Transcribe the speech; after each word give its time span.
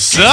Salve! 0.00 0.24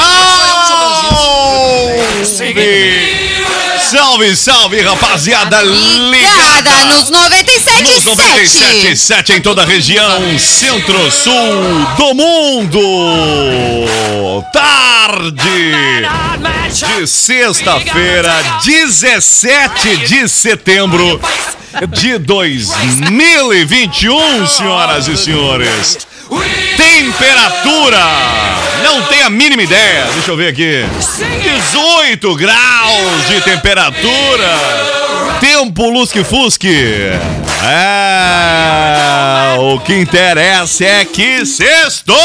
Salve, 3.91 4.35
salve, 4.37 4.81
rapaziada 4.81 5.61
Ligada 5.61 6.09
ligada! 6.09 6.85
nos 6.85 7.09
97 7.09 7.83
Nos 7.83 8.05
97.7 8.05 9.35
em 9.35 9.41
toda 9.41 9.63
a 9.63 9.65
região 9.65 10.39
centro-sul 10.39 11.33
do 11.97 12.13
mundo. 12.13 12.79
Tarde 14.53 15.35
de 16.71 17.05
sexta-feira, 17.05 18.33
17 18.63 19.97
de 19.97 20.29
setembro 20.29 21.19
de 21.89 22.17
2021, 22.19 24.47
senhoras 24.47 25.09
e 25.09 25.17
senhores. 25.17 26.07
Temperatura, 26.75 28.03
não 28.83 29.03
tenho 29.03 29.27
a 29.27 29.29
mínima 29.29 29.63
ideia, 29.63 30.05
deixa 30.13 30.31
eu 30.31 30.37
ver 30.37 30.49
aqui. 30.49 30.85
18 31.71 32.35
graus 32.35 33.27
de 33.27 33.41
temperatura. 33.41 34.49
Tempo 35.39 35.89
lusque-fusque. 35.89 37.09
É, 37.63 39.55
o 39.59 39.79
que 39.79 39.95
interessa 39.95 40.83
é 40.85 41.05
que 41.05 41.45
sextou! 41.45 42.15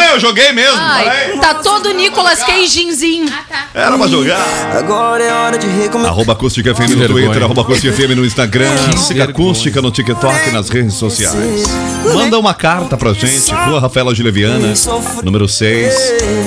É, 0.00 0.14
eu 0.14 0.20
joguei 0.20 0.52
mesmo. 0.52 0.76
Ai, 0.78 1.04
falei. 1.04 1.38
tá 1.38 1.54
todo 1.54 1.92
Nicolas 1.92 2.40
Cagezinho. 2.42 3.28
Era 3.74 3.98
pra 3.98 4.06
jogar. 4.06 4.46
Agora 4.76 5.24
é 5.24 5.32
hora 5.32 5.58
de 5.58 5.66
recomeçar. 5.66 6.12
Arroba 6.12 6.32
Acústica 6.32 6.72
FM 6.74 6.90
no 6.96 7.06
Twitter, 7.08 7.42
arroba 7.42 7.62
Acústica 7.62 7.92
FM 7.92 8.10
no 8.16 8.24
Instagram, 8.24 8.70
siga 8.96 9.24
Acústica 9.24 9.82
no 9.82 9.90
TikTok 9.90 10.48
e 10.48 10.52
nas 10.52 10.68
redes 10.68 10.94
sociais. 10.94 11.64
Manda 12.14 12.38
uma 12.38 12.54
carta 12.54 12.96
pra 12.96 13.12
gente, 13.12 13.52
Rua 13.52 13.80
Rafaela 13.80 14.14
Gileviana, 14.14 14.72
número 15.24 15.48
6, 15.48 15.94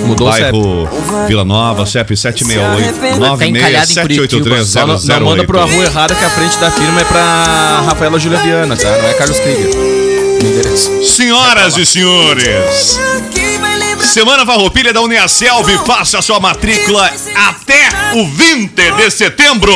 Mudou 0.06 0.28
o 0.28 0.32
bairro 0.32 0.88
Vila 1.28 1.44
Nova, 1.44 1.86
CEP 1.86 2.16
768 2.16 3.01
Tá 3.38 3.48
encalhado 3.48 3.92
em 3.92 3.96
Curitiba. 3.96 4.66
Só 4.66 4.86
não, 4.86 5.00
não 5.00 5.26
manda 5.26 5.44
pro 5.44 5.60
rua 5.66 5.86
errada 5.86 6.14
que 6.16 6.24
a 6.24 6.30
frente 6.30 6.58
da 6.60 6.72
firma 6.72 7.02
é 7.02 7.06
pra 7.06 7.84
Rafaela 7.86 8.20
Júlia 8.20 8.40
Viana, 8.40 8.76
tá? 8.78 8.90
Não 8.98 9.10
é 9.10 9.14
Carlos 9.14 9.40
Krieger. 9.40 9.76
No 9.76 10.48
endereço. 10.48 11.04
Senhoras 11.04 11.78
e 11.78 11.86
senhores, 11.86 13.00
Semana 14.12 14.46
Farroupilha 14.46 14.92
da 14.92 15.02
Uniaselv, 15.02 15.70
faça 15.86 16.20
a 16.20 16.22
sua 16.22 16.40
matrícula 16.40 17.10
até 17.36 17.90
o 18.14 18.28
20 18.28 18.92
de 18.98 19.12
setembro. 19.12 19.74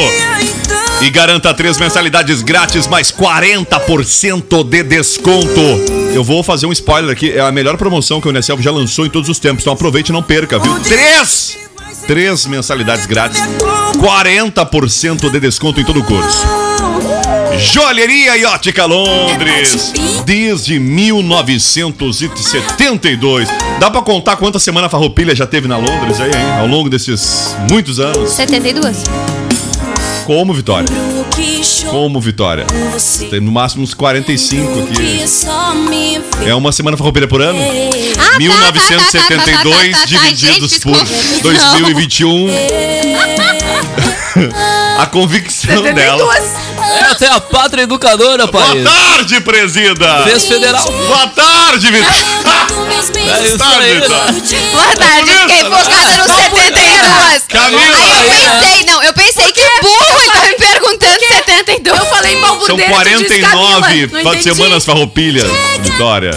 E 1.02 1.10
garanta 1.10 1.54
três 1.54 1.78
mensalidades 1.78 2.42
grátis, 2.42 2.88
mais 2.88 3.12
40% 3.12 4.64
de 4.64 4.84
desconto. 4.84 5.60
Eu 6.14 6.24
vou 6.24 6.42
fazer 6.42 6.66
um 6.66 6.72
spoiler 6.72 7.12
aqui, 7.12 7.32
é 7.32 7.42
a 7.42 7.52
melhor 7.52 7.78
promoção 7.78 8.20
que 8.20 8.28
a 8.28 8.30
Uniaselv 8.30 8.62
já 8.62 8.72
lançou 8.72 9.06
em 9.06 9.10
todos 9.10 9.30
os 9.30 9.40
tempos, 9.40 9.64
então 9.64 9.74
aproveite 9.74 10.10
e 10.12 10.14
não 10.14 10.24
perca, 10.24 10.58
viu? 10.58 10.80
Três! 10.80 11.65
Três 12.08 12.46
mensalidades 12.46 13.06
grátis, 13.06 13.42
40% 13.98 15.30
de 15.30 15.40
desconto 15.40 15.80
em 15.80 15.84
todo 15.84 16.00
o 16.00 16.04
curso. 16.04 16.46
Joalheria 17.58 18.38
e 18.38 18.46
Ótica 18.46 18.86
Londres, 18.86 19.94
desde 20.26 20.80
1972. 20.80 23.48
Dá 23.80 23.90
pra 23.90 24.02
contar 24.02 24.36
quanta 24.36 24.60
semana 24.60 24.90
farroupilha 24.90 25.34
já 25.36 25.48
teve 25.48 25.68
na 25.68 25.78
Londres 25.78 26.20
aí, 26.20 26.32
hein? 26.32 26.60
Ao 26.60 26.68
longo 26.68 26.90
desses 26.90 27.56
muitos 27.70 28.00
anos. 28.00 28.32
72. 28.32 29.04
Como, 30.26 30.54
Vitória? 30.54 30.88
Como, 31.90 32.20
Vitória? 32.20 32.66
Tem 33.30 33.40
no 33.40 33.52
máximo 33.52 33.84
uns 33.84 33.94
45 33.94 34.80
aqui. 34.84 35.24
É 36.48 36.56
uma 36.56 36.72
semana 36.72 36.98
farroupilha 36.98 37.28
por 37.28 37.42
ano? 37.42 37.60
Ah, 38.18 38.32
tá, 38.32 38.38
1972 38.38 39.12
tá, 39.12 39.62
tá, 39.62 39.74
tá, 39.74 39.92
tá, 39.92 40.00
tá, 40.00 40.06
divididos 40.06 40.72
gente, 40.72 40.82
por 40.82 40.92
desculpa. 40.94 41.42
2021. 41.44 42.48
A 45.00 45.06
convicção 45.08 45.82
dela. 45.94 46.24
Essa 47.16 47.26
é 47.26 47.30
a 47.30 47.40
pátria 47.40 47.84
educadora, 47.84 48.46
Boa 48.48 48.66
país. 48.66 48.84
tarde, 48.84 49.42
presida! 49.42 50.24
Fez 50.24 50.46
federal. 50.46 50.84
Boa 51.08 51.28
tarde, 51.28 51.92
Vitor! 51.92 52.12
É 52.12 53.46
isso 53.46 53.58
Boa 53.58 53.70
tarde, 53.70 53.86
aí! 53.86 54.00
Boa 54.72 54.96
tarde, 54.96 55.32
fiquei 55.32 55.64
focada 55.64 56.18
no 56.18 56.34
72. 56.36 57.44
Camila! 57.48 57.98
Aí 57.98 58.46
eu 58.46 58.52
pensei, 58.60 58.86
não, 58.86 59.04
eu 59.04 59.14
pensei 59.14 59.52
que 59.52 59.62
burro, 59.82 60.22
ele 60.22 60.30
tá 60.32 60.42
me 60.48 60.54
perguntando 60.56 61.20
72. 61.46 62.00
Eu 62.00 62.06
falei 62.08 62.34
em 62.36 62.40
São 62.40 62.48
balbudeira, 62.48 62.94
tu 62.94 63.24
disse 63.24 63.40
49 63.42 63.82
Camila. 63.82 64.08
Não 64.12 64.24
fa- 64.24 64.38
entendi. 64.38 64.44
semanas 64.44 64.86
farroupilhas, 64.86 65.50
Vitória. 65.82 66.32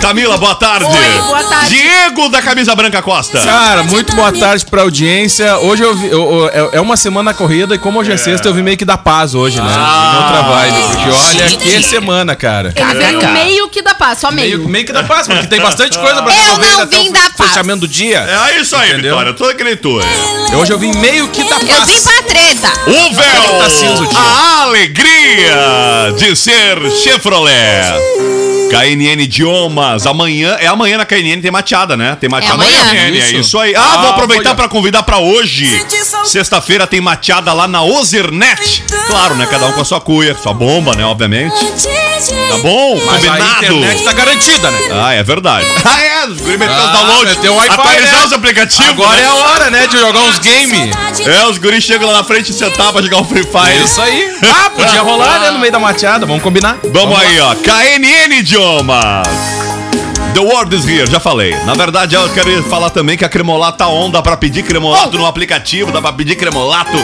Camila, 0.00 0.36
boa 0.36 0.54
tarde. 0.54 0.84
Oi, 0.84 1.22
boa 1.22 1.42
tarde. 1.44 1.70
Diego 1.74 2.28
da 2.28 2.42
Camisa 2.42 2.74
Branca 2.74 3.00
Costa. 3.00 3.38
Cara, 3.40 3.84
muito 3.84 4.14
boa 4.14 4.30
tarde 4.32 4.66
pra 4.66 4.82
audiência. 4.82 5.56
Hoje 5.60 5.82
eu 5.82 5.94
vi, 5.96 6.08
eu- 6.10 6.50
eu- 6.52 6.68
é- 6.74 6.76
é 6.76 6.80
uma 6.80 6.94
semana 6.94 7.32
corrida 7.32 7.74
e 7.74 7.78
como 7.78 8.00
hoje 8.00 8.12
é 8.12 8.16
sexta, 8.18 8.46
eu 8.48 8.52
vim 8.52 8.60
meio 8.60 8.76
que 8.76 8.84
da 8.84 8.98
paz 8.98 9.34
hoje, 9.34 9.56
né? 9.62 9.66
Ah. 9.74 9.83
Em 9.84 10.16
outra 10.16 10.42
vibe. 10.42 10.82
Porque 10.82 11.10
olha 11.10 11.56
que 11.56 11.82
semana, 11.82 12.34
cara. 12.36 12.72
Ele 12.74 12.94
veio 12.94 13.28
meio 13.32 13.68
que 13.68 13.82
da 13.82 13.94
paz, 13.94 14.18
só 14.18 14.30
meio. 14.30 14.58
Meio, 14.58 14.68
meio 14.68 14.86
que 14.86 14.92
da 14.92 15.04
paz, 15.04 15.26
porque 15.26 15.46
tem 15.46 15.60
bastante 15.60 15.98
coisa 15.98 16.22
pra 16.22 16.32
Eu 16.32 16.38
resolver 16.38 16.70
não 16.70 16.80
até 16.80 16.96
vim 16.98 17.12
da 17.12 17.30
paz. 17.30 17.50
fechamento 17.50 17.80
do 17.80 17.88
dia. 17.88 18.20
É 18.50 18.60
isso 18.60 18.74
aí, 18.76 18.90
Entendeu? 18.92 19.18
Vitória. 19.18 19.54
Aquele 19.54 19.76
tu. 19.76 20.00
é. 20.00 20.56
Hoje 20.56 20.72
eu 20.72 20.78
vim 20.78 20.92
meio 20.96 21.28
que 21.28 21.42
da 21.44 21.56
paz. 21.58 21.70
Eu 21.70 21.84
vim 21.86 22.00
pra 22.00 22.22
treta. 22.22 22.72
O 22.86 23.14
véu. 23.14 23.58
Tá 23.58 23.70
cinza. 23.70 24.08
A 24.16 24.62
alegria 24.62 26.12
de 26.16 26.34
ser 26.36 26.90
Chevrolet. 27.02 27.94
KNN 28.70 29.22
Idiomas. 29.22 30.06
Amanhã, 30.06 30.56
é 30.60 30.66
amanhã 30.66 30.98
na 30.98 31.04
KNN 31.04 31.40
tem 31.40 31.50
mateada, 31.50 31.96
né? 31.96 32.16
Tem 32.20 32.28
mateada 32.28 32.62
É 32.64 32.66
amanhã. 32.66 32.84
na 32.84 32.90
KNN, 32.90 33.16
é 33.16 33.26
Isso. 33.26 33.36
isso 33.36 33.58
aí. 33.58 33.74
Ah, 33.74 33.82
Ah, 33.94 33.98
vou 33.98 34.10
aproveitar 34.10 34.54
pra 34.54 34.68
convidar 34.68 35.02
pra 35.02 35.18
hoje. 35.18 35.84
Sexta-feira 36.24 36.86
tem 36.86 37.00
mateada 37.00 37.52
lá 37.52 37.68
na 37.68 37.82
Ozernet. 37.82 38.84
Claro, 39.06 39.34
né? 39.36 39.46
Cada 39.50 39.66
um 39.66 39.72
com 39.72 39.80
a 39.80 39.84
sua 39.84 40.00
cuia, 40.00 40.36
sua 40.42 40.52
bomba, 40.54 40.94
né? 40.96 41.04
Obviamente. 41.04 41.54
Tá 42.48 42.56
bom? 42.58 43.00
Mas 43.06 43.24
a 43.24 43.28
Combinado. 43.28 43.64
internet 43.64 44.02
tá 44.04 44.12
garantida, 44.12 44.70
né? 44.70 44.78
Ah, 44.92 45.12
é 45.14 45.22
verdade. 45.22 45.66
Ah, 45.84 46.00
é. 46.02 46.26
Os 46.26 46.40
guri 46.40 46.56
metendo 46.56 46.80
Ah, 46.80 46.86
download. 46.92 47.36
Wi-Fi, 47.48 47.68
Atualizar 47.74 48.18
né? 48.20 48.24
os 48.26 48.32
aplicativos. 48.32 48.88
Agora 48.88 49.16
né? 49.16 49.22
é 49.22 49.26
a 49.26 49.34
hora, 49.34 49.70
né, 49.70 49.86
de 49.86 49.98
jogar 49.98 50.20
uns 50.20 50.38
games. 50.38 50.90
É, 51.26 51.46
os 51.46 51.58
guris 51.58 51.84
chegam 51.84 52.08
lá 52.10 52.18
na 52.18 52.24
frente 52.24 52.50
e 52.50 52.54
sentar 52.54 52.90
pra 52.92 53.02
jogar 53.02 53.18
o 53.20 53.24
Free 53.24 53.42
Fire. 53.42 53.78
É 53.80 53.84
isso 53.84 54.00
aí. 54.00 54.34
Ah, 54.42 54.70
podia 54.70 55.02
rolar, 55.02 55.40
né, 55.40 55.50
no 55.50 55.58
meio 55.58 55.70
da 55.70 55.78
mateada. 55.78 56.24
Vamos 56.24 56.42
combinar? 56.42 56.78
Vamos 56.84 57.18
aí, 57.20 57.38
ó. 57.40 57.54
KNN 57.56 58.38
Idiomas. 58.38 58.63
The 60.32 60.40
World 60.40 60.74
is 60.74 60.86
Here, 60.86 61.06
já 61.06 61.20
falei. 61.20 61.54
Na 61.66 61.74
verdade, 61.74 62.14
eu 62.14 62.26
quero 62.30 62.62
falar 62.62 62.88
também 62.88 63.14
que 63.14 63.22
a 63.22 63.28
Cremolato 63.28 63.76
tá 63.76 63.88
on, 63.88 64.10
dá 64.10 64.22
pra 64.22 64.38
pedir 64.38 64.62
Cremolato 64.62 65.18
no 65.18 65.26
aplicativo, 65.26 65.92
dá 65.92 66.00
pra 66.00 66.14
pedir 66.14 66.34
Cremolato 66.34 66.96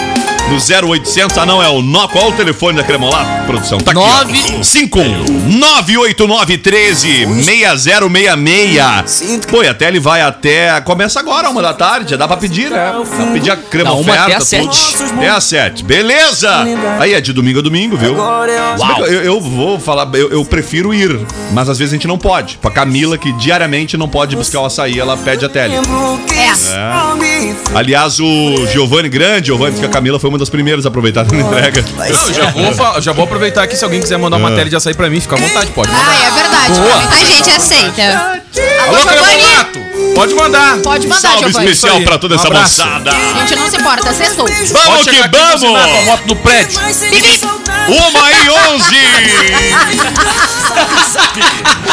no 0.50 0.88
0800. 0.88 1.38
Ah, 1.38 1.46
não, 1.46 1.62
é 1.62 1.68
o 1.68 1.80
nó. 1.80 2.08
Qual 2.08 2.30
o 2.30 2.32
telefone 2.32 2.76
da 2.76 2.82
Cremolar, 2.84 3.44
produção? 3.46 3.78
Tá 3.78 3.92
aqui. 3.92 4.00
Nove- 4.00 4.64
51 4.64 5.58
989 5.58 6.58
13 6.58 7.26
6066. 7.44 9.46
Pô, 9.46 9.62
e 9.62 9.68
até 9.68 9.88
ele 9.88 10.00
vai 10.00 10.20
até. 10.22 10.80
Começa 10.80 11.20
agora, 11.20 11.48
uma 11.50 11.62
da 11.62 11.72
tarde. 11.72 12.16
Dá 12.16 12.26
pra 12.26 12.36
pedir, 12.36 12.70
né? 12.70 12.92
Dá 12.92 13.00
pra 13.04 13.26
pedir 13.32 13.50
a 13.50 13.56
crema 13.56 13.90
Não, 13.90 14.00
uma 14.00 14.12
oferta. 14.12 14.24
até 14.24 14.34
às 14.36 14.48
sete. 14.48 14.96
Até 15.16 15.28
às 15.28 15.44
sete. 15.44 15.84
Beleza! 15.84 16.50
Aí 16.98 17.14
é 17.14 17.20
de 17.20 17.32
domingo 17.32 17.60
a 17.60 17.62
domingo, 17.62 17.96
viu? 17.96 18.14
Bem 18.14 18.94
que 18.94 19.00
Eu, 19.02 19.22
eu 19.22 19.40
vou 19.40 19.78
falar, 19.78 20.08
eu, 20.14 20.30
eu 20.30 20.44
prefiro 20.44 20.92
ir, 20.92 21.20
mas 21.52 21.68
às 21.68 21.78
vezes 21.78 21.92
a 21.92 21.96
gente 21.96 22.08
não 22.08 22.18
pode. 22.18 22.58
Pra 22.58 22.70
Camila, 22.70 23.16
que 23.16 23.32
diariamente 23.32 23.96
não 23.96 24.08
pode 24.08 24.34
buscar 24.36 24.60
o 24.60 24.66
açaí, 24.66 24.98
ela 24.98 25.16
pede 25.16 25.44
a 25.44 25.48
tele. 25.48 25.74
É. 25.76 25.80
Aliás, 27.74 28.18
o 28.20 28.66
Giovanni 28.72 29.08
Grande, 29.08 29.46
Giovanni, 29.46 29.78
que 29.78 29.84
a 29.84 29.88
Camila 29.88 30.18
foi 30.18 30.28
uma 30.28 30.38
das 30.40 30.50
primeiras 30.50 30.84
a 30.84 30.88
aproveitar 30.88 31.24
na 31.30 31.38
entrega. 31.40 31.84
Não, 31.96 32.34
já 32.34 32.50
vou, 32.50 32.72
fa- 32.74 33.00
já 33.00 33.12
vou 33.12 33.24
aproveitar 33.24 33.62
aqui 33.62 33.76
se 33.76 33.84
alguém 33.84 34.00
quiser 34.00 34.18
mandar 34.18 34.36
uma 34.38 34.48
matéria 34.50 34.68
de 34.70 34.76
açaí 34.76 34.94
pra 34.94 35.08
mim, 35.08 35.20
fica 35.20 35.36
à 35.36 35.38
vontade, 35.38 35.66
pode 35.70 35.90
mandar. 35.92 36.10
Ah, 36.10 36.26
é 36.26 36.30
verdade. 36.30 37.14
A 37.20 37.24
gente 37.24 37.50
aceita. 37.50 38.40
Alô, 38.88 38.98
Cremolato! 39.06 39.80
Pode 40.14 40.34
mandar. 40.34 40.78
Pode 40.78 41.06
mandar, 41.06 41.20
Salve 41.20 41.44
Giovanni. 41.44 41.70
especial 41.70 42.00
pra 42.02 42.18
toda 42.18 42.34
Um 42.34 42.38
essa 42.38 42.46
abraço. 42.48 42.82
moçada. 42.82 43.10
A 43.12 43.46
gente 43.46 43.56
não 43.56 43.70
se 43.70 43.76
importa, 43.76 44.12
cessou. 44.12 44.46
Vamos 44.46 44.70
Pode 44.70 45.10
que 45.10 45.28
buzinar 45.28 45.30
com 45.30 45.76
a 45.76 45.80
vamos! 45.80 46.04
moto 46.04 46.26
no 46.26 46.36
prédio. 46.36 46.80
Uma 47.88 48.32
e 48.32 48.50
onze! 48.50 48.96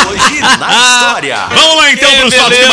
Hoje 0.10 0.40
na 0.60 0.74
história. 0.74 1.38
Vamos 1.54 1.76
lá 1.78 1.92
então 1.92 2.10
Que 2.10 2.18
pros 2.18 2.34
fatos 2.36 2.58
que 2.58 2.68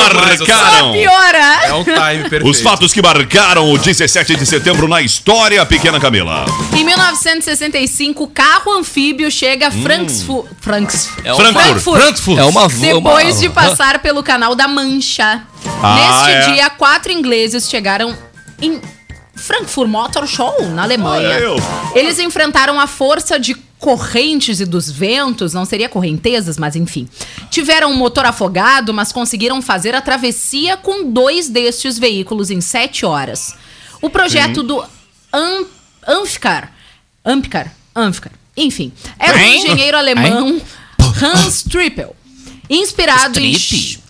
marcaram. 0.53 0.93
Piora. 0.93 1.61
É 1.65 1.73
o 1.73 1.85
time 1.85 2.19
perfeito. 2.29 2.49
Os 2.49 2.61
fatos 2.61 2.93
que 2.93 3.03
marcaram 3.03 3.71
o 3.73 3.79
17 3.79 4.37
de 4.37 4.47
setembro 4.47 4.89
na 4.89 5.01
história, 5.03 5.65
pequena 5.67 6.01
Camila. 6.01 6.45
Em 6.73 6.85
1965, 6.85 8.27
carro 8.29 8.73
anfíbio 8.79 9.31
chega 9.31 9.69
a 9.69 9.71
Frankfurt. 9.71 10.47
Frankfurt. 10.61 11.25
É 11.25 11.35
Frankfurt. 11.35 11.81
Frankfurt. 12.01 12.39
É 12.39 12.45
uma 12.45 12.69
Depois 12.69 13.35
uma- 13.37 13.41
de 13.41 13.49
passar 13.51 13.99
pelo 14.01 14.23
canal 14.23 14.55
da 14.55 14.67
Mancha. 14.69 15.34
Ah, 15.83 16.27
Neste 16.27 16.51
é. 16.51 16.55
dia, 16.55 16.71
quatro 16.71 17.13
ingleses 17.13 17.69
chegaram 17.69 18.17
em 18.61 18.81
Frankfurt 19.35 19.89
Motor 19.89 20.27
Show, 20.27 20.69
na 20.71 20.83
Alemanha. 20.85 21.39
Eles 21.95 22.19
enfrentaram 22.19 22.79
a 22.81 22.87
força 22.87 23.39
de 23.39 23.55
correntes 23.79 24.61
e 24.61 24.65
dos 24.65 24.91
ventos, 24.91 25.53
não 25.53 25.65
seria 25.67 25.89
correntezas, 25.91 26.57
mas 26.57 26.75
enfim. 26.75 27.07
Tiveram 27.51 27.91
um 27.91 27.95
motor 27.97 28.25
afogado, 28.25 28.95
mas 28.95 29.13
conseguiram 29.13 29.61
fazer 29.61 29.95
a 29.95 30.01
travessia 30.01 30.77
com 30.77 31.11
dois 31.13 31.49
destes 31.51 31.99
veículos 31.99 32.51
em 32.51 32.61
sete 32.63 33.05
horas. 33.05 33.55
O 34.01 34.09
projeto 34.09 34.63
do 34.63 34.83
Am 35.33 35.67
Amficar, 36.07 36.73
Amficar, 37.25 37.75
Amficar, 37.95 38.33
enfim, 38.57 38.93
é 39.19 39.33
do 39.33 39.39
Hein? 39.39 39.59
engenheiro 39.59 39.97
alemão 39.99 40.61
Hans 41.23 41.63
Trippel. 41.63 42.15
Inspirado 42.71 43.39
em 43.41 43.51
Strip. 43.53 43.99
Só 43.99 44.04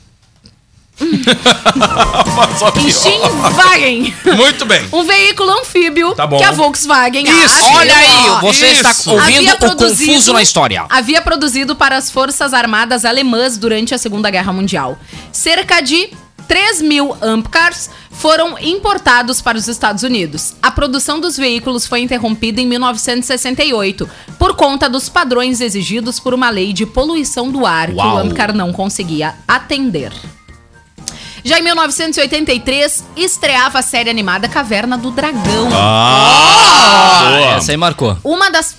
em 2.85 2.91
Schienwagen. 2.91 4.15
Muito 4.37 4.65
bem. 4.65 4.87
Um 4.93 5.05
veículo 5.05 5.51
anfíbio 5.61 6.15
Tá 6.15 6.27
bom. 6.27 6.39
que 6.39 6.45
a 6.45 6.53
Volkswagen 6.53 7.25
Isso, 7.25 7.55
acha- 7.67 7.77
olha 7.77 7.97
aí, 7.97 8.41
você 8.41 8.67
isso. 8.69 8.87
está 8.87 9.11
ouvindo 9.13 9.53
o 9.55 9.77
confuso 9.77 10.33
na 10.33 10.43
história. 10.43 10.87
Havia 10.89 11.21
produzido 11.23 11.75
para 11.77 11.97
as 11.97 12.11
Forças 12.11 12.53
Armadas 12.55 13.05
Alemãs 13.05 13.57
durante 13.59 13.95
a 13.95 13.99
Segunda 13.99 14.31
Guerra 14.31 14.53
Mundial. 14.53 14.99
Cerca 15.33 15.81
de 15.81 16.11
3 16.47 16.83
mil 16.83 17.17
Ampcars 17.23 17.89
foram 18.11 18.59
importados 18.59 19.41
para 19.41 19.57
os 19.59 19.67
Estados 19.67 20.03
Unidos. 20.03 20.55
A 20.63 20.71
produção 20.71 21.19
dos 21.19 21.37
veículos 21.37 21.87
foi 21.87 22.01
interrompida 22.01 22.61
em 22.61 22.67
1968 22.67 24.09
por 24.39 24.55
conta 24.55 24.89
dos 24.89 25.09
padrões 25.09 25.61
exigidos 25.61 26.21
por 26.21 26.35
uma 26.35 26.51
lei 26.51 26.73
de 26.73 26.85
poluição 26.87 27.51
do 27.51 27.65
ar 27.67 27.89
que 27.89 27.95
o 27.95 27.97
Uau. 27.97 28.19
Ampcar 28.19 28.55
não 28.55 28.73
conseguia 28.73 29.35
atender. 29.49 30.13
Já 31.47 31.59
em 31.59 31.63
1983, 31.63 33.05
estreava 33.17 33.79
a 33.79 33.83
série 33.83 34.09
animada 34.09 34.49
Caverna 34.49 34.97
do 34.97 35.11
Dragão. 35.11 35.69
Ah, 35.75 37.55
Essa 37.59 37.73
aí 37.73 37.77
marcou. 37.77 38.17
Uma 38.25 38.51
das. 38.51 38.75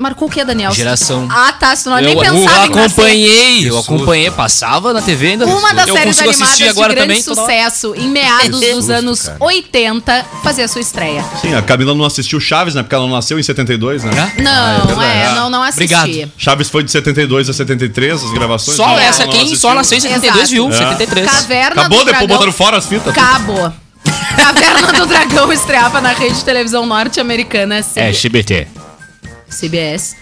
Marcou 0.00 0.28
o 0.28 0.30
que, 0.30 0.44
Daniel? 0.44 0.70
Geração. 0.72 1.26
Ah, 1.28 1.52
tá. 1.52 1.74
Se 1.74 1.88
não 1.88 1.98
Eu, 1.98 2.04
nem 2.04 2.12
eu 2.14 2.20
pensava 2.20 2.66
em 2.66 2.70
nascer. 2.70 2.80
acompanhei, 2.86 3.68
eu 3.68 3.78
acompanhei, 3.78 4.30
passava 4.30 4.92
na 4.92 5.02
TV 5.02 5.30
ainda. 5.30 5.44
Uma 5.44 5.74
das 5.74 5.88
eu 5.88 5.94
séries 5.96 6.18
animadas 6.20 6.56
de 6.56 6.68
agora 6.68 6.94
grande 6.94 7.20
também. 7.24 7.36
hora. 7.36 7.40
sucesso 7.64 7.94
em 7.96 8.08
meados 8.08 8.60
dos 8.60 8.90
anos 8.90 9.28
80 9.40 10.24
fazia 10.44 10.68
sua 10.68 10.80
estreia. 10.80 11.24
Sim, 11.40 11.52
a 11.52 11.62
Camila 11.62 11.96
não 11.96 12.04
assistiu 12.04 12.38
Chaves, 12.38 12.76
né? 12.76 12.82
Porque 12.84 12.94
ela 12.94 13.08
não 13.08 13.14
nasceu 13.16 13.40
em 13.40 13.42
72, 13.42 14.04
né? 14.04 14.32
Não, 14.38 15.02
é, 15.02 15.34
não, 15.34 15.50
não 15.50 15.62
assisti. 15.64 15.92
Obrigado. 15.94 16.32
Chaves 16.38 16.70
foi 16.70 16.84
de 16.84 16.92
72 16.92 17.50
a 17.50 17.52
73, 17.52 18.22
as 18.22 18.30
gravações. 18.30 18.76
Só 18.76 18.86
Não, 18.86 18.98
essa, 19.00 19.24
não 19.24 19.32
quem 19.32 19.40
assistiu. 19.40 19.58
só 19.58 19.74
nasceu 19.74 19.98
em 19.98 20.00
72 20.00 20.36
Exato. 20.36 20.48
viu, 20.52 20.68
É. 20.68 20.76
73. 20.76 21.26
Caverna 21.28 21.80
Acabou, 21.80 21.98
do 21.98 22.04
depois 22.04 22.18
Dragão. 22.20 22.28
botaram 22.36 22.52
fora 22.52 22.76
as 22.76 22.86
fitas. 22.86 23.08
Acabou. 23.18 23.72
Caverna 24.36 24.92
do 24.92 25.06
Dragão 25.06 25.52
estreava 25.52 26.00
na 26.00 26.10
rede 26.12 26.36
de 26.36 26.44
televisão 26.44 26.86
norte-americana 26.86 27.84
É, 27.96 28.12
XBT. 28.12 28.68
CBS. 29.50 30.16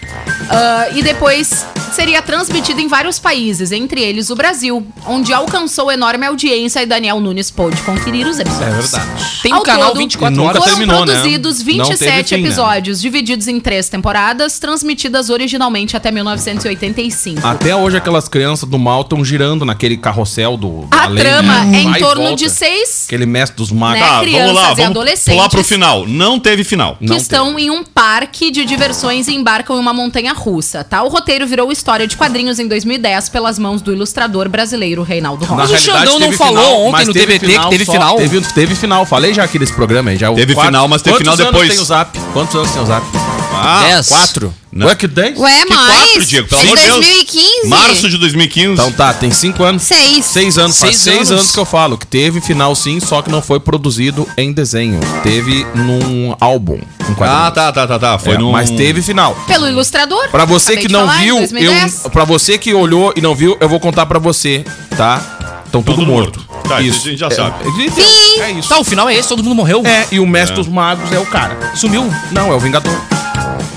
Ah, 0.49 0.87
e 0.93 1.01
depois 1.03 1.65
seria 1.91 2.21
transmitido 2.21 2.79
em 2.79 2.87
vários 2.87 3.19
países, 3.19 3.71
entre 3.71 4.01
eles 4.01 4.29
o 4.29 4.35
Brasil, 4.35 4.85
onde 5.07 5.33
alcançou 5.33 5.91
enorme 5.91 6.25
audiência 6.25 6.81
e 6.81 6.85
Daniel 6.85 7.19
Nunes 7.19 7.49
pôde 7.49 7.81
conferir 7.81 8.27
os 8.27 8.39
episódios. 8.39 8.93
É 8.93 9.01
verdade. 9.01 9.41
Tem 9.41 9.51
Ao 9.51 9.61
um 9.61 9.63
canal 9.63 9.87
todo, 9.89 9.97
24 9.97 10.35
nunca 10.35 10.49
horas. 10.49 10.63
Foram 10.63 10.77
terminou, 10.77 11.05
né? 11.05 11.13
produzidos 11.13 11.59
Não 11.59 11.65
27 11.65 11.97
teve 11.97 12.23
fim, 12.23 12.35
né? 12.35 12.47
episódios, 12.47 13.01
divididos 13.01 13.47
em 13.47 13.59
três 13.59 13.89
temporadas, 13.89 14.59
transmitidas 14.59 15.29
originalmente 15.29 15.97
até 15.97 16.11
1985. 16.11 17.45
Até 17.45 17.75
hoje 17.75 17.97
aquelas 17.97 18.27
crianças 18.27 18.67
do 18.69 18.77
mal 18.77 19.01
estão 19.01 19.23
girando 19.23 19.65
naquele 19.65 19.97
carrossel 19.97 20.55
do. 20.55 20.85
da 20.85 21.03
A 21.03 21.07
lei, 21.07 21.23
trama 21.23 21.65
né? 21.65 21.77
é 21.77 21.81
em 21.81 21.89
Vai 21.89 21.99
torno 21.99 22.35
de 22.35 22.49
seis 22.49 23.05
Aquele 23.07 23.25
mestre 23.25 23.57
dos 23.57 23.71
magos. 23.71 23.99
Né? 24.01 24.07
Tá, 24.07 24.19
crianças 24.19 24.45
vamos 24.45 24.61
lá, 24.61 24.71
e 24.71 24.93
vamos 24.93 25.23
pular 25.23 25.49
pro 25.49 25.63
final. 25.63 26.05
Não 26.07 26.39
teve 26.39 26.63
final. 26.63 26.97
que 26.99 27.13
estão 27.13 27.57
em 27.57 27.69
um 27.69 27.83
parque 27.83 28.51
de 28.51 28.65
diversões 28.65 29.16
e 29.27 29.33
embarcam 29.35 29.77
em 29.77 29.79
uma 29.79 29.93
montanha 29.93 30.33
russa, 30.33 30.83
tá? 30.83 31.01
O 31.03 31.07
roteiro 31.07 31.47
virou 31.47 31.71
história 31.71 32.05
de 32.05 32.17
quadrinhos 32.17 32.59
em 32.59 32.67
2010 32.67 33.29
pelas 33.29 33.57
mãos 33.57 33.81
do 33.81 33.91
ilustrador 33.93 34.49
brasileiro 34.49 35.01
Reinaldo 35.01 35.45
Na 35.47 35.63
Rocha. 35.63 35.71
Mas 35.73 35.81
o 35.81 35.85
Xandão 35.85 36.19
não 36.19 36.31
falou 36.33 36.57
final, 36.63 36.81
ontem 36.81 37.05
no 37.05 37.13
TBT 37.13 37.59
que 37.59 37.69
teve 37.69 37.85
só- 37.85 37.91
final? 37.93 38.17
Teve, 38.17 38.41
teve 38.53 38.75
final, 38.75 39.05
falei 39.05 39.33
já 39.33 39.43
aqui 39.43 39.57
nesse 39.57 39.73
programa 39.73 40.11
aí. 40.11 40.17
Já, 40.17 40.29
o 40.29 40.35
Teve 40.35 40.53
final, 40.53 40.87
mas 40.87 41.01
teve 41.01 41.15
Quantos 41.17 41.33
final 41.33 41.47
anos 41.47 41.51
depois. 41.59 41.69
tem 41.73 41.79
o 41.81 41.85
Zap? 41.85 42.19
Quantos 42.33 42.55
anos 42.55 42.71
tem 42.71 42.81
o 42.81 42.85
Zap? 42.85 43.36
Ah, 43.59 43.83
Dez. 43.89 44.07
Quatro? 44.09 44.53
Não. 44.71 44.85
Ué, 44.87 44.95
que 44.95 45.07
dez? 45.07 45.37
Ué, 45.39 45.63
Que 45.65 45.73
mais? 45.73 46.03
quatro, 46.05 46.25
Diego, 46.25 46.47
pelo 46.49 46.61
Em 46.61 46.65
amor 46.65 46.77
de 46.77 46.83
Deus. 46.83 46.95
2015? 46.97 47.67
Março 47.67 48.09
de 48.09 48.17
2015. 48.17 48.73
Então 48.73 48.91
tá, 48.91 49.13
tem 49.13 49.31
cinco 49.31 49.63
anos. 49.63 49.81
Seis. 49.83 50.25
Seis 50.25 50.57
anos, 50.57 50.77
faz 50.77 50.97
Seis 50.97 51.15
seis 51.15 51.31
anos. 51.31 51.41
anos 51.41 51.51
que 51.51 51.59
eu 51.59 51.65
falo 51.65 51.97
que 51.97 52.05
teve 52.05 52.39
final 52.41 52.75
sim, 52.75 52.99
só 52.99 53.21
que 53.21 53.31
não 53.31 53.41
foi 53.41 53.59
produzido 53.59 54.27
em 54.37 54.51
desenho. 54.53 54.99
Teve 55.23 55.65
num 55.73 56.35
álbum. 56.39 56.79
Um 57.09 57.23
Ah, 57.23 57.49
tá, 57.49 57.71
tá, 57.71 57.87
tá, 57.87 57.97
tá. 57.97 58.19
Foi 58.19 58.35
É, 58.35 58.37
num... 58.37 58.51
Mas 58.51 58.69
teve 58.69 59.01
final. 59.01 59.35
Pelo 59.47 59.67
ilustrador. 59.67 60.29
Pra 60.29 60.45
você 60.45 60.73
acabei 60.73 60.81
que 60.83 60.87
de 60.89 60.93
não 60.93 61.07
falar, 61.07 61.21
viu, 61.21 61.37
2010. 61.37 62.03
eu, 62.05 62.09
pra 62.11 62.23
você 62.23 62.57
que 62.57 62.73
olhou 62.73 63.13
e 63.15 63.21
não 63.21 63.33
viu, 63.33 63.57
eu 63.59 63.67
vou 63.69 63.79
contar 63.79 64.05
pra 64.05 64.19
você, 64.19 64.63
tá? 64.95 65.63
Estão 65.65 65.81
tudo, 65.81 65.97
Tudo 65.99 66.11
morto. 66.11 66.39
morto. 66.47 66.67
Tá, 66.69 66.81
isso 66.81 66.99
a 67.07 67.09
gente 67.09 67.19
já 67.19 67.27
é, 67.27 67.31
sabe. 67.31 67.55
É, 67.65 68.41
é 68.43 68.51
isso. 68.51 68.69
Tá, 68.69 68.79
o 68.79 68.83
final 68.83 69.09
é 69.09 69.15
esse, 69.15 69.27
todo 69.27 69.43
mundo 69.43 69.55
morreu. 69.55 69.81
É, 69.85 70.05
e 70.11 70.19
o 70.19 70.25
mestre 70.27 70.55
dos 70.55 70.67
magos 70.67 71.11
é 71.11 71.19
o 71.19 71.25
cara. 71.25 71.71
Sumiu. 71.75 72.09
Não, 72.31 72.51
é 72.51 72.55
o 72.55 72.59
Vingador. 72.59 72.93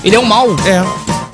Ele 0.03 0.15
é 0.15 0.19
um 0.19 0.25
mal. 0.25 0.47
É. 0.65 0.83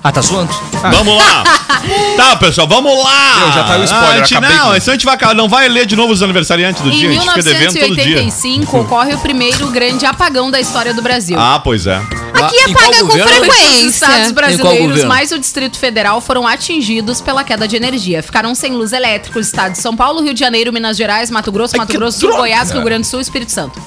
Ah, 0.03 0.11
tá 0.11 0.21
zoando? 0.21 0.53
Vamos 0.81 1.17
lá. 1.17 1.43
tá, 2.15 2.35
pessoal, 2.37 2.67
vamos 2.67 2.91
lá. 3.03 3.35
Meu, 3.39 3.51
já 3.51 3.63
tá 3.63 3.77
o 3.77 3.83
spoiler, 3.83 4.09
Ah, 4.09 4.25
gente, 4.25 4.33
não, 4.41 4.65
com- 4.65 4.71
a 4.71 4.79
gente 4.79 5.05
vai, 5.05 5.17
não 5.35 5.49
vai 5.49 5.67
ler 5.67 5.85
de 5.85 5.95
novo 5.95 6.13
os 6.13 6.21
aniversariantes 6.23 6.81
do 6.81 6.89
Em 6.89 6.97
dia. 6.97 7.09
A 7.09 7.13
gente 7.13 7.27
fica 7.29 7.43
devendo 7.43 7.73
todo 7.73 7.95
dia. 7.95 8.05
1985 8.05 8.77
ocorre 8.79 9.13
o 9.13 9.17
primeiro 9.19 9.67
grande 9.69 10.05
apagão 10.05 10.49
da 10.49 10.59
história 10.61 10.93
do 10.93 11.01
Brasil. 11.01 11.37
Ah, 11.37 11.59
pois 11.61 11.87
é. 11.87 12.01
Aqui 12.33 12.55
Em 12.55 12.73
qual 12.73 12.85
apaga 12.85 12.99
com 12.99 13.07
governo? 13.07 13.31
Os 13.31 13.37
frequência. 13.39 13.87
estados 13.87 14.31
brasileiros, 14.31 15.03
mais 15.05 15.31
o 15.31 15.39
Distrito 15.39 15.77
Federal, 15.77 16.21
foram 16.21 16.47
atingidos 16.47 17.21
pela 17.21 17.43
queda 17.43 17.67
de 17.67 17.75
energia. 17.75 18.21
Ficaram 18.21 18.53
sem 18.53 18.73
luz 18.73 18.93
elétrica 18.93 19.39
os 19.39 19.47
estados 19.47 19.77
de 19.77 19.83
São 19.83 19.95
Paulo, 19.95 20.21
Rio 20.21 20.33
de 20.33 20.39
Janeiro, 20.39 20.71
Minas 20.73 20.97
Gerais, 20.97 21.31
Mato 21.31 21.51
Grosso, 21.51 21.77
Mato 21.77 21.91
que 21.91 21.97
Grosso 21.97 22.19
do 22.19 22.27
Sul! 22.27 22.37
Goiás, 22.37 22.71
Rio 22.71 22.83
Grande 22.83 23.01
do 23.01 23.07
Sul 23.07 23.19
e 23.19 23.23
Espírito 23.23 23.51
Santo. 23.51 23.81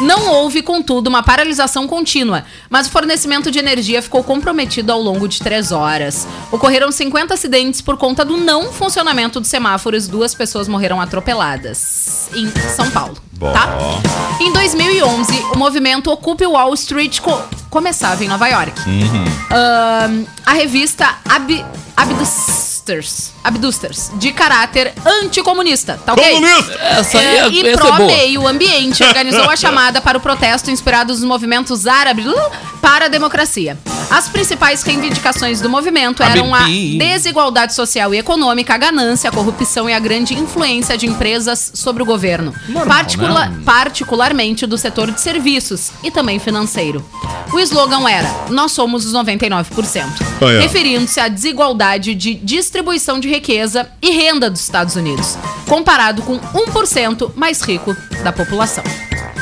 Não 0.00 0.28
houve, 0.28 0.62
contudo, 0.62 1.08
uma 1.08 1.22
paralisação 1.22 1.86
contínua, 1.86 2.44
mas 2.68 2.86
o 2.86 2.90
fornecimento 2.90 3.50
de 3.50 3.58
energia 3.58 4.02
ficou 4.02 4.22
comprometido 4.24 4.92
ao 4.92 5.00
longo 5.00 5.28
de 5.28 5.38
três 5.40 5.72
horas. 5.72 6.26
Ocorreram 6.50 6.90
50 6.90 7.34
acidentes 7.34 7.80
por 7.80 7.96
conta 7.96 8.24
do 8.24 8.36
não 8.36 8.72
funcionamento 8.72 9.40
dos 9.40 9.48
semáforos. 9.48 10.08
Duas 10.08 10.34
pessoas 10.34 10.68
morreram 10.68 11.00
atropeladas 11.00 12.28
em 12.34 12.50
São 12.74 12.90
Paulo. 12.90 13.16
Tá? 13.52 13.68
Em 14.40 14.52
2011, 14.52 15.32
o 15.54 15.58
movimento 15.58 16.10
Ocupe 16.10 16.46
Wall 16.46 16.72
Street 16.74 17.20
co- 17.20 17.40
começava 17.70 18.24
em 18.24 18.28
Nova 18.28 18.48
York. 18.48 18.72
Ahn, 19.50 20.24
a 20.46 20.52
revista 20.52 21.06
Ab 21.28 21.64
Abdus- 21.96 22.24
abdusters, 22.76 23.32
abdusters 23.44 24.10
de 24.16 24.32
caráter 24.32 24.92
anticomunista, 25.22 26.00
tá 26.04 26.14
ok? 26.14 26.32
Comunista! 26.34 26.72
Essa 26.80 27.18
aí 27.18 27.24
É, 27.24 27.38
é, 27.40 27.48
e 27.50 27.68
essa 27.68 27.86
é 27.86 27.92
boa. 27.92 28.06
Meio 28.06 28.46
Ambiente 28.48 29.04
organizou 29.04 29.48
a 29.50 29.54
chamada 29.56 30.00
para 30.00 30.16
o 30.16 30.20
protesto 30.20 30.70
inspirado 30.70 31.12
nos 31.12 31.22
movimentos 31.22 31.86
árabes 31.86 32.26
uh, 32.26 32.50
para 32.80 33.04
a 33.04 33.08
democracia. 33.08 33.78
As 34.10 34.28
principais 34.28 34.82
reivindicações 34.82 35.60
do 35.60 35.68
movimento 35.68 36.22
eram 36.22 36.54
a 36.54 36.64
desigualdade 36.98 37.74
social 37.74 38.14
e 38.14 38.18
econômica, 38.18 38.74
a 38.74 38.78
ganância, 38.78 39.28
a 39.28 39.32
corrupção 39.32 39.88
e 39.88 39.92
a 39.94 39.98
grande 39.98 40.34
influência 40.34 40.96
de 40.96 41.06
empresas 41.06 41.72
sobre 41.74 42.02
o 42.02 42.06
governo, 42.06 42.52
Particula- 42.86 43.52
particularmente 43.64 44.66
do 44.66 44.76
setor 44.78 45.10
de 45.10 45.20
serviços 45.20 45.90
e 46.02 46.10
também 46.10 46.38
financeiro. 46.38 47.04
O 47.52 47.60
slogan 47.60 48.08
era: 48.08 48.28
Nós 48.50 48.72
somos 48.72 49.04
os 49.06 49.12
99%, 49.12 50.04
Olha. 50.40 50.60
referindo-se 50.60 51.20
à 51.20 51.28
desigualdade 51.28 52.14
de 52.14 52.34
distribuição 52.34 53.18
de 53.18 53.28
riqueza 53.34 53.88
e 54.00 54.10
renda 54.10 54.48
dos 54.48 54.60
Estados 54.60 54.94
Unidos, 54.96 55.36
comparado 55.68 56.22
com 56.22 56.38
1% 56.38 57.32
mais 57.34 57.60
rico 57.62 57.96
da 58.22 58.32
população. 58.32 58.84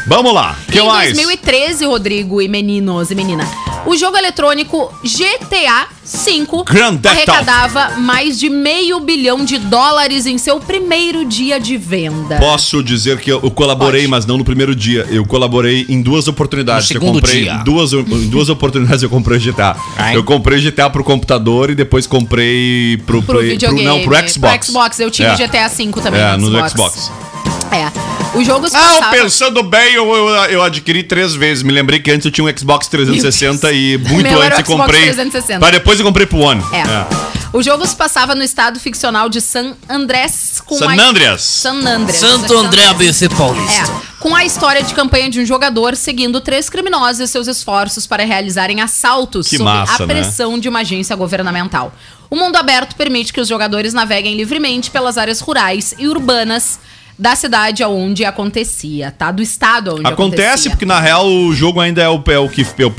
Vamos 0.07 0.33
lá. 0.33 0.57
que 0.71 0.81
em 0.81 0.87
mais? 0.87 1.13
2013, 1.13 1.85
Rodrigo 1.85 2.41
e 2.41 2.49
meninos 2.49 3.11
e 3.11 3.15
menina, 3.15 3.45
o 3.87 3.97
jogo 3.97 4.17
eletrônico 4.17 4.93
GTA 5.05 5.87
V 6.05 6.47
Grand 6.67 6.97
Theft 6.99 7.07
arrecadava 7.17 7.91
mais 7.99 8.39
de 8.39 8.49
meio 8.51 8.99
bilhão 9.01 9.45
de 9.45 9.59
dólares 9.59 10.27
em 10.27 10.37
seu 10.39 10.59
primeiro 10.61 11.25
dia 11.25 11.59
de 11.61 11.77
venda. 11.77 12.39
Posso 12.39 12.83
dizer 12.83 13.19
que 13.21 13.31
eu 13.31 13.41
eu 13.43 13.51
colaborei, 13.51 14.03
Pode. 14.03 14.11
mas 14.11 14.27
não 14.27 14.39
no 14.39 14.45
primeiro 14.45 14.75
dia. 14.75 15.07
Eu 15.11 15.25
colaborei 15.25 15.85
em 15.89 16.01
duas 16.01 16.29
oportunidades. 16.29 16.89
No 16.89 16.97
eu 16.97 17.01
segundo 17.01 17.15
comprei 17.21 17.43
dia. 17.43 17.55
Duas, 17.65 17.93
em 17.93 18.29
duas 18.29 18.49
oportunidades 18.49 19.03
eu 19.03 19.11
comprei 19.11 19.39
GTA. 19.39 19.77
Ai. 19.97 20.17
Eu 20.17 20.23
comprei 20.23 20.61
GTA 20.61 20.89
pro 20.91 21.03
computador 21.03 21.71
e 21.71 21.75
depois 21.75 22.07
comprei 22.07 22.99
pro, 23.07 23.23
Pro 23.23 23.37
Play- 23.39 23.51
videogame. 23.51 23.85
não, 23.85 24.01
pro 24.03 24.15
Xbox. 24.29 24.57
Pro 24.59 24.67
Xbox, 24.67 25.01
eu 25.01 25.11
tive 25.11 25.29
É. 25.29 25.35
GTA 25.37 25.69
V 25.69 25.91
também 26.03 26.21
É, 26.21 26.37
no 26.37 26.49
no 26.51 26.69
Xbox. 26.69 26.95
Xbox. 26.95 27.13
É. 27.73 28.12
O 28.35 28.43
jogo 28.43 28.69
se 28.69 28.75
Ah, 28.77 29.09
pensando 29.11 29.63
bem, 29.63 29.93
eu, 29.95 30.11
eu, 30.15 30.29
eu 30.47 30.63
adquiri 30.63 31.03
três 31.03 31.35
vezes. 31.35 31.63
Me 31.63 31.73
lembrei 31.73 32.01
que 32.01 32.11
antes 32.11 32.25
eu 32.25 32.31
tinha 32.33 32.45
um 32.47 32.57
Xbox 32.59 32.89
360 32.89 33.71
e 33.73 33.99
muito 33.99 34.23
Meu 34.23 34.43
era 34.43 34.57
antes 34.57 34.69
o 34.69 34.73
eu 34.73 34.77
Xbox 34.77 34.81
comprei. 34.87 35.03
360. 35.03 35.61
Mas 35.61 35.71
depois 35.73 35.99
eu 36.01 36.07
comprei 36.07 36.27
pro 36.27 36.39
One. 36.39 36.63
É. 36.73 37.33
O 37.57 37.63
jogo 37.63 37.87
se 37.87 37.95
passava 37.95 38.35
no 38.35 38.43
estado 38.43 38.81
ficcional 38.81 39.29
de 39.29 39.39
San 39.43 39.75
Andrés 39.87 40.63
com 40.65 40.75
San 40.77 40.89
a- 40.91 41.03
Andreas. 41.09 41.43
San 41.43 41.75
Andrés. 41.87 42.17
Santo 42.19 42.57
André 42.57 42.87
ABC 42.87 43.29
Paulista. 43.29 43.93
É, 43.93 44.03
com 44.19 44.35
a 44.35 44.43
história 44.47 44.83
de 44.83 44.95
campanha 44.95 45.29
de 45.29 45.39
um 45.39 45.45
jogador 45.45 45.95
seguindo 45.95 46.41
três 46.41 46.71
criminosos 46.71 47.21
e 47.21 47.29
seus 47.29 47.47
esforços 47.49 48.07
para 48.07 48.25
realizarem 48.25 48.81
assaltos 48.81 49.49
Que 49.49 49.59
sob 49.59 49.69
massa, 49.69 50.05
a 50.05 50.07
né? 50.07 50.15
pressão 50.15 50.59
de 50.59 50.67
uma 50.71 50.81
agência 50.81 51.15
governamental. 51.15 51.93
O 52.31 52.37
mundo 52.37 52.57
aberto 52.57 52.97
permite 52.97 53.31
que 53.31 53.41
os 53.43 53.47
jogadores 53.49 53.93
naveguem 53.93 54.35
livremente 54.35 54.91
pelas 54.91 55.19
áreas 55.19 55.41
rurais 55.41 55.95
e 55.99 56.09
urbanas 56.09 56.79
da 57.19 57.37
cidade 57.37 57.85
onde 57.85 58.25
acontecia, 58.25 59.11
tá? 59.11 59.31
Do 59.31 59.43
estado 59.43 59.95
onde 59.97 60.07
Acontece, 60.07 60.43
acontecia. 60.47 60.71
porque 60.71 60.85
na 60.87 60.99
real 61.01 61.27
o 61.27 61.55
jogo 61.55 61.81
ainda 61.81 62.03
é 62.03 62.09
o, 62.09 62.23
é 62.29 62.39
o 62.39 62.49
que. 62.49 62.63
É 62.63 62.85
o 62.87 62.93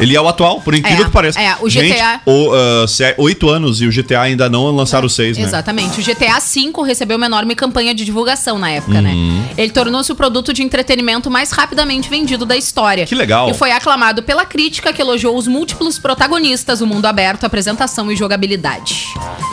ele 0.00 0.14
é 0.16 0.20
o 0.20 0.28
atual, 0.28 0.60
por 0.60 0.74
incrível 0.74 1.02
É, 1.02 1.06
que 1.06 1.10
pareça. 1.12 1.40
é, 1.40 1.56
o 1.60 1.68
Gente, 1.68 1.92
GTA 1.94 2.20
o, 2.26 2.50
ah, 2.52 2.86
se- 2.88 3.14
oito 3.18 3.48
anos 3.48 3.80
e 3.80 3.86
o 3.86 3.90
GTA 3.92 4.20
ainda 4.22 4.48
não 4.48 4.64
lançaram 4.74 5.06
o 5.06 5.10
seis, 5.10 5.36
né? 5.38 5.44
Exatamente. 5.44 6.00
O 6.00 6.04
GTA 6.04 6.38
V 6.38 6.72
recebeu 6.86 7.16
uma 7.16 7.26
enorme 7.26 7.54
campanha 7.54 7.94
de 7.94 8.04
divulgação 8.04 8.58
na 8.58 8.70
época, 8.70 8.96
Uhum. 8.98 9.02
né? 9.02 9.48
Ele 9.56 9.70
tornou-se 9.70 10.10
o 10.10 10.14
produto 10.14 10.52
de 10.52 10.62
entretenimento 10.62 11.30
mais 11.30 11.50
rapidamente 11.50 12.08
vendido 12.10 12.44
da 12.44 12.56
história. 12.56 13.06
Que 13.06 13.14
legal. 13.14 13.48
E 13.50 13.54
foi 13.54 13.70
aclamado 13.70 14.22
pela 14.22 14.44
crítica 14.44 14.92
que 14.92 15.00
elogiou 15.00 15.36
os 15.36 15.46
múltiplos 15.46 15.98
protagonistas, 15.98 16.80
o 16.80 16.86
mundo 16.86 17.06
aberto, 17.06 17.44
apresentação 17.44 18.10
e 18.10 18.16
jogabilidade. 18.16 19.06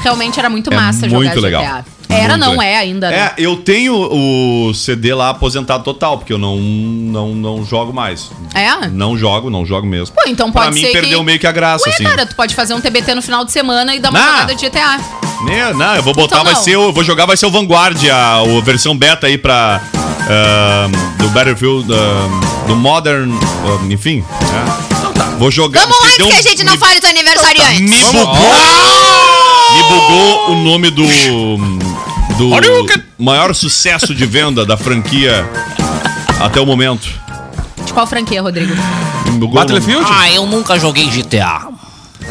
Realmente 0.04 0.40
era 0.40 0.50
muito 0.50 0.72
É 0.72 0.76
massa 0.76 1.08
muito 1.08 1.34
jogar 1.36 1.42
legal. 1.42 1.86
Era, 2.10 2.38
não 2.38 2.52
legal. 2.52 2.64
é 2.66 2.78
ainda, 2.78 3.10
né? 3.10 3.18
É, 3.18 3.34
eu 3.38 3.58
tenho 3.58 3.94
o 3.96 4.74
CD 4.74 5.14
lá 5.14 5.30
aposentado 5.30 5.84
total, 5.84 6.18
porque 6.18 6.32
eu 6.32 6.38
não, 6.38 6.58
não, 6.58 7.30
não 7.36 7.66
jogo 7.66 7.92
mais. 7.92 8.30
É? 8.54 8.88
Não 8.88 9.18
jogo, 9.18 9.50
não 9.50 9.66
jogo 9.66 9.88
mesmo. 9.88 10.16
Pô, 10.16 10.22
então 10.28 10.52
pode 10.52 10.66
pra 10.68 10.74
mim 10.76 10.82
ser 10.82 10.92
perdeu 10.92 11.20
que... 11.20 11.26
meio 11.26 11.40
que 11.40 11.48
a 11.48 11.52
graça, 11.52 11.86
Ué, 11.88 11.94
assim. 11.94 12.04
cara, 12.04 12.26
tu 12.26 12.36
pode 12.36 12.54
fazer 12.54 12.74
um 12.74 12.82
TBT 12.82 13.16
no 13.16 13.22
final 13.22 13.44
de 13.44 13.52
semana 13.52 13.96
e 13.96 14.00
dar 14.00 14.10
uma 14.12 14.20
Ah! 14.20 14.32
jogada 14.32 14.56
de 14.56 14.66
GTA. 14.70 15.00
Né, 15.46 15.74
não, 15.74 15.96
eu 15.96 16.04
vou 16.04 16.14
botar, 16.14 16.36
Então 16.38 16.46
vai 16.46 16.54
não. 16.54 16.62
ser, 16.62 16.78
o- 16.78 16.84
eu 16.84 16.94
vou 16.94 17.04
jogar, 17.04 17.26
vai 17.26 17.36
ser 17.36 17.46
o 17.48 17.52
Vanguard, 17.52 17.98
a, 18.10 18.38
a 18.40 18.62
versão 18.62 18.96
beta 18.96 19.28
aí 19.28 19.38
pra. 19.38 19.82
ah, 20.30 20.88
do 21.18 21.28
Battlefield, 21.30 21.88
ah, 21.94 22.66
do 22.68 22.76
Modern, 22.76 23.32
ah, 23.34 23.86
enfim. 23.92 24.22
né? 24.22 25.36
Vou 25.40 25.52
jogar. 25.52 25.82
Vamos 25.82 25.98
antes 26.06 26.18
deu 26.18 26.28
que 26.28 26.34
a 26.38 26.42
gente 26.42 26.64
não 26.64 26.74
me- 26.74 26.78
fale 26.80 27.00
do 27.02 27.08
aniversariante. 27.08 27.82
Me 27.82 28.00
bugou. 28.04 28.36
Me 29.74 29.84
bugou 29.90 30.52
o 30.52 30.56
nome 30.64 30.90
do. 30.92 31.04
Do 32.38 32.50
maior 33.18 33.54
sucesso 33.54 34.14
de 34.14 34.26
venda 34.26 34.66
da 34.66 34.76
franquia 34.76 35.48
até 36.42 36.60
o 36.60 36.66
momento. 36.66 37.08
De 37.86 37.94
qual 37.94 38.08
franquia, 38.08 38.42
Rodrigo? 38.42 38.74
Battlefield? 39.52 40.06
Ah, 40.10 40.32
eu 40.32 40.46
nunca 40.46 40.80
joguei 40.80 41.08
GTA. 41.08 41.73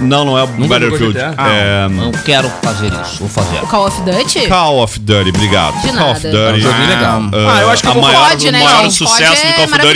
Não, 0.01 0.25
não 0.25 0.39
é 0.39 0.43
o 0.45 0.47
Battlefield. 0.47 1.13
GTA? 1.13 1.35
É. 1.39 1.89
Não 1.89 2.13
quero 2.13 2.51
fazer 2.63 2.93
isso. 2.93 3.17
Vou 3.21 3.29
fazer. 3.29 3.57
O 3.63 3.67
Call 3.67 3.87
of 3.87 4.01
Duty? 4.03 4.49
Call 4.49 4.83
of 4.83 4.99
Duty, 4.99 5.29
obrigado. 5.31 5.81
De 5.83 5.93
Call 5.93 6.11
of. 6.13 6.21
Duty. 6.23 6.37
É 6.37 6.53
um 6.53 6.61
joguinho 6.61 6.89
legal. 6.89 7.23
Ah, 7.33 7.53
Ah, 7.57 7.61
eu 7.63 7.71
acho 7.71 7.83
que 7.83 7.89
a 7.89 7.91
eu 7.91 7.95
vou- 7.95 8.03
maior, 8.03 8.29
Pode, 8.31 8.49
o 8.49 8.53
né, 8.53 8.63
maior 8.65 8.91
sucesso 8.91 9.43
Pode 9.43 9.43
do 9.43 9.47
é 9.47 9.53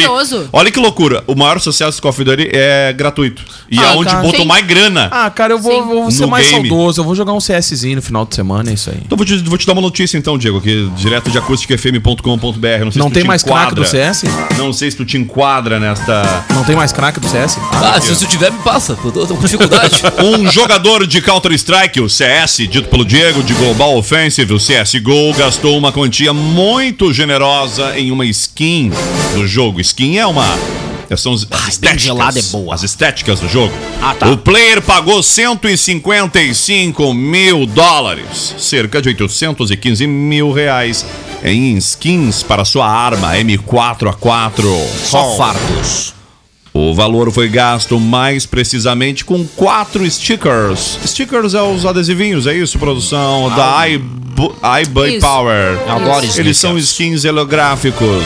Call 0.07 0.17
of 0.19 0.31
Duty. 0.37 0.49
Olha 0.53 0.71
que 0.71 0.79
loucura. 0.81 1.25
O 1.26 1.35
maior 1.35 1.59
sucesso 1.61 1.99
do 1.99 2.03
Call 2.03 2.11
of 2.11 2.25
Duty 2.25 2.50
é 2.53 2.93
gratuito. 2.93 3.43
E 3.71 3.79
Ah, 3.79 3.83
é 3.93 3.97
onde 3.97 4.11
cara. 4.11 4.23
botou 4.23 4.41
Sim. 4.41 4.47
mais 4.47 4.67
grana. 4.67 5.09
Ah, 5.11 5.31
cara, 5.31 5.53
eu 5.55 5.59
vou, 5.59 5.85
vou 5.85 6.11
ser 6.11 6.23
No 6.23 6.29
mais 6.29 6.49
game. 6.49 6.69
saudoso. 6.69 7.00
Eu 7.00 7.05
vou 7.05 7.15
jogar 7.15 7.33
um 7.33 7.38
CSzinho 7.41 7.97
no 7.97 8.03
final 8.03 8.25
de 8.25 8.35
semana, 8.35 8.71
é 8.71 8.75
isso 8.75 8.91
aí. 8.91 8.99
Então 9.05 9.17
vou 9.17 9.25
te, 9.26 9.37
vou 9.38 9.59
te 9.59 9.67
dar 9.67 9.73
uma 9.73 9.83
notícia 9.83 10.17
então, 10.19 10.37
Diego, 10.38 10.59
aqui 10.59 10.91
direto 10.97 11.31
de 11.31 11.38
acusticfm.com.br. 11.38 12.21
Não 12.23 12.57
sei 12.57 12.81
Não 12.81 12.91
se 12.91 12.99
tu 12.99 13.11
tem 13.15 13.23
te 13.23 13.26
mais 13.26 13.43
crack 13.43 13.75
do 13.75 13.83
enquadra. 13.83 14.15
CS? 14.15 14.25
Não 14.57 14.73
sei 14.73 14.91
se 14.91 14.97
tu 14.97 15.05
te 15.05 15.17
enquadra 15.17 15.79
nesta. 15.81 16.45
Não 16.55 16.65
tem 16.65 16.76
mais 16.76 16.93
crack 16.93 17.19
do 17.21 17.29
CS? 17.29 17.59
Ah, 17.73 18.00
se 18.00 18.15
você 18.15 18.26
tiver, 18.26 18.50
me 18.53 18.59
passa. 18.59 18.97
Eu 19.05 19.11
tô, 19.12 19.26
tô 19.26 19.35
com 19.35 19.43
dificuldade. 19.43 19.86
Um 20.25 20.50
jogador 20.50 21.07
de 21.07 21.21
Counter-Strike, 21.21 22.00
o 22.00 22.09
CS, 22.09 22.57
dito 22.69 22.88
pelo 22.88 23.05
Diego, 23.05 23.43
de 23.43 23.55
Global 23.55 23.97
Offensive, 23.97 24.52
o 24.52 24.59
CSGO, 24.59 25.33
gastou 25.37 25.76
uma 25.78 25.93
quantia 25.93 26.33
muito 26.33 27.12
generosa 27.12 27.99
em 27.99 28.11
uma 28.11 28.25
skin 28.26 28.90
do 29.35 29.47
jogo. 29.47 29.81
Skin 29.81 30.19
é 30.19 30.26
uma. 30.26 30.47
São 31.16 31.35
as 31.35 31.45
bem 31.45 31.59
estéticas. 31.69 32.37
é 32.37 32.43
boa. 32.50 32.75
As 32.75 32.83
estéticas 32.83 33.38
do 33.38 33.49
jogo. 33.49 33.73
Ah, 34.02 34.14
tá. 34.14 34.28
O 34.28 34.37
player 34.37 34.83
pagou 34.83 35.23
155 35.23 37.14
mil 37.14 37.64
dólares, 37.64 38.57
cerca 38.59 39.00
de 39.00 39.11
815 39.11 40.07
mil 40.07 40.50
reais, 40.50 41.07
em 41.45 41.76
skins 41.76 42.43
para 42.43 42.64
sua 42.64 42.88
arma 42.88 43.35
M4A4. 43.37 44.64
Só 45.05 45.37
fardos. 45.37 46.16
O 46.78 46.92
valor 46.92 47.33
foi 47.33 47.49
gasto 47.49 47.99
mais 47.99 48.45
precisamente 48.45 49.25
com 49.25 49.42
quatro 49.56 50.09
stickers. 50.11 50.99
Stickers 51.06 51.54
é 51.54 51.62
os 51.62 51.87
adesivinhos, 51.87 52.47
é 52.47 52.52
isso, 52.54 52.78
produção? 52.78 53.49
Da 53.56 53.88
iBu- 53.88 54.54
iBuy. 54.83 55.18
Power. 55.18 55.78
Adoro 55.88 56.18
Eles 56.18 56.33
stickers. 56.33 56.59
são 56.59 56.76
skins 56.76 57.25
holográficos. 57.25 58.25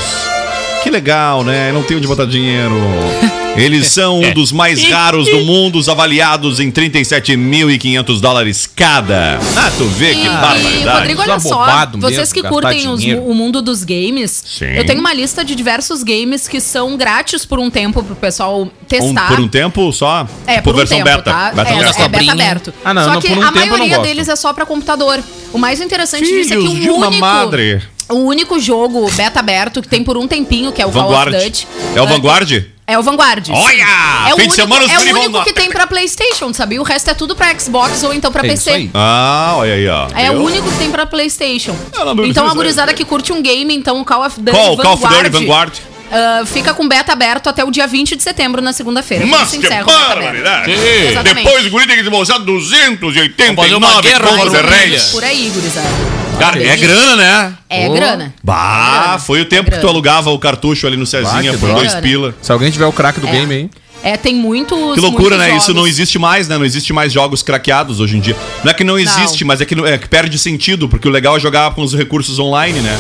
Que 0.83 0.91
legal, 0.91 1.45
né? 1.45 1.71
Não 1.71 1.85
tem 1.85 1.97
onde 1.97 2.09
botar 2.09 2.25
dinheiro. 2.25 2.75
Eles 3.57 3.89
são 3.93 4.21
um 4.21 4.33
dos 4.33 4.53
mais 4.53 4.83
raros 4.89 5.29
do 5.29 5.41
mundo, 5.41 5.79
os 5.79 5.89
avaliados 5.89 6.61
em 6.61 6.71
37.500 6.71 8.21
dólares 8.21 8.67
cada. 8.67 9.39
Ah, 9.57 9.71
tu 9.77 9.85
vê 9.87 10.15
que 10.15 10.27
E, 10.27 10.29
barbaridade. 10.29 10.99
Rodrigo, 10.99 11.23
olha 11.23 11.33
é 11.33 11.39
só, 11.39 11.49
bobado 11.59 11.99
vocês 11.99 12.33
que 12.33 12.43
curtem 12.43 12.89
os- 12.89 13.05
o 13.05 13.35
mundo 13.35 13.61
dos 13.61 13.85
games, 13.85 14.43
Sim. 14.47 14.67
eu 14.67 14.85
tenho 14.87 15.01
uma 15.01 15.13
lista 15.13 15.45
de 15.45 15.55
diversos 15.55 16.03
games 16.03 16.49
que 16.49 16.61
são 16.61 16.97
grátis 16.97 17.45
por 17.45 17.59
um 17.59 17.71
tempo 17.71 18.03
pro 18.03 18.15
pessoal 18.17 18.63
Um- 18.63 18.71
testar. 18.87 19.29
por 19.29 19.41
um 19.41 19.49
tempo 19.49 19.93
só? 19.93 20.27
É, 20.47 20.55
Tipo 20.57 20.65
por 20.65 20.75
um 20.75 20.79
versão 20.79 20.99
tempo, 20.99 21.11
beta. 21.11 21.23
tá? 21.31 21.53
Beta 21.53 21.61
é, 21.71 21.79
teste. 21.79 21.85
é 22.03 22.09
beta 22.09 22.25
Cobrinha. 22.25 22.33
aberto. 22.33 22.75
Ah, 22.85 22.95
não, 22.95 23.05
Só 23.05 23.13
não, 23.15 23.21
que 23.21 23.29
por 23.29 23.39
um 23.39 23.43
a 23.43 23.47
tempo 23.53 23.59
eu 23.59 23.67
não 23.71 23.79
maioria 23.79 23.99
deles 23.99 24.29
é 24.29 24.37
só 24.37 24.53
pra 24.53 24.65
computador. 24.65 25.21
O 25.53 25.59
mais 25.59 25.81
interessante 25.81 26.25
disso 26.25 26.55
é 26.55 26.57
que 26.57 26.63
Filhos 26.63 26.81
de 26.83 26.91
o 26.91 26.95
uma 26.95 27.09
único... 27.09 27.21
madre. 27.21 27.83
O 28.09 28.15
único 28.25 28.59
jogo 28.59 29.09
beta 29.13 29.39
aberto 29.39 29.81
que 29.83 29.89
tem 29.89 30.03
por 30.03 30.17
um 30.17 30.27
tempinho, 30.27 30.73
que 30.73 30.83
é 30.83 30.87
o 30.87 30.91
Call 30.91 31.03
Vanguard. 31.05 31.35
of 31.35 31.45
Duty. 31.45 31.67
É 31.95 32.03
o 32.03 32.07
Vanguard? 32.07 32.65
É 32.91 32.99
o 32.99 33.03
Vanguard. 33.03 33.49
Olha! 33.51 33.85
É 34.29 34.35
o 34.35 34.37
Fim 34.37 34.37
de 34.37 34.41
único, 34.43 34.55
semana 34.55 34.85
os 34.85 34.91
é 34.91 34.99
o 34.99 35.01
vão 35.15 35.23
único 35.25 35.45
que 35.45 35.53
tem 35.53 35.71
pra 35.71 35.87
Playstation, 35.87 36.53
sabia? 36.53 36.81
O 36.81 36.85
resto 36.85 37.09
é 37.11 37.15
tudo 37.15 37.37
pra 37.37 37.57
Xbox 37.59 38.03
ou 38.03 38.13
então 38.13 38.33
pra 38.33 38.45
É 38.45 38.49
PC. 38.49 38.55
isso 38.71 38.71
aí. 38.71 38.91
Ah, 38.93 39.55
olha 39.57 39.75
aí, 39.75 39.89
ó. 39.89 40.09
É 40.17 40.31
Viu? 40.31 40.41
o 40.41 40.45
único 40.45 40.69
que 40.71 40.77
tem 40.79 40.91
pra 40.91 41.07
Playstation. 41.07 41.77
Eu 41.95 42.05
não 42.05 42.15
me 42.17 42.29
Então 42.29 42.43
a 42.43 42.47
preciso, 42.47 42.55
gurizada 42.57 42.93
que 42.93 43.05
curte 43.05 43.33
um 43.33 43.41
game, 43.41 43.73
então 43.75 44.01
o 44.01 44.05
Call 44.05 44.27
of 44.27 44.41
Duty 44.41 44.51
Qual? 44.51 44.77
Vanguard, 44.77 44.99
Call 45.01 45.09
of 45.11 45.23
Duty 45.31 45.31
Vanguard? 45.47 45.73
ah, 46.11 46.43
fica 46.47 46.75
com 46.75 46.89
beta 46.89 47.13
aberto 47.13 47.49
até 47.49 47.65
o 47.65 47.71
dia 47.71 47.87
20 47.87 48.17
de 48.17 48.23
setembro, 48.25 48.61
na 48.61 48.73
segunda-feira. 48.73 49.25
Quando 49.25 49.39
Mas 49.39 49.49
se 49.51 49.59
que 49.59 49.67
encerra 49.67 49.83
o 49.83 49.87
beta 49.87 49.99
aberto. 49.99 50.19
barbaridade! 50.25 50.73
Exatamente. 50.73 51.45
Depois 51.45 51.67
o 51.67 51.71
guri 51.71 51.87
tem 51.87 51.95
que 51.97 52.03
desembolsar 52.03 52.39
Vamos 52.41 52.69
fazer 52.69 52.87
uma 52.89 52.99
289 52.99 54.03
guerra 54.03 54.21
pontos 54.29 54.53
de. 54.53 55.11
Por 55.13 55.23
aí, 55.25 55.49
gurizada. 55.55 56.20
Cara, 56.41 56.63
é 56.63 56.77
grana, 56.77 57.17
né? 57.17 57.55
É 57.69 57.89
grana. 57.89 58.35
Bah, 58.43 59.01
Grana. 59.03 59.19
foi 59.21 59.41
o 59.43 59.45
tempo 59.45 59.71
que 59.71 59.79
tu 59.79 59.87
alugava 59.89 60.31
o 60.31 60.39
cartucho 60.39 60.87
ali 60.87 60.97
no 60.97 61.07
Cezinha 61.07 61.53
por 61.59 61.73
dois 61.75 61.95
pila. 61.97 62.35
Se 62.43 62.51
alguém 62.51 62.71
tiver 62.71 62.87
o 62.87 62.93
crack 62.93 63.21
do 63.21 63.27
É. 63.29 63.31
game 63.33 63.55
aí. 63.55 63.71
É, 64.03 64.17
tem 64.17 64.35
muitos. 64.35 64.95
Que 64.95 65.01
loucura, 65.01 65.37
muitos 65.37 65.53
né? 65.53 65.57
Isso 65.59 65.69
não 65.75 65.81
jogos. 65.83 65.91
existe 65.91 66.19
mais, 66.19 66.49
né? 66.49 66.57
Não 66.57 66.65
existe 66.65 66.91
mais 66.91 67.13
jogos 67.13 67.43
craqueados 67.43 68.01
hoje 68.01 68.17
em 68.17 68.21
dia. 68.21 68.35
Não 68.65 68.71
é 68.71 68.75
que 68.75 68.83
não 68.83 68.99
existe, 68.99 69.45
mas 69.45 69.61
é 69.61 69.67
que, 69.67 69.75
não- 69.75 69.87
é 69.87 69.99
que 69.99 70.09
perde 70.09 70.39
sentido, 70.39 70.89
porque 70.89 71.07
o 71.07 71.11
legal 71.11 71.37
é 71.37 71.41
jogar 71.41 71.71
com 71.75 71.83
os 71.83 71.95
recursos 71.95 72.39
online, 72.39 72.81
né? 72.81 72.99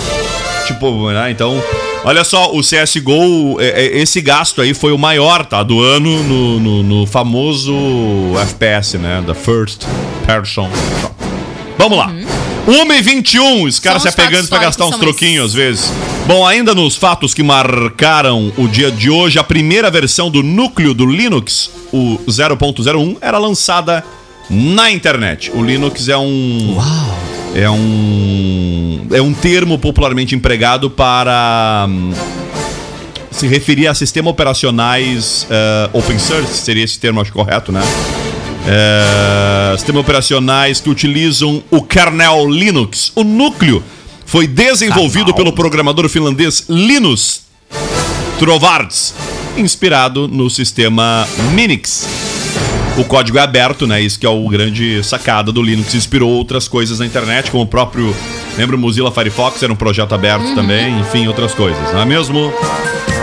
Tipo, 0.66 1.10
né? 1.10 1.30
Então, 1.30 1.60
olha 2.04 2.22
só, 2.22 2.52
o 2.54 2.62
CSGO, 2.62 3.58
é- 3.60 3.68
é- 3.86 3.98
esse 4.02 4.20
gasto 4.20 4.60
aí 4.60 4.74
foi 4.74 4.92
o 4.92 4.98
maior, 4.98 5.46
tá? 5.46 5.62
Do 5.62 5.80
ano 5.82 6.22
no, 6.22 6.60
no- 6.60 6.82
no 6.82 7.06
famoso 7.06 7.72
FPS, 8.42 8.98
né? 8.98 9.24
Da 9.26 9.34
First 9.34 9.84
Person. 10.26 10.68
Vamos 11.78 11.96
lá. 11.96 12.12
1h21, 12.70 13.66
os 13.66 13.80
caras 13.80 14.02
se 14.02 14.08
apegando 14.08 14.48
pra 14.48 14.58
gastar 14.58 14.86
uns 14.86 14.96
troquinhos 14.96 15.46
às 15.46 15.54
vezes. 15.54 15.92
Bom, 16.26 16.46
ainda 16.46 16.72
nos 16.72 16.94
fatos 16.96 17.34
que 17.34 17.42
marcaram 17.42 18.52
o 18.56 18.68
dia 18.68 18.92
de 18.92 19.10
hoje, 19.10 19.40
a 19.40 19.44
primeira 19.44 19.90
versão 19.90 20.30
do 20.30 20.40
núcleo 20.40 20.94
do 20.94 21.04
Linux, 21.04 21.68
o 21.92 22.18
0.01, 22.28 23.16
era 23.20 23.38
lançada 23.38 24.04
na 24.48 24.88
internet. 24.90 25.50
O 25.52 25.64
Linux 25.64 26.08
é 26.08 26.16
um. 26.16 26.78
É 27.56 27.68
um. 27.68 29.06
É 29.10 29.20
um 29.20 29.34
termo 29.34 29.76
popularmente 29.76 30.36
empregado 30.36 30.88
para. 30.88 31.86
hum, 31.88 32.12
se 33.32 33.48
referir 33.48 33.88
a 33.88 33.94
sistemas 33.94 34.30
operacionais 34.32 35.46
eh, 35.48 35.90
open 35.92 36.18
source, 36.18 36.58
seria 36.58 36.84
esse 36.84 36.98
termo, 36.98 37.20
acho 37.20 37.32
correto, 37.32 37.72
né? 37.72 37.80
É, 38.66 39.74
sistemas 39.76 40.02
operacionais 40.02 40.80
que 40.80 40.90
utilizam 40.90 41.62
o 41.70 41.82
kernel 41.82 42.48
Linux. 42.48 43.12
O 43.14 43.24
núcleo 43.24 43.82
foi 44.26 44.46
desenvolvido 44.46 45.34
pelo 45.34 45.52
programador 45.52 46.08
finlandês 46.08 46.64
Linus 46.68 47.42
Torvalds, 48.38 49.14
inspirado 49.56 50.28
no 50.28 50.48
sistema 50.48 51.26
Minix. 51.52 52.06
O 52.96 53.04
código 53.04 53.38
é 53.38 53.40
aberto, 53.40 53.86
né? 53.86 54.00
Isso 54.00 54.18
que 54.18 54.26
é 54.26 54.28
o 54.28 54.48
grande 54.48 55.02
sacada 55.02 55.50
do 55.50 55.62
Linux. 55.62 55.94
Inspirou 55.94 56.30
outras 56.30 56.68
coisas 56.68 56.98
na 56.98 57.06
internet, 57.06 57.50
como 57.50 57.64
o 57.64 57.66
próprio. 57.66 58.14
Lembra 58.58 58.76
o 58.76 58.78
Mozilla 58.78 59.10
Firefox? 59.10 59.62
Era 59.62 59.72
um 59.72 59.76
projeto 59.76 60.14
aberto 60.14 60.54
também, 60.54 60.98
enfim, 61.00 61.26
outras 61.26 61.54
coisas, 61.54 61.92
não 61.92 62.00
é 62.00 62.04
mesmo? 62.04 62.52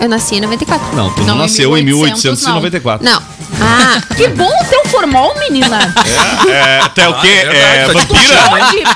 Eu 0.00 0.08
nasci 0.08 0.36
em 0.36 0.40
94. 0.40 0.96
Não, 0.96 1.12
tu 1.12 1.20
não, 1.20 1.26
Não, 1.26 1.34
em 1.36 1.38
nasceu 1.38 1.76
em 1.76 1.82
1800 1.84 2.42
não. 2.44 2.60
1894. 2.60 3.04
Não. 3.04 3.22
Ah, 3.60 4.00
Que 4.16 4.28
bom 4.28 4.48
o 4.48 4.64
teu 4.66 4.84
formal, 4.86 5.34
menina. 5.38 5.92
É, 6.48 6.80
tu 6.94 7.00
é 7.00 7.08
o 7.08 7.14
quê? 7.20 7.26
é 7.28 7.48
verdade, 7.48 7.76
é, 7.76 7.86
de 7.86 7.92
vampira? 7.92 8.38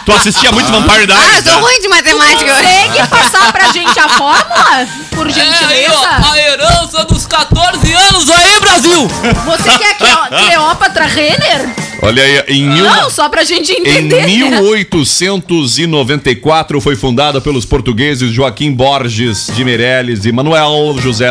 Tu 0.06 0.12
assistia 0.12 0.52
muito 0.52 0.70
Vampire 0.70 1.02
ah, 1.02 1.06
Diaries? 1.06 1.44
eu 1.46 1.52
sou 1.52 1.54
né? 1.54 1.60
ruim 1.68 1.80
de 1.80 1.88
matemática. 1.88 2.52
consegue 2.54 3.08
passar 3.08 3.52
pra 3.52 3.72
gente 3.72 3.98
a 3.98 4.08
fórmula? 4.08 4.86
Por 5.10 5.28
É 5.28 5.32
aí, 5.32 5.40
ó, 5.40 5.44
gentileza? 5.52 6.08
a 6.32 6.38
herança 6.38 7.04
dos 7.04 7.26
14 7.26 7.92
anos 7.92 8.30
aí, 8.30 8.60
Brasil! 8.60 9.08
Você 9.46 9.70
quer 9.78 9.96
Cleo- 9.98 10.28
Cleópatra 10.46 11.06
Renner? 11.06 11.68
Olha 12.04 12.20
aí, 12.22 12.42
em 12.48 12.68
mil... 12.68 12.84
Não, 12.84 13.08
só 13.10 13.28
pra 13.28 13.44
gente 13.44 13.70
Em 13.72 13.78
entender. 13.80 14.22
né? 14.22 14.26
1894 14.26 16.80
foi 16.80 16.96
fundada 16.96 17.40
pelos 17.40 17.64
portugueses 17.64 18.32
Joaquim 18.32 18.72
Borges 18.72 19.46
de 19.54 19.64
Meirelles 19.64 20.24
e 20.24 20.32
Manuel 20.32 20.96
José 20.98 21.30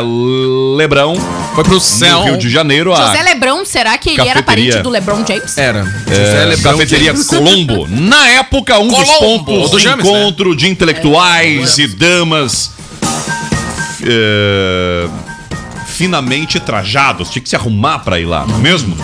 Lebrão. 0.77 1.15
Foi 1.55 1.63
pro 1.65 1.73
No 1.73 1.81
céu. 1.81 2.23
Rio 2.23 2.37
de 2.37 2.49
Janeiro, 2.49 2.93
a 2.93 3.07
José 3.07 3.20
Lebrão, 3.21 3.65
será 3.65 3.97
que 3.97 4.09
ele 4.11 4.21
era 4.21 4.41
Cafeteria. 4.41 4.71
parente 4.71 4.83
do 4.83 4.89
Lebron 4.89 5.25
James? 5.25 5.57
Era. 5.57 5.79
é, 6.07 6.13
José 6.13 6.45
Lebrão 6.45 6.71
cafeteria 6.73 7.11
James. 7.13 7.27
Colombo. 7.27 7.87
Na 7.87 8.27
época, 8.29 8.79
um 8.79 8.87
dos 8.87 9.09
Colombo, 9.09 9.45
pontos 9.45 9.71
do 9.71 9.77
de 9.77 9.83
James, 9.83 10.05
né? 10.05 10.11
encontro 10.11 10.55
de 10.55 10.69
intelectuais 10.69 11.77
e 11.77 11.87
damas 11.87 12.71
é, 14.03 15.07
finamente 16.01 16.59
trajados. 16.59 17.29
Tinha 17.29 17.43
que 17.43 17.47
se 17.47 17.55
arrumar 17.55 17.99
pra 17.99 18.19
ir 18.19 18.25
lá, 18.25 18.43
não 18.47 18.55
é 18.55 18.57
mesmo? 18.57 18.97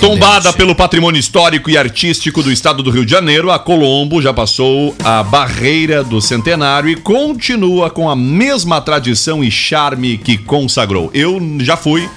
Tombada 0.00 0.52
pelo 0.52 0.74
patrimônio 0.74 1.20
histórico 1.20 1.70
e 1.70 1.78
artístico 1.78 2.42
do 2.42 2.50
estado 2.50 2.82
do 2.82 2.90
Rio 2.90 3.04
de 3.04 3.12
Janeiro, 3.12 3.48
a 3.48 3.60
Colombo 3.60 4.20
já 4.20 4.34
passou 4.34 4.92
a 5.04 5.22
barreira 5.22 6.02
do 6.02 6.20
centenário 6.20 6.90
e 6.90 6.96
continua 6.96 7.90
com 7.90 8.10
a 8.10 8.16
mesma 8.16 8.80
tradição 8.80 9.44
e 9.44 9.52
charme 9.52 10.18
que 10.18 10.36
consagrou. 10.36 11.12
Eu 11.14 11.40
já 11.60 11.76
fui, 11.76 12.10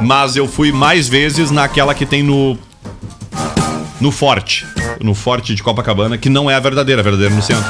mas 0.00 0.36
eu 0.36 0.46
fui 0.46 0.70
mais 0.70 1.08
vezes 1.08 1.50
naquela 1.50 1.92
que 1.92 2.06
tem 2.06 2.22
no 2.22 2.56
no 4.00 4.10
Forte, 4.10 4.66
no 5.00 5.14
Forte 5.14 5.54
de 5.54 5.62
Copacabana, 5.62 6.16
que 6.16 6.28
não 6.28 6.50
é 6.50 6.54
a 6.54 6.60
verdadeira, 6.60 7.00
a 7.00 7.04
verdadeira 7.04 7.34
no 7.34 7.42
centro. 7.42 7.64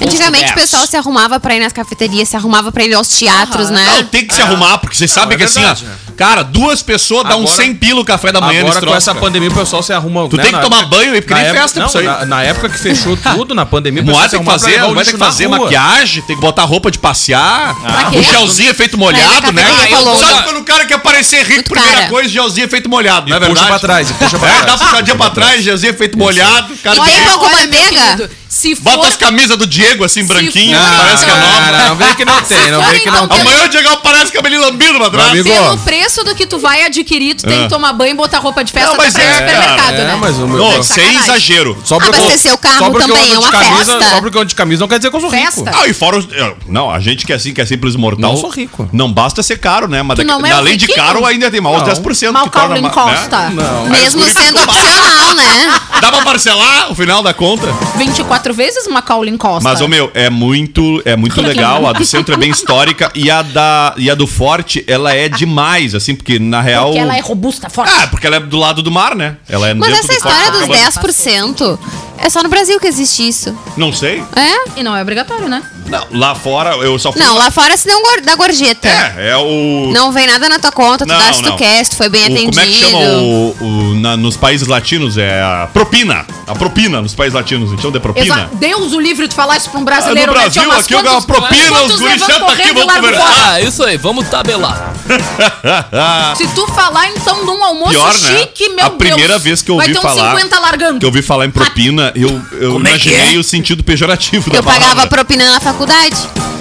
Antigamente 0.00 0.52
o 0.52 0.54
pessoal 0.54 0.86
se 0.86 0.96
arrumava 0.96 1.40
pra 1.40 1.54
ir 1.56 1.60
nas 1.60 1.72
cafeterias, 1.72 2.28
se 2.28 2.36
arrumava 2.36 2.70
pra 2.70 2.84
ir 2.84 2.94
aos 2.94 3.08
teatros, 3.08 3.68
Não, 3.68 3.76
né? 3.76 4.08
tem 4.10 4.26
que 4.26 4.34
se 4.34 4.42
arrumar, 4.42 4.78
porque 4.78 4.96
vocês 4.96 5.10
sabem 5.10 5.34
é 5.34 5.38
que 5.38 5.44
assim, 5.44 5.60
verdade, 5.60 5.86
ó, 6.08 6.11
cara, 6.22 6.42
duas 6.44 6.82
pessoas 6.82 7.24
dão 7.24 7.40
um 7.40 7.42
Agora- 7.42 7.56
100 7.56 7.74
pila 7.74 8.00
o 8.00 8.04
café 8.04 8.30
da 8.30 8.40
manhã 8.40 8.60
Agora 8.60 8.80
com 8.80 8.94
essa 8.94 9.12
cara. 9.12 9.24
pandemia 9.24 9.48
o 9.50 9.54
pessoal 9.54 9.82
se 9.82 9.92
arruma. 9.92 10.28
Tu 10.28 10.36
tem 10.36 10.52
que 10.52 10.60
tomar 10.60 10.82
época- 10.82 10.96
banho 10.96 11.12
aí, 11.14 11.20
porque 11.20 11.34
na 11.34 11.40
nem 11.40 11.48
época- 11.48 11.62
festa 11.62 11.80
não, 11.80 11.86
isso 11.88 11.98
aí. 11.98 12.04
Na, 12.06 12.24
na 12.26 12.42
época 12.44 12.68
que 12.68 12.78
fechou 12.78 13.16
tudo, 13.34 13.54
na 13.54 13.66
pandemia, 13.66 14.02
o 14.02 14.14
se 14.22 14.28
tem 14.30 14.38
que 14.40 14.44
fazer, 14.46 14.78
vai 14.80 15.04
ter 15.04 15.12
que 15.12 15.18
fazer 15.18 15.48
maquiagem, 15.48 16.22
tem 16.22 16.36
que 16.36 16.42
botar 16.42 16.62
roupa 16.62 16.90
de 16.90 16.98
passear. 16.98 17.74
quê? 18.10 18.18
O 18.18 18.22
gelzinho 18.22 18.70
é 18.70 18.74
feito 18.74 18.96
molhado, 18.96 19.52
né? 19.52 19.62
Sabe 19.66 19.88
Colombo- 19.94 20.42
quando 20.44 20.56
o 20.58 20.64
cara 20.64 20.86
quer 20.86 20.98
parecer 21.00 21.44
rico, 21.44 21.70
primeira 21.70 21.96
cara. 21.96 22.08
coisa, 22.08 22.28
gelzinho 22.28 22.64
é 22.66 22.68
feito 22.68 22.88
molhado, 22.88 23.28
não 23.28 23.36
é 23.36 23.40
Puxa 23.40 23.48
verdade? 23.52 23.68
pra 23.68 23.78
trás, 23.80 24.10
e 24.10 24.14
puxa 24.14 24.38
pra 24.38 24.48
É, 24.48 24.52
trás. 24.52 24.66
dá 24.66 24.72
uma 24.74 24.78
puxadinha 24.90 25.16
pra 25.16 25.30
trás, 25.30 25.64
gelzinho 25.64 25.90
é 25.90 25.94
feito 25.94 26.16
molhado, 26.18 26.76
cara. 26.82 26.96
E 26.96 27.00
tem 27.00 27.20
pão 27.24 27.38
com 27.38 27.48
manteiga? 27.48 28.30
Se 28.52 28.76
for... 28.76 28.82
Bota 28.82 29.08
as 29.08 29.16
camisas 29.16 29.56
do 29.56 29.66
Diego 29.66 30.04
assim, 30.04 30.24
branquinhas, 30.26 30.78
for- 30.78 30.96
parece 30.98 31.24
que 31.24 31.30
é 31.30 31.34
nova. 31.34 31.72
Não, 31.72 31.88
não, 31.88 31.96
vem 31.96 32.14
que 32.14 32.24
não 32.24 32.42
tem, 32.42 32.70
não 32.70 32.82
vem 32.82 33.00
que 33.00 33.10
não 33.10 33.26
tem. 33.26 33.40
Amanhã 33.40 33.64
o 33.64 33.68
Diego 33.68 33.96
parece 34.02 34.30
cabelinho 34.30 34.60
lambido 34.60 35.02
amigo, 35.02 35.48
Pelo 35.48 35.78
preço 35.78 36.22
do 36.22 36.34
que 36.34 36.46
tu 36.46 36.58
vai 36.58 36.84
adquirir, 36.84 37.34
tu 37.34 37.46
tem 37.46 37.60
Ah. 37.60 37.62
que 37.64 37.68
tomar 37.70 37.92
banho 37.94 38.10
e 38.10 38.14
botar 38.14 38.38
roupa 38.40 38.62
de 38.62 38.70
festa 38.70 38.90
Não, 38.90 38.96
mas 38.98 39.14
pra 39.14 39.22
ir 39.22 39.26
no 39.26 39.32
é, 39.32 39.38
supermercado, 39.38 39.94
é, 39.94 40.04
né? 40.04 40.18
mas 40.20 40.36
o 40.38 40.46
meu- 40.46 40.58
Não, 40.58 40.82
sem 40.82 41.14
exagero. 41.16 41.78
Só 41.84 41.98
porque 41.98 42.10
eu- 42.18 42.22
Abastecer 42.24 42.52
o 42.54 42.58
carro 42.58 42.78
só 42.78 42.90
porque 42.90 43.10
eu 43.10 43.14
também 43.14 43.30
é 43.30 43.32
de 43.32 43.38
uma 43.38 43.50
camisa, 43.50 43.74
festa. 43.98 44.10
Só 44.10 44.20
porque 44.20 44.36
eu 44.36 44.40
ando 44.42 44.48
de 44.50 44.54
camisa 44.54 44.80
não 44.80 44.88
quer 44.88 44.98
dizer 44.98 45.10
que 45.10 45.16
eu 45.16 45.20
sou 45.20 45.30
rico. 45.30 45.64
Ah, 45.72 45.88
e 45.88 45.92
fora 45.94 46.18
os. 46.18 46.28
Não, 46.68 46.90
a 46.90 47.00
gente 47.00 47.24
que 47.24 47.32
é 47.32 47.36
assim, 47.36 47.54
que 47.54 47.60
é 47.60 47.64
simples 47.66 47.96
mortal. 47.96 48.20
Não 48.32 48.36
sou 48.36 48.50
rico. 48.50 48.88
Não 48.92 49.10
basta 49.10 49.42
ser 49.42 49.58
caro, 49.58 49.88
né? 49.88 50.02
Mas 50.02 50.18
não 50.18 50.44
é 50.44 50.50
além 50.52 50.76
de 50.76 50.88
caro, 50.88 51.24
ainda 51.24 51.50
tem 51.50 51.60
os 51.60 51.64
Não. 51.64 51.84
10%. 51.84 52.32
Mal 52.32 52.50
Calvin 52.50 52.82
ma- 52.82 52.90
Costa. 52.90 53.48
né? 53.48 53.62
Não. 53.62 53.88
Mesmo 53.88 54.22
sendo 54.24 54.58
opcional, 54.62 55.34
né? 55.34 55.80
Dá 56.00 56.10
pra 56.12 56.22
parcelar 56.22 56.90
o 56.92 56.94
final 56.94 57.22
da 57.22 57.32
conta? 57.32 57.66
24 57.96 58.41
vezes 58.50 58.88
Macaulay 58.88 59.36
Costa. 59.36 59.68
Mas, 59.68 59.80
ô 59.80 59.86
meu, 59.86 60.10
é 60.14 60.28
muito, 60.28 61.00
é 61.04 61.14
muito 61.14 61.40
legal. 61.40 61.86
A 61.86 61.92
do 61.92 62.04
centro 62.04 62.34
é 62.34 62.36
bem 62.36 62.50
histórica 62.50 63.10
e 63.14 63.30
a, 63.30 63.42
da, 63.42 63.94
e 63.96 64.10
a 64.10 64.14
do 64.16 64.26
forte, 64.26 64.84
ela 64.88 65.14
é 65.14 65.28
demais, 65.28 65.94
assim, 65.94 66.14
porque 66.14 66.38
na 66.38 66.60
real. 66.60 66.86
Porque 66.86 66.98
ela 66.98 67.16
é 67.16 67.20
robusta, 67.20 67.70
forte. 67.70 67.92
Ah, 67.96 68.06
porque 68.08 68.26
ela 68.26 68.36
é 68.36 68.40
do 68.40 68.56
lado 68.56 68.82
do 68.82 68.90
mar, 68.90 69.14
né? 69.14 69.36
Ela 69.48 69.68
é 69.68 69.74
Mas 69.74 69.92
essa 69.92 70.08
do 70.08 70.12
história 70.14 70.52
Forte 70.52 70.68
dos 70.68 70.76
Copacabana. 70.76 71.78
10% 71.78 71.78
é 72.22 72.30
só 72.30 72.42
no 72.42 72.48
Brasil 72.48 72.78
que 72.80 72.86
existe 72.86 73.26
isso. 73.28 73.56
Não 73.76 73.92
sei. 73.92 74.22
É? 74.36 74.78
E 74.80 74.82
não 74.82 74.96
é 74.96 75.02
obrigatório, 75.02 75.48
né? 75.48 75.62
Não, 75.86 76.06
lá 76.12 76.34
fora 76.34 76.70
eu 76.76 76.98
só 76.98 77.12
fui. 77.12 77.20
Não, 77.20 77.34
lá 77.36 77.50
fora 77.50 77.76
se 77.76 77.86
não 77.88 78.00
dá 78.22 78.34
gorjeta. 78.36 78.88
É, 78.88 79.30
é 79.32 79.36
o. 79.36 79.90
Não 79.92 80.10
vem 80.12 80.26
nada 80.26 80.48
na 80.48 80.58
tua 80.58 80.72
conta, 80.72 81.04
tu 81.04 81.08
Não, 81.08 81.18
dá 81.18 81.32
se 81.32 81.42
tu 81.42 81.54
quer, 81.56 81.84
se 81.84 81.90
tu 81.90 81.96
foi 81.96 82.08
bem 82.08 82.22
o- 82.22 82.26
atendido. 82.26 82.52
Como 82.52 82.60
é 82.60 82.66
que 82.66 82.72
chama 82.72 82.98
o, 82.98 83.56
o- 83.60 83.94
na- 83.96 84.16
nos 84.16 84.36
países 84.36 84.66
latinos? 84.68 85.18
É 85.18 85.42
a 85.42 85.68
propina. 85.72 86.24
A 86.46 86.54
propina 86.54 87.02
nos 87.02 87.14
países 87.14 87.34
latinos. 87.34 87.72
Então, 87.72 87.90
de 87.90 88.00
propina. 88.00 88.24
Exa 88.24 88.50
Deus 88.54 88.92
o 88.92 89.00
livre 89.00 89.28
de 89.28 89.34
falar 89.34 89.56
isso 89.58 89.68
pra 89.68 89.78
um 89.80 89.82
Ah, 89.82 89.86
brasileiro. 89.86 90.32
no 90.32 90.38
né? 90.38 90.42
Brasil, 90.44 90.62
umas 90.62 90.78
aqui 90.84 90.94
eu 90.94 91.02
ganho 91.02 91.14
uma 91.16 91.22
quantos- 91.22 91.36
propina, 91.48 91.82
os 91.82 91.92
sentam 91.98 92.48
aqui, 92.48 92.72
largam 92.72 92.86
conversar. 93.02 93.52
Ah, 93.52 93.60
isso 93.60 93.82
aí, 93.84 93.96
vamos 93.98 94.28
tabelar. 94.28 94.94
Se 96.36 96.46
tu 96.48 96.66
falar, 96.68 97.08
então, 97.10 97.44
num 97.44 97.62
almoço 97.62 97.90
Pior, 97.92 98.14
né? 98.14 98.38
chique, 98.38 98.68
meu 98.70 98.86
a 98.86 98.90
primeira 98.90 99.34
Deus, 99.34 99.42
vez 99.42 99.62
que 99.62 99.70
eu 99.70 99.76
vai 99.76 99.88
ouvi 99.88 100.00
ter 100.00 100.06
uns 100.06 100.14
falar. 100.14 100.30
50 100.30 100.58
largando. 100.58 100.98
Que 101.00 101.04
eu 101.04 101.08
ouvi 101.10 101.22
falar 101.22 101.46
em 101.46 101.50
propina, 101.50 102.11
eu, 102.14 102.42
eu 102.52 102.72
Como 102.72 102.86
é 102.86 102.90
imaginei 102.90 103.36
é? 103.36 103.38
o 103.38 103.44
sentido 103.44 103.82
pejorativo 103.84 104.50
da 104.50 104.58
Eu 104.58 104.62
pagava 104.62 104.86
palavra. 104.90 105.06
propina 105.08 105.52
na 105.52 105.60
faculdade. 105.60 106.16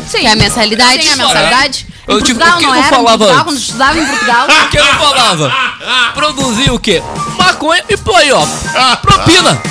Sim. 0.10 0.20
Que 0.20 0.26
é 0.28 0.32
a 0.32 0.36
mensalidade. 0.36 1.00
Tem 1.00 1.12
a 1.14 1.16
mensalidade. 1.16 1.86
Em 2.08 2.12
Eu, 2.14 2.22
tipo, 2.22 2.40
Portugal 2.40 2.56
o 2.56 2.60
que 2.60 2.66
não 2.66 2.76
eu 2.76 2.82
era, 2.82 2.90
falava 2.90 3.18
Portugal, 3.18 3.44
quando 3.46 3.56
eu 3.56 3.62
estudava 3.62 4.00
em 4.00 4.06
Portugal. 4.06 4.48
O 4.48 4.70
que 4.70 4.78
eu 4.78 4.86
falava? 4.86 5.54
Produzir 6.14 6.72
o 6.72 6.80
quê? 6.80 7.02
Maconha 7.38 7.84
e 7.90 7.96
pô 7.98 8.16
aí, 8.16 8.32
ó. 8.32 8.46
Propina. 8.98 9.62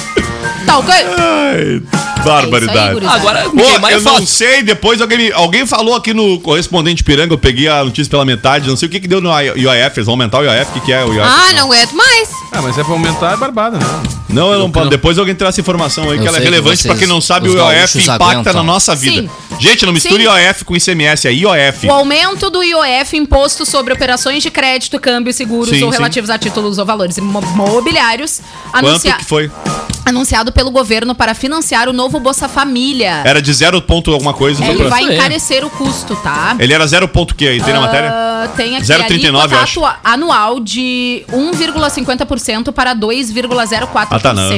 tá 0.64 0.78
ok? 0.78 0.94
Ai, 0.94 1.02
É 1.02 1.76
isso 1.76 1.82
aí, 1.82 2.24
barbaridade. 2.24 3.06
Agora 3.06 3.42
Pô, 3.50 3.88
eu 3.88 4.00
não 4.02 4.26
sei, 4.26 4.62
depois 4.62 5.00
alguém, 5.00 5.18
me- 5.18 5.32
alguém 5.32 5.66
falou 5.66 5.94
aqui 5.96 6.12
no 6.14 6.38
correspondente 6.40 7.02
Piranga, 7.02 7.32
eu 7.34 7.38
peguei 7.38 7.66
a 7.68 7.82
notícia 7.84 8.10
pela 8.10 8.24
metade, 8.24 8.68
não 8.68 8.76
sei 8.76 8.88
o 8.88 8.90
que 8.90 9.00
que 9.00 9.08
deu 9.08 9.20
no 9.20 9.28
IOF, 9.40 9.96
eles 9.96 10.06
vão 10.06 10.12
aumentar 10.14 10.38
o 10.38 10.44
IOF, 10.44 10.70
o 10.70 10.72
que 10.74 10.80
que 10.80 10.92
é 10.92 11.04
o 11.04 11.12
IOF? 11.12 11.28
Ah, 11.28 11.52
não 11.54 11.64
aguento 11.64 11.92
mais. 11.92 12.28
Ah, 12.52 12.62
mas 12.62 12.76
é 12.78 12.84
pra 12.84 12.92
aumentar 12.92 13.32
é 13.32 13.36
barbada, 13.36 13.78
né? 13.78 13.86
Não, 14.32 14.52
eu 14.52 14.58
não 14.58 14.66
que 14.66 14.72
posso. 14.72 14.88
Depois 14.90 15.18
alguém 15.18 15.34
traz 15.34 15.54
essa 15.54 15.60
informação 15.60 16.04
aí, 16.10 16.16
Eu 16.16 16.22
que 16.22 16.28
ela 16.28 16.36
é 16.36 16.40
que 16.40 16.44
relevante 16.44 16.82
pra 16.82 16.88
vocês, 16.94 16.98
quem 16.98 17.08
não 17.08 17.20
sabe, 17.20 17.48
o 17.48 17.52
IOF 17.52 17.98
impacta 18.02 18.24
aguentam. 18.24 18.52
na 18.54 18.62
nossa 18.62 18.94
vida. 18.94 19.22
Sim. 19.22 19.30
Gente, 19.58 19.84
não 19.86 19.92
misture 19.92 20.22
Sim. 20.22 20.28
IOF 20.28 20.64
com 20.64 20.76
ICMS, 20.76 21.28
é 21.28 21.32
IOF. 21.32 21.86
O 21.86 21.92
aumento 21.92 22.48
do 22.50 22.62
IOF, 22.62 23.16
Imposto 23.16 23.66
sobre 23.66 23.92
Operações 23.92 24.42
de 24.42 24.50
Crédito, 24.50 24.98
Câmbio, 25.00 25.32
Seguros 25.32 25.70
Sim, 25.70 25.82
ou 25.84 25.90
relativos 25.90 26.30
a 26.30 26.38
títulos 26.38 26.78
ou 26.78 26.84
valores 26.86 27.16
imo- 27.18 27.40
mobiliários, 27.42 28.40
Quanto 28.70 28.86
anuncia- 28.88 29.14
que 29.14 29.24
foi? 29.24 29.50
Anunciado 30.04 30.52
pelo 30.52 30.70
governo 30.70 31.14
para 31.14 31.34
financiar 31.34 31.88
o 31.88 31.92
novo 31.92 32.18
Bolsa 32.20 32.48
Família. 32.48 33.22
Era 33.24 33.40
de 33.40 33.52
zero 33.52 33.80
ponto 33.82 34.10
alguma 34.12 34.32
coisa. 34.34 34.64
só 34.64 34.70
Ele 34.70 34.84
vai 34.84 35.02
encarecer 35.04 35.64
o 35.64 35.70
custo, 35.70 36.16
tá? 36.16 36.56
Ele 36.58 36.72
era 36.72 36.86
zero 36.86 37.06
ponto 37.08 37.34
que 37.34 37.46
aí, 37.46 37.60
tem 37.62 37.72
na 37.74 37.80
matéria? 37.80 38.10
Ah, 38.12 38.48
tem 38.56 38.76
aqui 38.76 38.86
0,39, 38.86 39.52
a 39.52 39.56
eu 39.56 39.60
acho. 39.60 39.82
anual 40.02 40.60
de 40.60 41.24
1,50% 41.32 42.72
para 42.72 42.94
2,04%. 42.94 44.06
Ah, 44.10 44.18
tá, 44.20 44.32
não. 44.32 44.50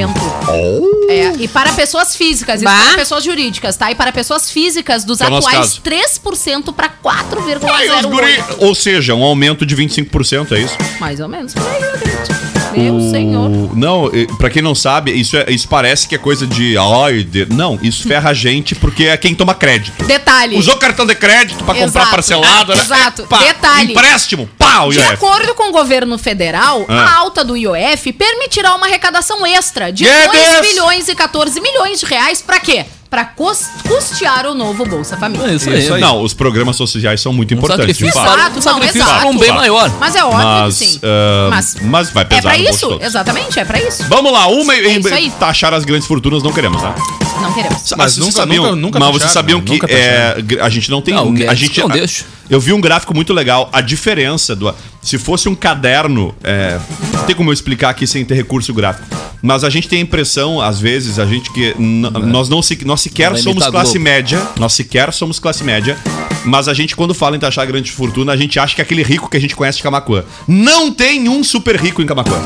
É, 1.09 1.33
e 1.39 1.49
para 1.49 1.73
pessoas 1.73 2.15
físicas, 2.17 2.57
isso 2.57 2.65
Bah. 2.65 2.77
para 2.85 2.95
pessoas 2.97 3.25
jurídicas, 3.25 3.77
tá? 3.77 3.91
E 3.91 3.95
para 3.95 4.13
pessoas 4.13 4.51
físicas, 4.51 5.05
dos 5.05 5.19
Que 5.19 5.25
é 5.25 5.27
atuais 5.27 5.57
caso. 5.57 5.81
3% 5.83 6.73
para 6.73 6.91
Ai, 7.05 7.89
os 8.01 8.07
guri- 8.07 8.37
4,08%. 8.39 8.57
Ou 8.61 8.75
seja, 8.75 9.15
um 9.15 9.23
aumento 9.23 9.67
de 9.67 9.75
25%, 9.77 10.53
é 10.53 10.61
isso? 10.61 10.77
Mais 11.01 11.21
ou 11.21 11.29
menos 11.29 11.53
por 11.55 11.63
aí, 11.67 12.42
meu 12.77 12.97
O- 12.97 13.11
senhor. 13.11 13.51
Não, 13.77 14.11
pra 14.39 14.51
quem 14.51 14.63
não 14.63 14.75
sabe, 14.75 15.13
isso, 15.13 15.37
é- 15.37 15.47
isso 15.51 15.69
parece 15.69 16.07
que 16.09 16.15
é 16.15 16.19
coisa 16.19 16.47
de. 16.47 16.77
Ai, 16.79 17.23
de- 17.25 17.47
Não, 17.47 17.79
isso 17.83 18.07
ferra 18.07 18.31
a 18.31 18.35
gente 18.35 18.75
porque 18.75 19.05
é 19.05 19.17
quem 19.17 19.35
toma 19.35 19.55
crédito. 19.55 20.05
Detalhe. 20.05 20.57
Usou 20.57 20.77
cartão 20.77 21.05
de 21.07 21.15
crédito 21.15 21.63
pra 21.65 21.75
comprar 21.75 22.11
parcelado, 22.11 22.75
né? 22.75 22.81
Exato. 22.83 23.25
Pá, 23.29 23.39
Detalhe. 23.39 23.91
Empréstimo, 23.93 24.49
pau, 24.59 24.91
De 24.91 24.99
IOF. 24.99 25.13
acordo 25.15 25.55
com 25.55 25.69
o 25.69 25.73
governo 25.73 26.17
federal, 26.19 26.85
Ah. 26.89 26.95
a 27.05 27.15
alta 27.19 27.45
do 27.45 27.57
IOF 27.57 28.13
permitirá 28.13 28.75
uma 28.75 28.87
arrecadação 28.87 29.45
extra 29.47 29.93
de 29.93 30.05
Guedes! 30.05 30.31
2 30.33 30.61
bilhões 30.73 31.09
e 31.09 31.15
14 31.15 31.61
milhões 31.61 32.01
de 32.01 32.07
reais 32.07 32.41
pra 32.43 32.59
quê? 32.61 32.85
Pra 33.13 33.27
cus- 33.27 33.67
custear 33.87 34.47
o 34.47 34.55
novo 34.55 34.87
Bolsa 34.87 35.19
Família. 35.19 35.49
É 35.49 35.55
isso 35.57 35.69
aí. 35.69 35.81
Isso 35.81 35.93
aí. 35.93 36.01
Não, 36.01 36.23
os 36.23 36.33
programas 36.33 36.77
sociais 36.77 37.21
são 37.21 37.31
muito 37.31 37.53
Um 37.53 37.59
importantes. 37.59 37.87
de 37.89 37.93
sacrifício, 37.93 38.23
fato. 38.23 38.39
Exato, 38.39 38.51
um 38.51 38.55
não, 38.55 38.63
sacrifício 38.63 39.03
exato. 39.03 39.21
para 39.21 39.29
um 39.29 39.39
bem 39.39 39.53
maior. 39.53 39.91
Mas 40.01 40.17
é 40.17 40.25
óbvio 40.25 40.39
Mas, 40.43 40.79
que 40.79 40.85
sim. 40.87 41.01
ah, 41.03 41.49
mas, 41.51 41.77
mas 41.83 42.09
vai 42.11 42.25
pesar 42.25 42.39
é 42.39 42.43
pra 42.43 42.57
no 42.59 42.65
bolso 42.65 42.87
isso, 42.95 42.99
exatamente, 43.05 43.59
é 43.61 43.65
pra 43.67 43.79
isso. 43.83 44.05
Vamos 44.09 44.33
lá, 44.33 44.47
uma 44.47 44.75
É 44.75 44.87
em 44.95 44.99
isso 45.01 45.13
aí. 45.13 45.31
taxar 45.39 45.75
as 45.75 45.85
grandes 45.85 46.09
fortunas 46.09 46.43
não 46.43 46.55
queremos, 46.55 46.81
tá? 46.81 46.95
Não 47.43 47.53
queremos. 47.53 47.93
Mas 47.97 48.13
vocês 48.15 48.17
nunca- 48.19 48.33
sabiam, 48.33 48.65
nunca- 48.65 48.77
nunca 48.77 48.99
mas 49.01 49.11
vocês 49.13 49.33
sabiam 49.33 49.59
né? 49.61 49.65
que 49.67 49.81
é, 49.93 50.37
a 50.61 50.69
gente 50.69 50.91
não 50.91 51.03
tem 51.03 51.15
Não, 51.15 51.31
o 51.31 51.51
a 51.51 51.55
gente 51.55 51.79
não 51.81 51.89
deixa. 51.89 52.25
Eu 52.49 52.61
vi 52.61 52.73
um 52.73 52.81
gráfico 52.81 53.15
muito 53.15 53.33
legal, 53.33 53.69
a 53.73 53.81
diferença 53.81 54.55
do 54.55 54.73
se 55.01 55.19
fosse 55.19 55.49
um 55.49 55.55
caderno, 55.55 56.35
é, 56.45 56.79
não 57.15 57.25
tem 57.25 57.35
como 57.35 57.49
eu 57.51 57.55
explicar 57.55 57.91
aqui 57.91 58.07
sem 58.07 58.25
ter 58.25 58.35
recurso 58.35 58.73
gráfico. 58.73 59.07
Mas 59.43 59.65
a 59.65 59.71
gente 59.71 59.89
tem 59.89 59.99
a 59.99 60.03
impressão, 60.03 60.61
às 60.61 60.79
vezes, 60.79 61.19
a 61.19 61.27
gente 61.27 61.51
que 61.53 61.75
n- 61.79 62.09
nós 62.11 62.49
não 62.49 62.63
se, 62.63 62.79
nós 62.85 63.01
sequer 63.01 63.37
somos 63.39 63.67
classe 63.67 63.93
Globo. 63.93 64.05
média, 64.05 64.41
nós 64.57 64.73
sequer 64.75 65.13
somos 65.13 65.41
classe 65.41 65.65
média, 65.65 65.99
mas 66.45 66.69
a 66.69 66.75
gente 66.75 66.95
quando 66.95 67.13
fala 67.15 67.35
em 67.37 67.41
taxar 67.41 67.67
grande 67.67 67.91
fortuna, 67.91 68.33
a 68.33 68.37
gente 68.37 68.59
acha 68.61 68.75
que 68.75 68.81
é 68.81 68.85
aquele 68.85 69.03
rico 69.03 69.29
que 69.29 69.37
a 69.37 69.41
gente 69.41 69.57
conhece 69.57 69.79
de 69.79 69.83
Camacuã. 69.83 70.23
Não 70.47 70.93
tem 70.93 71.29
um 71.29 71.43
super 71.43 71.75
rico 71.75 72.01
em 72.03 72.07
Camacuã. 72.07 72.41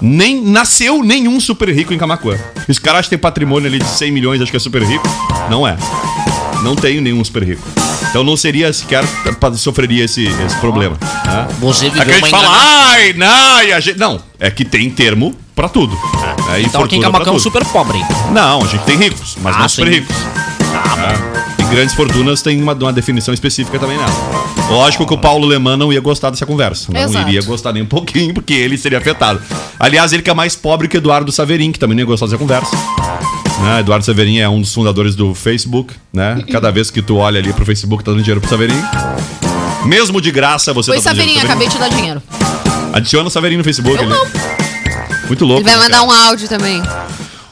Nem 0.00 0.42
nasceu 0.42 1.02
nenhum 1.02 1.40
super 1.40 1.68
rico 1.68 1.92
em 1.94 1.98
Camacuã. 1.98 2.36
Os 2.68 2.78
caras 2.78 3.00
acham 3.00 3.08
que 3.08 3.10
tem 3.10 3.18
patrimônio 3.18 3.68
ali 3.68 3.78
de 3.78 3.88
100 3.88 4.12
milhões, 4.12 4.40
acho 4.40 4.50
que 4.50 4.56
é 4.56 4.60
super 4.60 4.82
rico. 4.82 5.06
Não 5.50 5.66
é. 5.66 5.76
Não 6.62 6.74
tenho 6.74 7.00
nenhum 7.00 7.22
super 7.24 7.42
rico. 7.42 7.62
Então 8.10 8.22
não 8.24 8.36
seria 8.36 8.72
sequer 8.72 9.04
sofreria 9.56 10.04
esse, 10.04 10.26
esse 10.26 10.56
problema. 10.56 10.96
né? 11.24 11.48
Você 11.60 11.86
É 11.86 11.90
que 11.90 12.00
a 12.00 12.04
gente 12.04 12.30
fala, 12.30 12.48
ai, 12.50 13.12
não, 13.14 13.62
e 13.62 13.72
a 13.72 13.80
gente. 13.80 13.98
Não, 13.98 14.20
é 14.38 14.50
que 14.50 14.64
tem 14.64 14.88
termo 14.90 15.34
pra 15.54 15.68
tudo. 15.68 15.96
É, 16.54 16.60
Então 16.60 16.82
aqui 16.82 16.96
em 16.96 17.00
Camacão 17.00 17.34
tudo. 17.34 17.42
super 17.42 17.64
pobre. 17.66 17.98
Não, 18.32 18.62
a 18.62 18.66
gente 18.66 18.84
tem 18.84 18.96
ricos, 18.96 19.36
mas 19.42 19.56
Ah, 19.56 19.60
não 19.60 19.68
super 19.68 19.86
sim. 19.92 20.00
ricos. 20.00 20.16
É. 20.16 21.45
Grandes 21.70 21.94
fortunas 21.94 22.42
tem 22.42 22.62
uma, 22.62 22.72
uma 22.74 22.92
definição 22.92 23.34
específica 23.34 23.78
também 23.78 23.96
nela. 23.98 24.10
Lógico 24.70 25.06
que 25.06 25.14
o 25.14 25.18
Paulo 25.18 25.46
Leman 25.46 25.76
não 25.76 25.92
ia 25.92 26.00
gostar 26.00 26.30
dessa 26.30 26.46
conversa. 26.46 26.92
Não 26.92 27.00
Exato. 27.00 27.28
iria 27.28 27.42
gostar 27.42 27.72
nem 27.72 27.82
um 27.82 27.86
pouquinho, 27.86 28.32
porque 28.32 28.54
ele 28.54 28.78
seria 28.78 28.98
afetado. 28.98 29.40
Aliás, 29.78 30.12
ele 30.12 30.22
que 30.22 30.30
é 30.30 30.34
mais 30.34 30.54
pobre 30.56 30.88
que 30.88 30.96
Eduardo 30.96 31.30
Saverin, 31.32 31.72
que 31.72 31.78
também 31.78 31.94
não 31.96 32.02
ia 32.02 32.06
gostar 32.06 32.26
dessa 32.26 32.38
conversa. 32.38 32.74
Né? 33.62 33.80
Eduardo 33.80 34.04
Saverin 34.04 34.38
é 34.38 34.48
um 34.48 34.60
dos 34.60 34.72
fundadores 34.72 35.14
do 35.14 35.34
Facebook, 35.34 35.94
né? 36.12 36.42
Cada 36.52 36.70
vez 36.70 36.90
que 36.90 37.02
tu 37.02 37.16
olha 37.16 37.38
ali 37.38 37.52
pro 37.52 37.64
Facebook, 37.64 38.04
tá 38.04 38.10
dando 38.12 38.22
dinheiro 38.22 38.40
pro 38.40 38.48
Saverin. 38.50 38.80
Mesmo 39.84 40.20
de 40.20 40.30
graça, 40.30 40.72
você 40.72 40.90
Oi, 40.90 41.00
tá 41.00 41.12
dando 41.12 41.32
pro 41.32 41.40
acabei 41.44 41.68
de 41.68 41.74
te 41.74 41.80
dar 41.80 41.88
dinheiro. 41.88 42.22
Adiciona 42.92 43.28
o 43.28 43.30
Saverin 43.30 43.56
no 43.56 43.64
Facebook. 43.64 43.96
Eu 43.96 44.02
ele- 44.04 44.12
não. 44.14 44.26
Muito 45.26 45.44
louco. 45.44 45.60
Ele 45.62 45.68
vai 45.70 45.76
né, 45.76 45.82
mandar 45.84 46.06
cara? 46.06 46.08
um 46.08 46.26
áudio 46.28 46.48
também. 46.48 46.82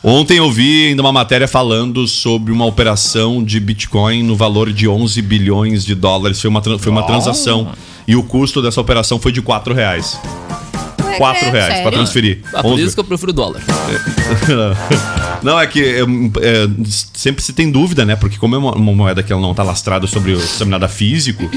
Ontem 0.06 0.36
eu 0.36 0.50
vi 0.50 0.88
ainda 0.88 1.00
uma 1.00 1.12
matéria 1.12 1.48
falando 1.48 2.06
sobre 2.06 2.52
uma 2.52 2.66
operação 2.66 3.42
de 3.42 3.58
Bitcoin 3.58 4.22
no 4.22 4.36
valor 4.36 4.70
de 4.70 4.86
11 4.86 5.22
bilhões 5.22 5.82
de 5.82 5.94
dólares. 5.94 6.38
Foi 6.42 6.50
uma, 6.50 6.60
foi 6.62 6.92
uma 6.92 7.04
transação. 7.04 7.72
E 8.06 8.14
o 8.14 8.22
custo 8.22 8.60
dessa 8.60 8.78
operação 8.78 9.18
foi 9.18 9.32
de 9.32 9.40
4 9.40 9.72
reais. 9.72 10.20
4 11.16 11.50
reais 11.50 11.66
pra 11.66 11.76
Sério? 11.76 11.92
transferir. 11.92 12.40
Ah, 12.52 12.60
por 12.60 12.72
11 12.72 12.82
isso 12.82 12.94
que 12.94 13.00
eu 13.00 13.04
prefiro 13.04 13.32
dólar. 13.32 13.62
Não, 15.42 15.58
é 15.58 15.66
que 15.66 15.82
é, 15.82 16.00
é, 16.00 16.68
sempre 17.14 17.42
se 17.42 17.54
tem 17.54 17.70
dúvida, 17.70 18.04
né? 18.04 18.14
Porque 18.14 18.36
como 18.36 18.56
é 18.56 18.58
uma, 18.58 18.72
uma 18.72 18.92
moeda 18.92 19.22
que 19.22 19.32
ela 19.32 19.42
não 19.42 19.52
tá 19.52 19.62
lastrada 19.62 20.06
sobre 20.06 20.32
o 20.32 20.40
sistema 20.40 20.70
nada 20.70 20.88
físico, 20.88 21.50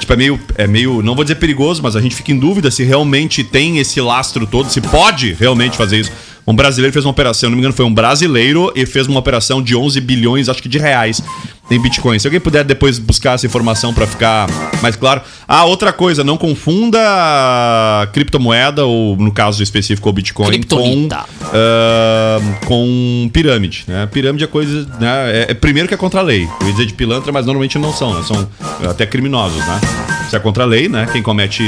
tipo, 0.00 0.12
é 0.12 0.16
meio, 0.16 0.40
é 0.54 0.66
meio, 0.66 1.02
não 1.02 1.14
vou 1.14 1.24
dizer 1.24 1.34
perigoso, 1.34 1.82
mas 1.82 1.94
a 1.94 2.00
gente 2.00 2.14
fica 2.14 2.32
em 2.32 2.38
dúvida 2.38 2.70
se 2.70 2.84
realmente 2.84 3.44
tem 3.44 3.78
esse 3.78 4.00
lastro 4.00 4.46
todo, 4.46 4.70
se 4.70 4.80
pode 4.80 5.34
realmente 5.34 5.76
fazer 5.76 6.00
isso. 6.00 6.12
Um 6.46 6.54
brasileiro 6.54 6.92
fez 6.92 7.04
uma 7.04 7.10
operação, 7.10 7.48
não 7.50 7.56
me 7.56 7.60
engano, 7.60 7.74
foi 7.74 7.84
um 7.84 7.94
brasileiro 7.94 8.72
e 8.74 8.84
fez 8.84 9.06
uma 9.06 9.18
operação 9.18 9.62
de 9.62 9.74
11 9.74 10.00
bilhões, 10.00 10.48
acho 10.48 10.62
que 10.62 10.68
de 10.68 10.78
reais 10.78 11.22
em 11.70 11.80
Bitcoin. 11.80 12.18
Se 12.18 12.26
alguém 12.26 12.40
puder 12.40 12.64
depois 12.64 12.98
buscar 12.98 13.32
essa 13.34 13.46
informação 13.46 13.94
para 13.94 14.06
ficar 14.06 14.46
mais 14.82 14.96
claro. 14.96 15.22
Ah, 15.48 15.64
outra 15.64 15.92
coisa, 15.92 16.22
não 16.22 16.36
confunda 16.36 16.98
criptomoeda, 18.12 18.84
ou 18.84 19.16
no 19.16 19.32
caso 19.32 19.62
específico 19.62 20.08
o 20.08 20.12
Bitcoin, 20.12 20.62
com, 20.62 21.08
ah, 21.12 22.38
com 22.66 23.30
pirâmide. 23.32 23.84
Né? 23.86 24.06
Pirâmide 24.12 24.44
é 24.44 24.46
coisa. 24.46 24.86
Né? 25.00 25.08
É, 25.32 25.46
é 25.50 25.54
primeiro 25.54 25.88
que 25.88 25.94
é 25.94 25.96
contra 25.96 26.20
a 26.20 26.22
lei. 26.22 26.48
Eu 26.60 26.66
ia 26.66 26.72
dizer 26.72 26.86
de 26.86 26.94
pilantra, 26.94 27.32
mas 27.32 27.46
normalmente 27.46 27.78
não 27.78 27.92
são, 27.92 28.14
né? 28.14 28.22
São 28.22 28.46
até 28.88 29.06
criminosos, 29.06 29.58
né? 29.58 29.80
Se 30.28 30.36
é 30.36 30.38
contra 30.38 30.64
a 30.64 30.66
lei, 30.66 30.88
né? 30.88 31.08
Quem 31.12 31.22
comete 31.22 31.62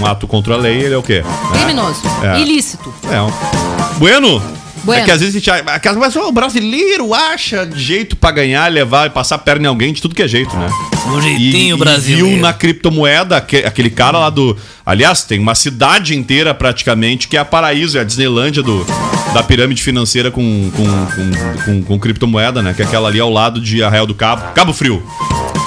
um 0.00 0.06
ato 0.06 0.26
contra 0.26 0.54
a 0.54 0.56
lei, 0.56 0.82
ele 0.82 0.94
é 0.94 0.98
o 0.98 1.02
quê? 1.02 1.22
Né? 1.22 1.58
Criminoso. 1.58 2.02
É. 2.22 2.40
Ilícito. 2.40 2.92
É. 3.04 3.77
Bueno. 3.98 4.42
Bueno. 4.84 5.02
É 5.02 5.04
que 5.04 5.10
às 5.10 5.20
vezes 5.20 5.34
a 5.34 5.38
gente 5.38 5.50
acha, 5.50 5.92
mas 5.98 6.14
o 6.16 6.30
brasileiro 6.32 7.12
acha 7.12 7.68
jeito 7.74 8.16
pra 8.16 8.30
ganhar, 8.30 8.70
levar 8.70 9.06
e 9.08 9.10
passar 9.10 9.34
a 9.34 9.38
perna 9.38 9.66
em 9.66 9.68
alguém 9.68 9.92
de 9.92 10.00
tudo 10.00 10.14
que 10.14 10.22
é 10.22 10.28
jeito, 10.28 10.56
né? 10.56 10.68
Um 11.08 11.20
jeitinho 11.20 11.76
e 11.76 11.78
brasileiro. 11.78 12.26
viu 12.28 12.36
na 12.38 12.52
criptomoeda 12.52 13.36
aque- 13.38 13.64
aquele 13.66 13.90
cara 13.90 14.18
lá 14.18 14.30
do. 14.30 14.56
Aliás, 14.86 15.22
tem 15.24 15.38
uma 15.40 15.54
cidade 15.56 16.16
inteira 16.16 16.54
praticamente 16.54 17.26
que 17.28 17.36
é 17.36 17.40
a 17.40 17.44
paraíso, 17.44 17.98
é 17.98 18.02
a 18.02 18.04
Disneylândia 18.04 18.62
do, 18.62 18.86
da 19.34 19.42
pirâmide 19.42 19.82
financeira 19.82 20.30
com, 20.30 20.70
com, 20.70 20.84
com, 20.86 21.64
com- 21.64 21.82
com 21.82 21.98
criptomoeda, 21.98 22.62
né? 22.62 22.72
Que 22.72 22.82
é 22.82 22.84
aquela 22.84 23.08
ali 23.08 23.18
ao 23.18 23.30
lado 23.30 23.60
de 23.60 23.82
Arraial 23.82 24.06
do 24.06 24.14
Cabo. 24.14 24.42
Cabo 24.54 24.72
Frio. 24.72 25.02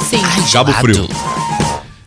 Sim. 0.10 0.22
Cabo 0.52 0.72
gelado. 0.72 0.80
Frio. 0.80 1.10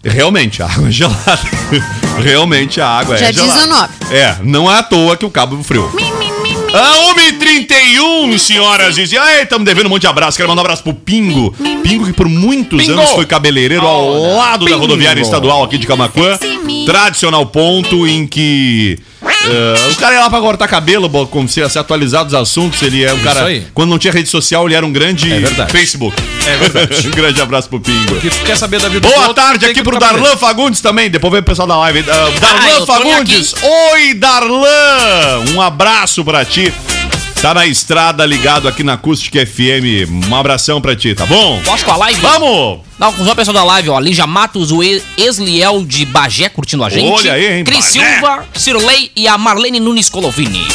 Realmente, 0.03 0.63
a 0.63 0.67
água 0.67 0.89
é 0.89 0.91
gelada. 0.91 1.39
Realmente 2.23 2.81
a 2.81 2.89
água 2.89 3.17
Já 3.17 3.27
é 3.29 3.33
diz 3.33 3.43
gelada. 3.43 3.65
o 3.65 3.69
nome. 3.69 3.89
É, 4.11 4.37
não 4.43 4.71
é 4.71 4.79
à 4.79 4.83
toa 4.83 5.17
que 5.17 5.25
o 5.25 5.31
Cabo 5.31 5.63
Frio. 5.63 5.91
A 6.75 7.15
1h31, 7.15 8.37
senhoras 8.37 8.99
e 8.99 9.07
senhores. 9.07 9.43
Estamos 9.43 9.65
devendo 9.65 9.87
um 9.87 9.91
monte 9.91 10.01
de 10.01 10.09
abraço. 10.09 10.37
Quero 10.37 10.49
mandar 10.49 10.63
um 10.63 10.65
abraço 10.65 10.83
pro 10.83 10.93
Pingo. 10.93 11.55
Pingo 11.85 12.05
que 12.05 12.13
por 12.13 12.29
muitos 12.29 12.85
Pingo. 12.85 12.99
anos 12.99 13.11
foi 13.11 13.25
cabeleireiro 13.27 13.87
ao 13.87 14.35
lado 14.37 14.67
da 14.67 14.75
rodoviária 14.75 15.23
estadual 15.23 15.63
aqui 15.63 15.79
de 15.79 15.87
Camacuã. 15.87 16.37
Tradicional 16.85 17.47
ponto 17.47 18.05
em 18.09 18.27
que. 18.27 18.99
Eh, 19.47 19.93
o 19.93 19.97
cara 19.97 20.15
ia 20.15 20.21
lá 20.21 20.31
pra 20.31 20.41
cortar 20.41 20.69
cabelo, 20.69 21.09
como 21.27 21.49
se 21.49 21.69
se 21.69 21.79
atualizar 21.79 22.25
dos 22.25 22.35
assuntos. 22.35 22.81
Ele 22.83 23.05
é 23.05 23.13
um 23.13 23.19
cara. 23.21 23.45
aí. 23.47 23.67
Quando 23.75 23.91
não 23.91 23.99
tinha 23.99 24.13
rede 24.13 24.29
social, 24.29 24.67
ele 24.67 24.75
era 24.75 24.85
um 24.85 24.93
grande 24.93 25.33
É. 25.33 25.67
Facebook. 25.69 26.17
É 26.47 26.57
verdade. 26.57 27.07
um 27.09 27.11
grande 27.11 27.41
abraço 27.41 27.69
pro 27.69 27.81
Pingo. 27.81 28.17
Quer 28.45 28.57
saber 28.57 28.81
da 28.81 28.89
vida 28.89 29.01
do 29.01 29.09
Boa 29.09 29.29
outro, 29.29 29.35
tarde 29.35 29.67
aqui 29.67 29.83
pro 29.83 29.99
Darlan 29.99 30.37
Fagundes 30.37 30.81
também. 30.81 31.11
Depois 31.11 31.31
vem 31.33 31.41
o 31.41 31.45
pessoal 31.45 31.69
da 31.69 31.77
live. 31.79 32.05
Ah, 32.09 32.31
Darlan 32.41 32.79
tô 32.81 32.87
Fagundes. 32.87 33.55
Oi, 33.63 34.15
Darlan. 34.15 35.45
Um 35.55 35.61
abraço 35.61 36.25
pra 36.25 36.45
ti. 36.45 36.73
Tá 37.45 37.53
na 37.53 37.67
estrada 37.67 38.25
ligado 38.25 38.67
aqui 38.67 38.83
na 38.83 38.95
Acústica 38.95 39.45
FM. 39.45 40.09
Um 40.31 40.35
abração 40.35 40.81
pra 40.81 40.97
ti, 40.97 41.15
tá 41.15 41.27
bom? 41.27 41.61
Posso 41.63 41.85
com 41.85 41.91
a 41.91 41.97
live? 41.97 42.19
Vamos! 42.19 42.81
Não, 42.99 43.13
com 43.13 43.23
o 43.23 43.37
pessoal 43.37 43.55
da 43.55 43.65
live, 43.65 43.91
ó. 43.91 44.01
Lígia 44.01 44.27
Matos, 44.27 44.73
o 44.73 44.83
Esliel 44.83 45.85
de 45.85 46.07
Bagé 46.07 46.49
curtindo 46.49 46.83
a 46.83 46.89
gente. 46.89 47.07
Olha 47.07 47.35
aí, 47.35 47.59
hein, 47.59 47.65
Cris 47.65 47.95
Bagé. 47.95 48.15
Silva, 48.15 48.47
Cirlei 48.55 49.11
e 49.15 49.29
a 49.29 49.37
Marlene 49.37 49.79
Nunes 49.79 50.09
Colovini. 50.09 50.67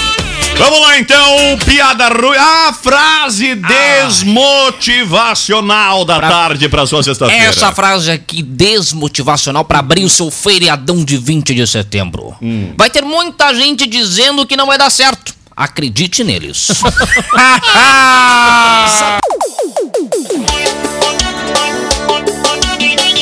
Vamos 0.60 0.80
lá 0.82 1.00
então, 1.00 1.58
piada 1.66 2.08
ruim. 2.10 2.38
A 2.38 2.72
frase 2.72 3.56
desmotivacional 3.56 6.06
da 6.06 6.20
tarde 6.20 6.70
pra 6.70 6.86
sua 6.86 7.02
sexta-feira. 7.02 7.46
Essa 7.46 7.72
frase 7.72 8.12
aqui, 8.12 8.44
desmotivacional, 8.44 9.66
pra 9.66 9.80
abrir 9.80 10.06
o 10.06 10.10
seu 10.10 10.30
feriadão 10.30 11.04
de 11.04 11.18
20 11.18 11.56
de 11.56 11.66
setembro. 11.66 12.36
Hum. 12.40 12.76
Vai 12.78 12.92
ter 12.92 13.04
muita 13.04 13.56
gente 13.56 13.88
dizendo 13.88 14.46
que 14.46 14.56
não 14.56 14.68
vai 14.68 14.78
dar 14.78 14.92
certo. 14.92 15.39
Acredite 15.60 16.24
neles. 16.24 16.70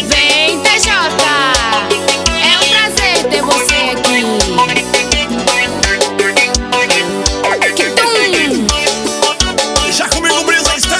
Vem, 0.04 0.60
TJ! 0.62 0.92
É 2.30 2.54
um 2.60 2.70
prazer 2.70 3.24
ter 3.32 3.42
você 3.42 3.74
aqui. 3.90 4.22
Que 7.76 7.86
tum! 7.90 8.14
Já 9.92 10.08
comigo, 10.08 10.44
Brisa 10.44 10.76
está. 10.76 11.00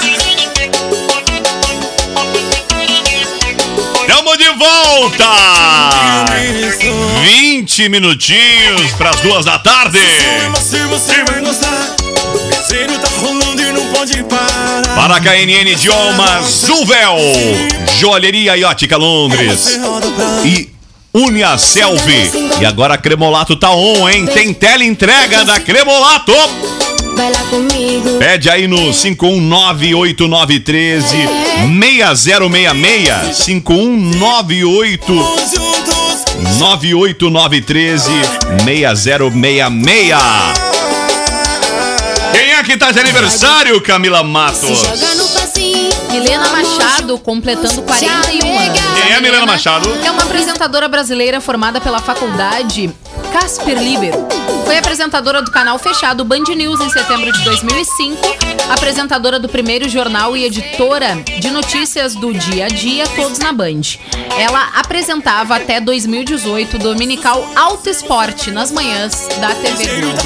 Tamo 4.08 4.36
de 4.36 4.50
volta! 4.56 5.28
20 7.28 7.90
minutinhos 7.90 8.90
pras 8.96 9.20
duas 9.20 9.44
da 9.44 9.58
tarde. 9.58 9.98
Mas 10.50 10.64
se 10.64 10.78
você 10.84 11.22
vai 11.24 11.42
gostar, 11.42 11.94
desenho 12.48 12.98
tá 12.98 13.08
rolando 13.20 13.60
e 13.60 13.70
não 13.70 13.84
pode 13.92 14.22
parar. 14.24 14.80
Para 14.94 15.16
a 15.16 15.20
KNN 15.20 15.72
Idiomas, 15.72 16.46
Zuvel, 16.46 17.18
Joalheria 17.98 18.56
e 18.56 18.64
Ótica 18.64 18.96
Londres 18.96 19.78
e 20.42 20.70
Unia 21.12 21.58
Selvi. 21.58 22.30
E 22.62 22.64
agora 22.64 22.94
a 22.94 22.98
Cremolato 22.98 23.56
tá 23.56 23.72
on, 23.72 24.08
hein? 24.08 24.24
Tem 24.26 24.54
tela 24.54 24.82
entrega 24.82 25.44
da 25.44 25.60
Cremolato. 25.60 26.32
Vai 27.14 27.30
lá 27.30 27.40
comigo. 27.50 28.16
Pede 28.18 28.48
aí 28.48 28.66
no 28.66 28.90
5198913 28.90 31.02
6066 31.78 33.46
5198913 33.46 35.54
juntos. 35.54 35.77
98913 36.58 38.10
6066 38.64 40.16
Quem 42.32 42.52
é 42.52 42.62
que 42.62 42.76
tá 42.76 42.92
de 42.92 43.00
aniversário, 43.00 43.80
Camila 43.80 44.22
Matos? 44.22 44.78
Joga 44.78 45.14
no 45.14 45.28
passinho. 45.28 45.88
Milena 46.10 46.48
Machado, 46.48 47.18
completando 47.18 47.82
41 47.82 48.58
anos. 48.58 48.80
Quem 49.02 49.12
é 49.12 49.20
Milena 49.20 49.46
Machado? 49.46 49.88
É 50.04 50.10
uma 50.10 50.22
apresentadora 50.22 50.88
brasileira 50.88 51.40
formada 51.40 51.80
pela 51.80 52.00
faculdade 52.00 52.90
Casper 53.32 53.78
Libero. 53.78 54.26
Foi 54.68 54.76
apresentadora 54.76 55.40
do 55.40 55.50
canal 55.50 55.78
fechado 55.78 56.26
Band 56.26 56.42
News 56.54 56.78
em 56.82 56.90
setembro 56.90 57.32
de 57.32 57.42
2005, 57.42 58.18
apresentadora 58.70 59.38
do 59.38 59.48
primeiro 59.48 59.88
jornal 59.88 60.36
e 60.36 60.44
editora 60.44 61.16
de 61.40 61.50
notícias 61.50 62.14
do 62.14 62.34
dia 62.34 62.66
a 62.66 62.68
dia, 62.68 63.04
todos 63.16 63.38
na 63.38 63.50
Band. 63.50 63.80
Ela 64.38 64.68
apresentava 64.74 65.56
até 65.56 65.80
2018 65.80 66.76
o 66.76 66.78
dominical 66.80 67.48
Alto 67.56 67.88
Esporte 67.88 68.50
nas 68.50 68.70
manhãs 68.70 69.26
da 69.40 69.54
TV 69.54 69.86
Globo. 70.02 70.18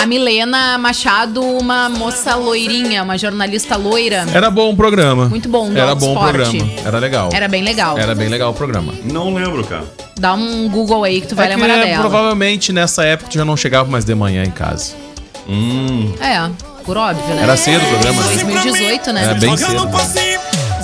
A 0.00 0.06
Milena 0.06 0.78
Machado, 0.78 1.42
uma 1.42 1.88
moça 1.88 2.36
loirinha, 2.36 3.02
uma 3.02 3.18
jornalista 3.18 3.76
loira. 3.76 4.24
Era 4.32 4.50
bom 4.52 4.70
o 4.72 4.76
programa. 4.76 5.28
Muito 5.28 5.48
bom, 5.48 5.72
Era 5.74 5.96
bom 5.96 6.10
o 6.10 6.12
esporte. 6.12 6.32
programa. 6.58 6.72
Era 6.86 6.98
legal. 7.00 7.28
Era 7.32 7.48
bem 7.48 7.64
legal. 7.64 7.98
Era 7.98 8.14
bem 8.14 8.28
legal 8.28 8.52
o 8.52 8.54
programa. 8.54 8.94
Não 9.02 9.34
lembro, 9.34 9.64
cara. 9.64 9.84
Dá 10.20 10.34
um 10.34 10.68
Google 10.68 11.04
aí 11.04 11.20
que 11.20 11.28
tu 11.28 11.36
vai 11.36 11.46
É 11.46 11.50
que, 11.50 11.60
lembrar 11.60 11.78
é, 11.78 11.84
dela. 11.90 12.00
provavelmente 12.00 12.72
nessa 12.72 13.04
época 13.04 13.30
tu 13.30 13.34
já 13.34 13.44
não 13.48 13.56
chegava 13.56 13.90
mais 13.90 14.04
de 14.04 14.14
manhã 14.14 14.44
em 14.44 14.50
casa. 14.50 14.94
É, 16.20 16.50
por 16.84 16.96
óbvio, 16.96 17.34
né? 17.34 17.42
Era 17.42 17.56
cedo 17.56 17.82
o 17.84 17.88
programa, 17.88 18.22
né? 18.22 18.28
2018, 18.44 19.12
né? 19.12 19.24
Era 19.24 19.34
bem 19.34 19.56
cedo. 19.56 19.88
passinho. 19.88 20.38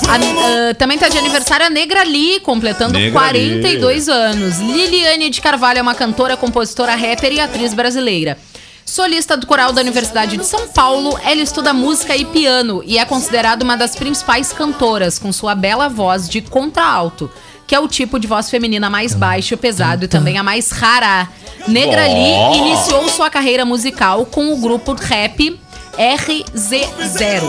A- 0.08 0.70
ah, 0.70 0.74
também 0.74 0.98
tá 0.98 1.08
de 1.08 1.16
aniversário 1.18 1.66
a 1.66 1.70
Negra 1.70 2.02
Lee, 2.02 2.40
completando 2.40 2.94
Negra 2.98 3.12
42 3.20 4.08
anos. 4.08 4.58
Liliane 4.58 5.30
de 5.30 5.40
Carvalho 5.40 5.78
é 5.78 5.82
uma 5.82 5.94
cantora, 5.94 6.36
compositora, 6.36 6.94
rapper 6.96 7.32
e 7.32 7.40
atriz 7.40 7.72
brasileira. 7.74 8.36
Solista 8.84 9.36
do 9.36 9.46
coral 9.46 9.72
da 9.72 9.80
Universidade 9.80 10.36
de 10.36 10.44
São 10.44 10.68
Paulo, 10.68 11.18
ela 11.24 11.40
estuda 11.40 11.72
música 11.72 12.14
e 12.16 12.24
piano 12.24 12.82
e 12.84 12.98
é 12.98 13.04
considerada 13.04 13.64
uma 13.64 13.76
das 13.76 13.96
principais 13.96 14.52
cantoras, 14.52 15.18
com 15.18 15.32
sua 15.32 15.54
bela 15.54 15.88
voz 15.88 16.28
de 16.28 16.42
contralto, 16.42 17.30
que 17.74 17.76
é 17.76 17.80
o 17.80 17.88
tipo 17.88 18.20
de 18.20 18.28
voz 18.28 18.48
feminina 18.48 18.88
mais 18.88 19.14
baixo, 19.14 19.56
pesado 19.56 20.04
e 20.04 20.08
também 20.08 20.38
a 20.38 20.44
mais 20.44 20.70
rara. 20.70 21.26
Negra 21.66 22.06
Lee 22.06 22.56
iniciou 22.58 23.08
sua 23.08 23.28
carreira 23.28 23.64
musical 23.64 24.24
com 24.26 24.52
o 24.52 24.58
grupo 24.58 24.92
rap 24.94 25.58
RZ0, 25.98 27.42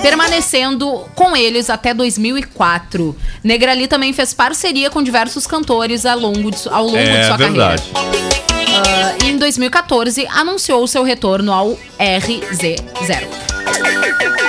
permanecendo 0.00 1.04
com 1.14 1.36
eles 1.36 1.68
até 1.68 1.92
2004. 1.92 3.14
Negrali 3.44 3.86
também 3.86 4.14
fez 4.14 4.32
parceria 4.32 4.88
com 4.88 5.02
diversos 5.02 5.46
cantores 5.46 6.06
ao 6.06 6.18
longo 6.18 6.50
de, 6.50 6.56
ao 6.70 6.84
longo 6.86 6.96
de 6.96 7.04
É 7.04 7.26
sua 7.26 7.36
verdade. 7.36 7.82
carreira. 7.92 9.16
E 9.26 9.28
em 9.28 9.36
2014 9.36 10.26
anunciou 10.28 10.86
seu 10.86 11.02
retorno 11.02 11.52
ao 11.52 11.78
RZ0. 12.00 13.45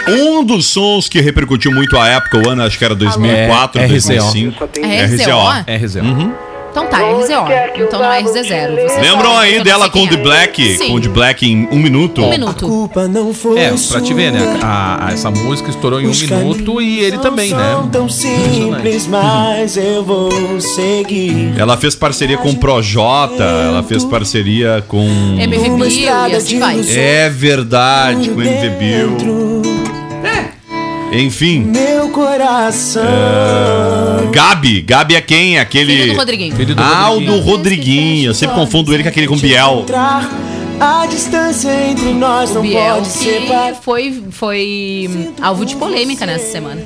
Um 0.09 0.43
dos 0.43 0.67
sons 0.67 1.09
que 1.09 1.19
repercutiu 1.19 1.71
muito 1.71 1.97
à 1.97 2.07
época, 2.07 2.37
o 2.47 2.49
ano 2.49 2.63
acho 2.63 2.77
que 2.77 2.85
era 2.85 2.95
2004, 2.95 3.81
É, 3.81 3.85
RZO. 3.85 3.89
2005. 3.89 4.65
RZO? 4.65 5.85
RZO. 5.85 5.99
Uhum. 5.99 6.33
Então 6.77 6.85
tá, 6.87 6.99
RZO. 6.99 7.83
Então 7.83 7.99
não 7.99 8.11
é 8.11 8.21
RZ0. 8.21 8.87
Você 8.89 9.01
Lembram 9.01 9.35
aí 9.35 9.63
dela 9.63 9.89
com 9.89 10.03
o 10.03 10.07
The. 10.07 10.17
Black? 10.17 10.77
Sim. 10.77 10.89
Com 10.89 10.93
o 10.93 11.01
The 11.01 11.07
Black 11.07 11.45
em 11.45 11.67
um 11.71 11.77
minuto? 11.79 12.23
Um 12.23 12.29
minuto. 12.29 12.67
Culpa 12.67 13.07
não 13.07 13.33
foi 13.33 13.57
É, 13.59 13.73
pra 13.89 13.99
te 13.99 14.13
ver, 14.13 14.31
né? 14.31 14.59
A, 14.61 15.07
a- 15.07 15.11
essa 15.11 15.31
música 15.31 15.71
estourou 15.71 15.99
em 15.99 16.07
um 16.07 16.13
minuto 16.13 16.79
e 16.79 16.99
ele 16.99 17.17
também, 17.17 17.51
né? 17.51 17.87
tão 17.91 18.07
simples, 18.07 19.07
mas 19.07 19.75
eu 19.75 20.03
vou 20.03 20.29
seguir. 20.61 21.53
Ela 21.57 21.75
fez 21.77 21.95
parceria 21.95 22.37
com 22.37 22.49
o 22.51 22.55
Projota, 22.57 23.43
ela 23.43 23.81
fez 23.81 24.03
parceria 24.05 24.83
com. 24.87 25.03
MV 25.39 25.69
Bill 25.69 25.87
e 25.87 26.35
assim 26.35 26.59
vai. 26.59 26.79
É 26.95 27.27
verdade, 27.29 28.29
com 28.29 28.41
MV 28.41 28.69
Bill. 28.77 29.46
Enfim, 31.11 31.59
Meu 31.61 32.09
coração. 32.09 33.01
Gabi. 34.31 34.81
Gabi 34.81 35.15
é 35.15 35.21
quem? 35.21 35.57
Aquele. 35.57 35.93
Filho 35.95 36.13
do 36.13 36.17
Rodriguinho. 36.19 36.55
Filho 36.55 36.75
do 36.75 36.83
Ah, 36.83 37.11
o 37.11 37.39
Rodriguinho. 37.39 38.29
Eu 38.29 38.33
sempre 38.33 38.55
confundo 38.55 38.93
ele 38.93 39.03
com 39.03 39.09
aquele 39.09 39.27
com 39.27 39.37
Biel. 39.37 39.85
A 40.79 41.07
distância 41.07 41.69
entre 41.89 42.13
nós 42.13 42.53
não 42.53 42.61
Biel 42.61 42.95
pode 42.97 43.09
que 43.09 43.17
separar. 43.17 43.73
foi, 43.81 44.23
foi 44.31 45.33
alvo 45.41 45.65
de 45.65 45.75
polêmica 45.75 46.25
nessa 46.25 46.51
semana. 46.51 46.81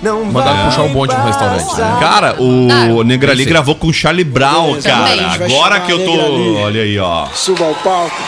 Não 0.00 0.24
Mandaram 0.24 0.66
puxar 0.66 0.82
o 0.82 0.88
bonde 0.90 1.12
no 1.16 1.24
restaurante, 1.24 1.74
né? 1.76 1.96
Cara, 1.98 2.36
o 2.38 2.68
Claro. 2.68 3.02
Negrali 3.02 3.44
gravou 3.44 3.74
com 3.74 3.88
o 3.88 3.92
Charlie 3.92 4.22
Brown, 4.24 4.80
cara. 4.80 5.32
Agora 5.32 5.80
que 5.80 5.90
eu 5.90 6.04
tô. 6.04 6.58
Olha 6.60 6.82
aí, 6.82 6.96
ó. 6.98 7.26
Suba 7.34 7.64
ao 7.64 7.74
palco. 7.74 8.22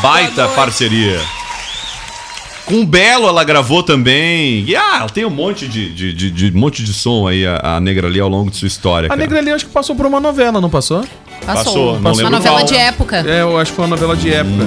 Baita 0.00 0.46
parceria. 0.48 1.18
Com 2.66 2.80
o 2.80 2.84
Belo 2.86 3.28
ela 3.28 3.44
gravou 3.44 3.82
também. 3.82 4.64
E 4.66 4.74
ah, 4.76 4.98
ela 5.00 5.08
tem 5.08 5.24
um 5.24 5.30
monte 5.30 5.66
de, 5.68 5.88
de, 5.94 6.12
de- 6.12 6.30
de- 6.30 6.56
um 6.56 6.60
monte 6.60 6.82
de 6.82 6.92
som 6.92 7.26
aí, 7.28 7.46
a, 7.46 7.76
a 7.76 7.80
Negra 7.80 8.08
ali, 8.08 8.18
ao 8.20 8.28
longo 8.28 8.50
de 8.50 8.56
sua 8.56 8.66
história. 8.68 9.06
A 9.06 9.10
cara. 9.10 9.20
Negra 9.20 9.38
ali 9.38 9.50
acho 9.52 9.66
que 9.66 9.72
passou 9.72 9.94
por 9.94 10.04
uma 10.04 10.18
novela, 10.20 10.60
não 10.60 10.68
passou? 10.68 11.04
Passou. 11.44 11.64
Passou, 11.64 11.92
não 11.92 12.00
Uma 12.00 12.10
lembro 12.12 12.30
novela 12.32 12.56
qual. 12.56 12.66
de 12.66 12.74
época. 12.76 13.24
É, 13.26 13.40
eu 13.42 13.56
acho 13.58 13.70
que 13.70 13.76
foi 13.76 13.84
uma 13.84 13.90
novela 13.96 14.16
de 14.16 14.32
época. 14.32 14.64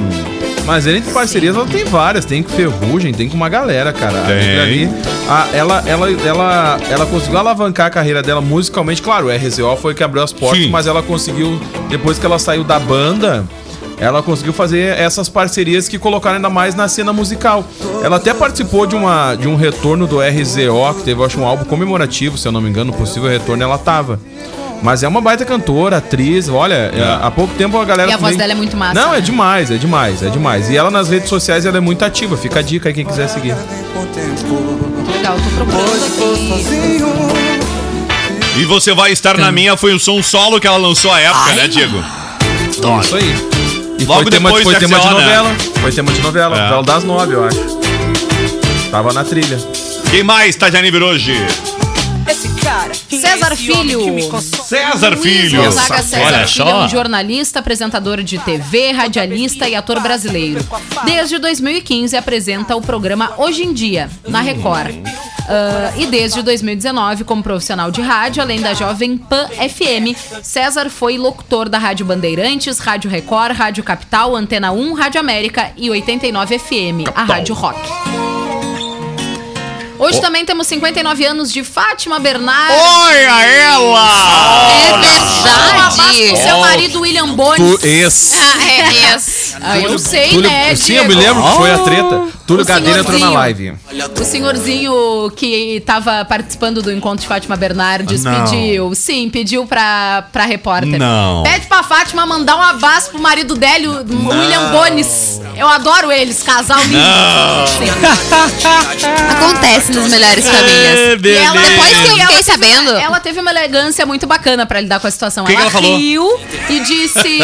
Mas 0.65 0.85
ele 0.85 0.99
entre 0.99 1.11
parcerias, 1.11 1.55
ela 1.55 1.65
tem 1.65 1.83
várias. 1.83 2.23
Tem 2.25 2.43
com 2.43 2.49
Ferrugem, 2.51 3.11
tem 3.11 3.27
com 3.27 3.35
uma 3.35 3.49
galera, 3.49 3.91
cara. 3.91 4.21
A 4.21 4.25
Tem. 4.27 4.35
Negra 4.37 4.63
ali, 4.63 4.89
a- 5.27 5.47
ela, 5.51 5.83
ela, 5.87 6.11
ela, 6.25 6.77
ela 6.89 7.05
conseguiu 7.07 7.37
alavancar 7.39 7.87
a 7.87 7.89
carreira 7.89 8.21
dela 8.21 8.39
musicalmente. 8.39 9.01
Claro, 9.01 9.27
o 9.27 9.29
RZO 9.35 9.75
foi 9.77 9.93
que 9.95 10.03
abriu 10.03 10.23
as 10.23 10.31
portas, 10.31 10.61
Sim. 10.63 10.69
mas 10.69 10.85
ela 10.87 11.01
conseguiu, 11.01 11.59
depois 11.89 12.17
que 12.19 12.25
ela 12.25 12.37
saiu 12.39 12.63
da 12.63 12.77
banda, 12.79 13.45
ela 13.99 14.23
conseguiu 14.23 14.53
fazer 14.53 14.97
essas 14.97 15.27
parcerias 15.27 15.87
que 15.87 15.99
colocaram 15.99 16.37
ainda 16.37 16.49
mais 16.49 16.73
na 16.73 16.87
cena 16.87 17.11
musical. 17.11 17.65
Ela 18.03 18.15
até 18.15 18.33
participou 18.33 18.85
de, 18.85 18.95
uma, 18.95 19.35
de 19.35 19.47
um 19.47 19.55
retorno 19.55 20.07
do 20.07 20.19
RZO, 20.21 20.93
que 20.97 21.03
teve, 21.03 21.23
acho, 21.23 21.39
um 21.39 21.45
álbum 21.45 21.65
comemorativo, 21.65 22.37
se 22.37 22.47
eu 22.47 22.51
não 22.51 22.61
me 22.61 22.69
engano, 22.69 22.93
possível 22.93 23.29
retorno, 23.29 23.61
ela 23.61 23.77
tava. 23.77 24.19
Mas 24.81 25.03
é 25.03 25.07
uma 25.09 25.19
baita 25.19 25.43
cantora, 25.43 25.97
atriz, 25.97 26.47
olha, 26.47 26.73
é, 26.95 27.19
há 27.21 27.29
pouco 27.29 27.53
tempo 27.55 27.77
a 27.77 27.83
galera. 27.83 28.09
E 28.09 28.13
a 28.13 28.17
voz 28.17 28.31
também- 28.31 28.37
dela 28.37 28.53
é 28.53 28.55
muito 28.55 28.77
massa, 28.77 28.93
Não, 28.93 29.09
é 29.13 29.17
né? 29.17 29.21
demais, 29.21 29.69
é 29.69 29.75
demais, 29.77 30.23
é 30.23 30.29
demais. 30.29 30.69
E 30.69 30.77
ela 30.77 30.89
nas 30.89 31.09
redes 31.09 31.27
sociais 31.27 31.65
ela 31.65 31.75
é 31.75 31.81
muito 31.81 32.05
ativa, 32.05 32.37
fica 32.37 32.59
a 32.59 32.61
dica 32.61 32.87
aí 32.87 32.95
quem 32.95 33.05
quiser 33.05 33.27
seguir. 33.27 33.53
Legal, 35.11 35.35
tô 35.35 35.49
procurando 35.57 35.95
aqui. 35.95 37.03
E 38.57 38.65
você 38.65 38.93
vai 38.93 39.11
estar 39.11 39.37
na 39.37 39.51
minha, 39.51 39.75
foi 39.75 39.93
o 39.93 39.99
som 39.99 40.23
solo 40.23 40.61
que 40.61 40.67
ela 40.67 40.77
lançou 40.77 41.11
à 41.11 41.19
época, 41.19 41.53
né, 41.55 41.67
Diego? 41.67 42.01
Isso 43.01 43.15
aí. 43.17 43.58
Logo 44.09 44.23
foi 44.23 44.31
tema, 44.31 44.49
depois 44.49 44.63
foi 44.63 44.75
tema 44.75 44.99
de 44.99 45.07
novela. 45.09 45.55
Foi 45.81 45.91
tema 45.91 46.11
de 46.11 46.21
novela, 46.21 46.57
É. 46.57 46.61
novela 46.63 46.83
das 46.83 47.03
nove, 47.03 47.33
eu 47.35 47.45
acho. 47.45 47.79
Tava 48.89 49.13
na 49.13 49.23
trilha. 49.23 49.57
Quem 50.09 50.23
mais 50.23 50.55
tá 50.55 50.67
de 50.69 50.77
aniversário 50.77 51.13
hoje? 51.13 51.33
César 53.09 53.55
Filho. 53.55 54.31
César 54.41 55.15
Filho. 55.17 55.63
Gonzaga 55.63 56.01
César 56.01 56.25
Olha 56.25 56.47
Filho 56.47 56.63
é 56.67 56.71
só. 56.71 56.85
um 56.85 56.89
jornalista, 56.89 57.59
apresentador 57.59 58.23
de 58.23 58.39
TV, 58.39 58.91
radialista 58.91 59.69
e 59.69 59.75
ator 59.75 59.99
brasileiro. 59.99 60.59
Desde 61.05 61.37
2015 61.37 62.17
apresenta 62.17 62.75
o 62.75 62.81
programa 62.81 63.33
Hoje 63.37 63.63
em 63.63 63.73
Dia, 63.73 64.09
na 64.27 64.41
Record. 64.41 64.95
Ah, 65.49 65.91
e 65.97 66.05
desde 66.05 66.43
2019, 66.43 67.23
como 67.23 67.41
profissional 67.41 67.89
de 67.89 68.01
rádio, 68.01 68.43
além 68.43 68.61
da 68.61 68.75
Jovem 68.75 69.17
Pan 69.17 69.47
FM, 69.47 70.15
César 70.43 70.91
foi 70.91 71.17
locutor 71.17 71.67
da 71.67 71.79
Rádio 71.79 72.05
Bandeirantes, 72.05 72.77
Rádio 72.77 73.09
Record, 73.09 73.57
Rádio 73.57 73.83
Capital, 73.83 74.35
Antena 74.35 74.71
1, 74.71 74.93
Rádio 74.93 75.19
América 75.19 75.71
e 75.75 75.89
89 75.89 76.59
FM, 76.59 77.09
a 77.15 77.23
Rádio 77.23 77.55
Rock. 77.55 77.79
Hoje 79.97 80.21
também 80.21 80.45
temos 80.45 80.65
59 80.67 81.25
anos 81.25 81.51
de 81.51 81.61
Fátima 81.61 82.19
Bernardes. 82.19 82.77
Olha 82.79 83.45
ela! 83.45 84.71
É 84.71 84.97
verdade. 84.97 86.37
seu 86.37 86.59
marido 86.59 87.01
William 87.01 87.33
Bones. 87.33 87.83
esse. 87.83 88.37
Ah, 88.39 88.71
é 88.71 88.83
mesmo. 88.87 89.59
Ah, 89.61 89.79
eu 89.79 89.99
sei, 89.99 90.29
Túlio, 90.29 90.49
né, 90.49 90.73
sim, 90.73 90.93
eu 90.93 91.05
Diego? 91.05 91.09
me 91.09 91.15
lembro 91.15 91.43
que 91.43 91.57
foi 91.57 91.71
a 91.71 91.79
treta. 91.79 92.38
Túlio 92.49 92.63
O 92.63 92.67
Gadelha 92.67 93.01
entrou 93.01 93.19
na 93.19 93.27
senhorzinho. 93.27 93.39
live. 93.39 93.73
O 94.19 94.25
senhorzinho 94.25 95.31
que 95.35 95.83
tava 95.85 96.25
participando 96.25 96.81
do 96.81 96.91
encontro 96.91 97.21
de 97.21 97.27
Fátima 97.27 97.55
Bernardes 97.55 98.23
Não. 98.23 98.43
pediu, 98.43 98.95
sim, 98.95 99.29
pediu 99.29 99.67
pra, 99.67 100.23
pra 100.33 100.45
repórter. 100.45 100.97
Não. 100.97 101.43
Pede 101.43 101.67
pra 101.67 101.83
Fátima 101.83 102.25
mandar 102.25 102.55
um 102.55 102.61
abraço 102.63 103.11
pro 103.11 103.21
marido 103.21 103.53
dele, 103.55 103.87
o 103.87 104.03
William 104.29 104.71
Bones. 104.71 105.39
Eu 105.55 105.67
adoro 105.67 106.11
eles, 106.11 106.41
casal 106.41 106.79
lindo. 106.85 106.97
Acontece 109.31 109.91
nas 109.91 110.09
melhores 110.09 110.45
famílias. 110.45 111.23
E 111.23 111.29
ela- 111.37 111.61
Depois 111.61 111.97
que 111.97 112.07
eu 112.07 112.17
ela 112.17 112.27
fiquei 112.27 112.37
teve- 112.37 112.43
sabendo. 112.51 112.91
Ela 112.97 113.19
teve 113.19 113.39
uma 113.39 113.51
elegância 113.51 114.05
muito 114.05 114.25
bacana 114.25 114.65
pra 114.65 114.81
lidar 114.81 114.99
com 114.99 115.07
a 115.07 115.11
situação. 115.11 115.45
Que 115.45 115.53
que 115.55 115.61
ela 115.61 115.69
falou? 115.69 115.97
riu 115.97 116.39
e 116.69 116.79
disse. 116.79 117.39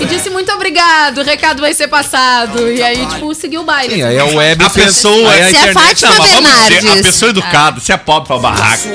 e 0.00 0.04
disse 0.06 0.30
muito 0.30 0.50
obrigado, 0.52 1.18
o 1.18 1.22
recado 1.24 1.60
vai 1.60 1.72
ser 1.74 1.88
passado. 1.88 2.70
E 2.72 2.82
aí, 2.82 3.06
tipo, 3.06 3.32
seguiu 3.34 3.60
o 3.60 3.64
baile. 3.64 3.94
Sim, 3.94 4.02
aí 4.02 4.15
a 4.20 4.24
web 4.26 4.64
A 4.64 4.70
pessoa. 4.70 5.32
aí 5.32 5.42
a 5.42 5.48
Se 5.50 5.56
é 5.56 5.58
internet- 5.70 5.74
Fátima 5.74 6.10
Não, 6.10 6.18
mas 6.18 6.30
vamos 6.30 6.50
dizer, 6.50 6.68
Bernardes. 6.70 7.00
a 7.00 7.08
pessoa 7.08 7.30
educada, 7.30 7.80
se 7.80 7.92
é 7.92 7.96
pobre 7.96 8.26
pra 8.28 8.38
barraco. 8.38 8.88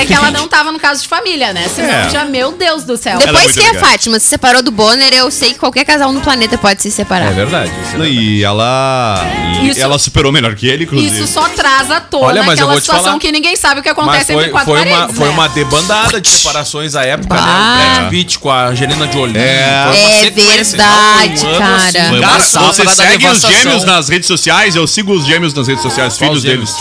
É 0.00 0.04
que 0.06 0.14
ela 0.14 0.30
não 0.30 0.46
tava 0.48 0.70
no 0.72 0.78
caso 0.78 1.02
de 1.02 1.08
família, 1.08 1.52
né? 1.52 1.68
Senão 1.74 1.88
É. 1.90 2.10
já, 2.10 2.24
meu 2.24 2.52
Deus 2.52 2.84
do 2.84 2.96
céu. 2.96 3.16
É 3.20 3.26
Depois 3.26 3.44
muito 3.44 3.60
que 3.60 3.66
a 3.66 3.72
legal. 3.72 3.84
Fátima 3.90 4.18
se 4.18 4.26
separou 4.26 4.62
do 4.62 4.70
Bonner, 4.70 5.12
eu 5.12 5.30
sei 5.30 5.52
que 5.52 5.58
qualquer 5.58 5.84
casal 5.84 6.12
no 6.12 6.20
planeta 6.20 6.56
pode 6.58 6.82
se 6.82 6.90
separar. 6.90 7.28
É 7.30 7.32
verdade. 7.32 7.70
é 7.70 7.88
verdade. 7.98 8.10
E 8.12 8.42
ela. 8.44 9.24
Isso- 9.62 9.80
ela 9.80 9.98
superou 9.98 10.32
melhor 10.32 10.54
que 10.54 10.66
ele, 10.68 10.84
inclusive. 10.84 11.22
Isso 11.22 11.32
só 11.32 11.48
traz 11.50 11.90
à 11.90 12.00
tona 12.00 12.26
Olha, 12.26 12.42
mas 12.42 12.58
eu 12.58 12.64
aquela 12.64 12.72
vou 12.72 12.80
te 12.80 12.84
situação 12.84 13.04
falar. 13.06 13.18
que 13.18 13.32
ninguém 13.32 13.56
sabe 13.56 13.80
o 13.80 13.82
que 13.82 13.88
acontece 13.88 14.32
foi, 14.32 14.36
entre 14.36 14.50
quatro 14.50 14.72
foi, 14.72 14.82
uma, 14.82 14.96
paredes, 14.96 15.16
foi 15.16 15.28
né? 15.28 15.34
uma 15.34 15.48
debandada 15.48 16.20
de 16.20 16.28
separações 16.28 16.94
à 16.94 17.04
época, 17.04 17.34
né? 17.34 17.40
Bah. 17.40 17.74
O 17.74 17.98
Brad 18.00 18.10
Pitt 18.10 18.38
com 18.38 18.50
a 18.50 18.66
Angelina 18.68 19.10
Jolie. 19.12 19.36
É. 19.36 19.86
Foi 19.90 20.00
uma 20.00 20.10
É 20.10 20.30
verdade, 20.30 21.44
não 21.44 21.50
foi 21.50 21.50
um 21.50 21.54
ano 21.54 21.58
cara. 21.58 21.76
assim. 21.76 21.92
Foi 22.08 22.18
uma 22.18 22.28
Cara, 22.30 22.38
você 22.72 22.86
segue 22.88 23.26
os 23.26 23.40
gêmeos 23.40 23.84
nas 23.84 24.08
redes 24.08 24.26
sociais? 24.26 24.76
Eu 24.76 24.86
sigo 24.86 25.12
os 25.12 25.24
gêmeos 25.26 25.52
nas 25.54 25.68
redes 25.68 25.82
sociais, 25.82 26.16
filhos 26.16 26.42
deles. 26.42 26.74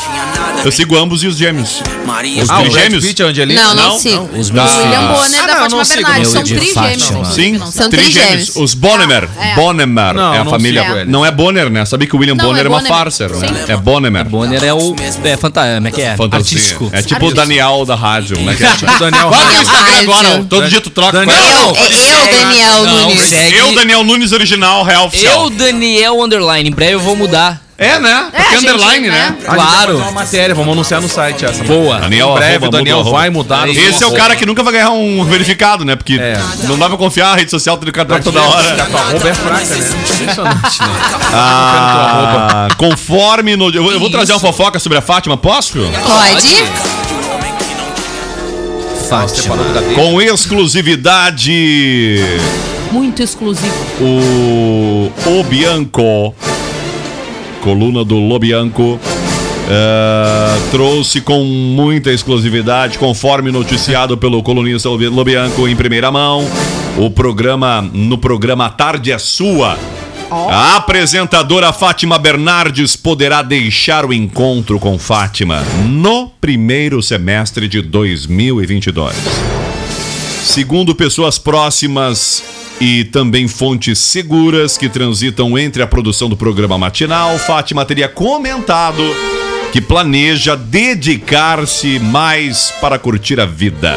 Eu 0.63 0.71
sigo 0.71 0.95
ambos 0.97 1.23
e 1.23 1.27
os 1.27 1.37
gêmeos. 1.37 1.81
Os 2.41 2.49
Ah, 2.49 2.59
o 2.59 2.61
trigêmeos? 2.63 3.05
Pitt 3.05 3.23
Angelina? 3.23 3.61
Não, 3.63 3.75
não, 3.75 3.89
Não, 3.89 3.99
sigo. 3.99 4.29
Os 4.37 4.49
meus 4.51 4.71
William 4.75 4.89
filhos. 4.99 5.19
Bonner 5.19 5.39
Ah, 5.43 5.47
da 5.47 5.69
não, 5.69 5.77
Fátima. 5.85 5.85
Bernardes. 6.09 6.29
São 6.29 6.43
trigêmeos, 6.43 7.27
Sim, 7.33 7.71
São 7.71 7.89
trigêmeos. 7.89 8.55
Os 8.55 8.73
Bonnemer. 8.73 9.29
É. 9.39 9.55
Bonnemer 9.55 10.13
Não, 10.13 10.33
é 10.33 10.39
a 10.39 10.45
família. 10.45 11.05
Não 11.05 11.25
é 11.25 11.31
Bonner, 11.31 11.69
né? 11.69 11.85
Sabia 11.85 12.07
que 12.07 12.15
o 12.15 12.19
William 12.19 12.35
Não, 12.35 12.45
Bonner 12.45 12.63
é 12.63 12.65
é 12.65 12.69
uma 12.69 12.81
farsa, 12.81 13.27
né? 13.27 13.47
Sim. 13.47 13.71
É 13.71 13.77
Bonnemer. 13.77 14.25
Bonner 14.25 14.63
é 14.63 14.73
o. 14.73 14.95
É 15.23 15.37
fantasma, 15.37 15.75
como 15.75 15.87
é 15.87 15.91
que 15.91 16.01
é? 16.01 16.15
Fantasia. 16.15 16.37
Artístico. 16.57 16.89
É 16.91 17.01
tipo 17.01 17.25
o 17.27 17.33
Daniel 17.33 17.85
da 17.85 17.95
rádio, 17.95 18.39
né? 18.41 18.55
Que 18.55 18.63
é 18.63 18.71
tipo- 18.75 18.91
O 18.93 18.99
Daniel 18.99 19.29
Vai 19.29 19.39
no 19.39 19.45
Daniel 19.45 19.61
Instagram 19.61 19.99
agora, 20.01 20.45
todo 20.49 20.67
dia 20.69 20.81
tu 20.81 20.89
troca. 20.89 21.11
Daniel-. 21.19 21.37
Eu, 21.39 21.75
é 21.75 22.31
eu, 22.31 22.39
Daniel 22.45 22.85
Nunes. 22.85 23.31
Eu, 23.31 23.75
Daniel 23.75 24.03
Nunes 24.03 24.31
original, 24.31 24.83
real 24.83 25.05
oficial. 25.07 25.43
Eu, 25.45 25.49
Daniel 25.49 26.21
Underline. 26.23 26.69
Em 26.69 26.73
breve 26.73 26.93
eu 26.93 26.99
vou 26.99 27.15
mudar. 27.15 27.61
É, 27.79 27.97
né? 27.97 28.27
Porque 28.29 28.55
gente, 28.59 28.69
underline, 28.69 29.07
né? 29.09 29.17
né? 29.17 29.35
Vai 29.47 29.55
Claro. 29.55 29.91
fazer 29.93 30.01
uma 30.01 30.11
matéria, 30.11 30.53
vamos 30.53 30.73
anunciar 30.73 31.01
no 31.01 31.07
site 31.07 31.45
essa. 31.45 31.63
Boa. 31.63 31.99
Daniel, 31.99 32.31
Em 32.31 32.33
breve 32.33 32.55
arroba, 32.65 32.77
Daniel 32.77 32.97
muda, 32.97 33.09
vai 33.11 33.29
mudar. 33.29 33.69
Esse 33.69 34.03
é 34.03 34.07
o 34.07 34.11
cara 34.11 34.35
que 34.35 34.45
nunca 34.45 34.61
vai 34.63 34.73
ganhar 34.73 34.89
um 34.91 35.23
verificado, 35.23 35.85
né? 35.85 35.95
Porque 35.95 36.15
É. 36.19 36.37
não 36.63 36.77
dá 36.77 36.89
pra 36.89 36.97
confiar, 36.97 37.31
a 37.31 37.35
rede 37.35 37.49
social 37.49 37.77
tem 37.77 37.89
que 37.89 38.05
toda 38.21 38.41
hora. 38.41 38.83
A 38.83 38.85
tua 38.85 38.99
arroba 38.99 39.29
é 39.29 39.33
fraca, 39.33 39.65
né? 39.65 39.89
Impressionante, 40.21 40.81
né? 40.81 40.87
Ah, 41.33 42.67
conforme 42.77 43.55
no. 43.55 43.69
Eu 43.73 43.81
vou, 43.83 43.93
eu 43.93 43.99
vou 43.99 44.09
trazer 44.09 44.33
uma 44.33 44.39
fofoca 44.39 44.77
sobre 44.77 44.97
a 44.97 45.01
Fátima, 45.01 45.37
posso? 45.37 45.77
Pode? 45.79 46.63
Fátima. 49.07 49.57
Com 49.95 50.21
exclusividade. 50.21 52.19
Muito 52.91 53.21
exclusivo. 53.23 53.73
O 54.01 55.11
O 55.25 55.43
Bianco, 55.43 56.33
coluna 57.61 58.03
do 58.03 58.15
Lobianco, 58.15 58.99
eh, 59.69 60.59
trouxe 60.71 61.21
com 61.21 61.43
muita 61.43 62.11
exclusividade, 62.11 62.97
conforme 62.97 63.51
noticiado 63.51 64.17
pelo 64.17 64.41
colunista 64.41 64.89
Lobianco 64.89 65.67
em 65.67 65.75
primeira 65.75 66.11
mão, 66.11 66.43
o 66.97 67.09
programa 67.09 67.81
no 67.81 68.17
programa 68.17 68.65
A 68.65 68.69
Tarde 68.69 69.11
é 69.11 69.17
Sua. 69.17 69.77
A 70.31 70.75
apresentadora 70.75 71.73
Fátima 71.73 72.19
Bernardes 72.19 72.95
poderá 72.95 73.41
deixar 73.41 74.05
o 74.05 74.13
encontro 74.13 74.79
com 74.79 74.99
Fátima 74.99 75.63
no 75.87 76.27
primeiro 76.39 77.01
semestre 77.01 77.67
de 77.67 77.81
2022. 77.81 79.15
Segundo 80.43 80.93
pessoas 80.93 81.39
próximas 81.39 82.43
e 82.79 83.03
também 83.05 83.47
fontes 83.47 83.99
seguras 83.99 84.77
que 84.77 84.87
transitam 84.87 85.57
entre 85.57 85.81
a 85.81 85.87
produção 85.87 86.29
do 86.29 86.37
programa 86.37 86.77
matinal, 86.77 87.37
Fátima 87.37 87.85
teria 87.85 88.07
comentado 88.07 89.03
que 89.71 89.81
planeja 89.81 90.55
dedicar-se 90.55 91.99
mais 91.99 92.73
para 92.79 92.97
curtir 92.97 93.39
a 93.39 93.45
vida. 93.45 93.95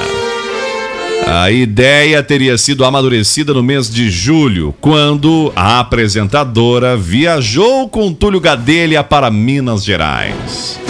A 1.27 1.51
ideia 1.51 2.23
teria 2.23 2.59
sido 2.59 2.85
amadurecida 2.85 3.55
no 3.55 3.62
mês 3.62 3.88
de 3.88 4.11
julho, 4.11 4.75
quando 4.81 5.53
a 5.55 5.79
apresentadora 5.79 6.97
viajou 6.97 7.88
com 7.88 8.12
Túlio 8.12 8.40
Gadelha 8.40 9.05
para 9.05 9.31
Minas 9.31 9.85
Gerais. 9.85 10.81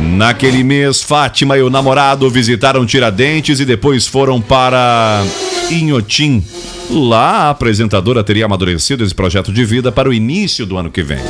Naquele 0.00 0.64
mês, 0.64 1.02
Fátima 1.02 1.56
e 1.56 1.62
o 1.62 1.70
namorado 1.70 2.28
visitaram 2.30 2.84
Tiradentes 2.86 3.60
e 3.60 3.64
depois 3.64 4.06
foram 4.06 4.40
para 4.40 5.22
Inhotim. 5.72 6.44
Lá, 6.90 7.46
a 7.46 7.50
apresentadora 7.50 8.22
teria 8.22 8.44
amadurecido 8.44 9.02
esse 9.02 9.14
projeto 9.14 9.52
de 9.52 9.64
vida 9.64 9.90
para 9.90 10.08
o 10.08 10.12
início 10.12 10.66
do 10.66 10.76
ano 10.76 10.90
que 10.90 11.02
vem. 11.02 11.20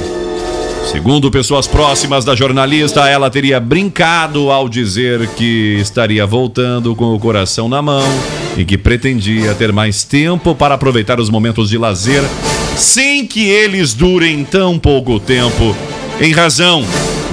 Segundo 0.90 1.30
pessoas 1.30 1.66
próximas 1.66 2.24
da 2.24 2.34
jornalista, 2.34 3.08
ela 3.08 3.30
teria 3.30 3.58
brincado 3.60 4.50
ao 4.50 4.68
dizer 4.68 5.26
que 5.36 5.78
estaria 5.80 6.26
voltando 6.26 6.94
com 6.94 7.14
o 7.14 7.18
coração 7.18 7.68
na 7.68 7.80
mão 7.80 8.04
e 8.56 8.64
que 8.64 8.76
pretendia 8.76 9.54
ter 9.54 9.72
mais 9.72 10.04
tempo 10.04 10.54
para 10.54 10.74
aproveitar 10.74 11.20
os 11.20 11.30
momentos 11.30 11.70
de 11.70 11.78
lazer 11.78 12.22
sem 12.76 13.26
que 13.26 13.48
eles 13.48 13.94
durem 13.94 14.44
tão 14.44 14.78
pouco 14.78 15.20
tempo, 15.20 15.74
em 16.20 16.32
razão 16.32 16.84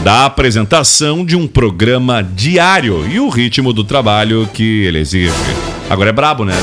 da 0.03 0.25
apresentação 0.25 1.25
de 1.25 1.35
um 1.35 1.47
programa 1.47 2.21
diário 2.23 3.05
e 3.09 3.19
o 3.19 3.29
ritmo 3.29 3.73
do 3.73 3.83
trabalho 3.83 4.47
que 4.53 4.85
ele 4.85 4.99
exige. 4.99 5.33
Agora 5.89 6.09
é 6.09 6.13
brabo, 6.13 6.45
né? 6.45 6.55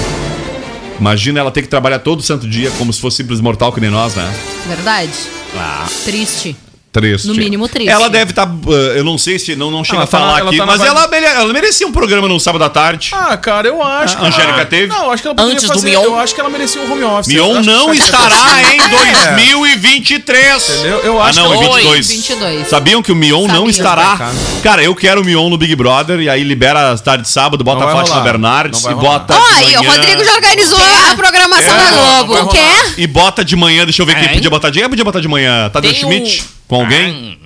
Imagina 0.98 1.40
ela 1.40 1.50
ter 1.50 1.62
que 1.62 1.68
trabalhar 1.68 1.98
todo 1.98 2.22
santo 2.22 2.48
dia 2.48 2.70
como 2.72 2.92
se 2.92 3.00
fosse 3.00 3.18
simples 3.18 3.40
mortal 3.40 3.72
que 3.72 3.80
nem 3.80 3.90
nós, 3.90 4.14
né? 4.14 4.34
Verdade. 4.66 5.12
Ah. 5.56 5.86
Triste. 6.04 6.56
Triste. 6.92 7.26
No 7.28 7.34
mínimo 7.34 7.68
triste. 7.68 7.90
Ela 7.90 8.08
deve 8.08 8.30
estar. 8.30 8.48
eu 8.96 9.04
não 9.04 9.18
sei 9.18 9.38
se. 9.38 9.54
Não, 9.54 9.70
não 9.70 9.84
chega 9.84 9.96
Ela 9.98 10.04
a 10.04 10.06
tá 10.06 10.18
falar 10.18 10.42
na- 10.44 10.48
aqui, 10.48 10.56
tá 10.56 10.64
mas 10.64 10.78
vibe- 10.78 10.88
ela, 10.96 11.08
mere- 11.08 11.26
ela 11.26 11.52
merecia 11.52 11.86
um 11.86 11.92
programa 11.92 12.26
no 12.26 12.40
sábado 12.40 12.64
à 12.64 12.70
tarde. 12.70 13.10
Ah, 13.12 13.36
cara, 13.36 13.68
eu 13.68 13.82
acho. 13.82 14.16
A 14.16 14.20
que 14.20 14.26
Angélica 14.26 14.64
teve? 14.64 14.86
Não, 14.86 15.10
acho 15.10 15.22
que 15.22 15.28
ela 15.28 15.36
Antes 15.42 15.64
do 15.64 15.74
fazer, 15.74 15.90
Mion? 15.90 16.02
Eu 16.04 16.18
acho 16.18 16.34
que 16.34 16.40
ela 16.40 16.48
merecia 16.48 16.80
um 16.80 16.90
home 16.90 17.04
office. 17.04 17.26
Mion 17.34 17.60
não 17.62 17.92
estará 17.92 18.62
em 18.72 18.80
É. 18.80 18.88
2023. 18.88 20.68
Entendeu? 20.70 20.98
Eu 21.00 21.20
acho 21.22 21.38
ah, 21.38 21.42
não, 21.42 21.50
que- 21.50 21.56
em 21.56 21.68
22. 21.68 22.08
22. 22.08 22.68
Sabiam 22.68 23.02
que 23.02 23.12
o 23.12 23.16
Mion 23.16 23.46
não 23.46 23.68
estará? 23.68 24.16
Cara. 24.16 24.32
Cara, 24.62 24.82
eu 24.82 24.94
quero 24.94 25.20
o 25.20 25.24
Mion 25.24 25.50
no 25.50 25.58
Big 25.58 25.74
Brother 25.76 26.20
e 26.20 26.28
aí 26.30 26.42
libera 26.42 26.92
as 26.92 27.00
tardes 27.02 27.26
de 27.28 27.32
sábado, 27.32 27.62
bota 27.62 27.80
Não 27.80 27.88
a 27.88 27.92
vai 27.94 28.06
Fátima. 28.06 28.22
Bernardes 28.22 28.84
e 28.84 28.94
bota. 28.94 29.34
O 29.34 29.84
Rodrigo 29.84 30.24
já 30.24 30.32
organizou 30.34 30.78
a 31.10 31.14
programação 31.14 31.74
É, 31.74 31.76
da 31.76 31.90
não, 31.90 32.26
Globo. 32.26 32.48
Quer? 32.52 32.94
E 32.96 33.06
bota 33.06 33.44
de 33.44 33.54
manhã, 33.54 33.84
deixa 33.84 34.00
eu 34.02 34.06
ver 34.06 34.18
quem 34.18 34.28
podia 34.30 34.48
botar 34.50 34.70
de 34.70 34.78
manhã. 34.78 34.88
Podia 34.88 35.04
botar 35.04 35.20
de 35.20 35.28
manhã. 35.28 35.68
Tadeu 35.70 35.92
Schmidt? 35.92 36.55
Com 36.68 36.76
alguém? 36.76 37.38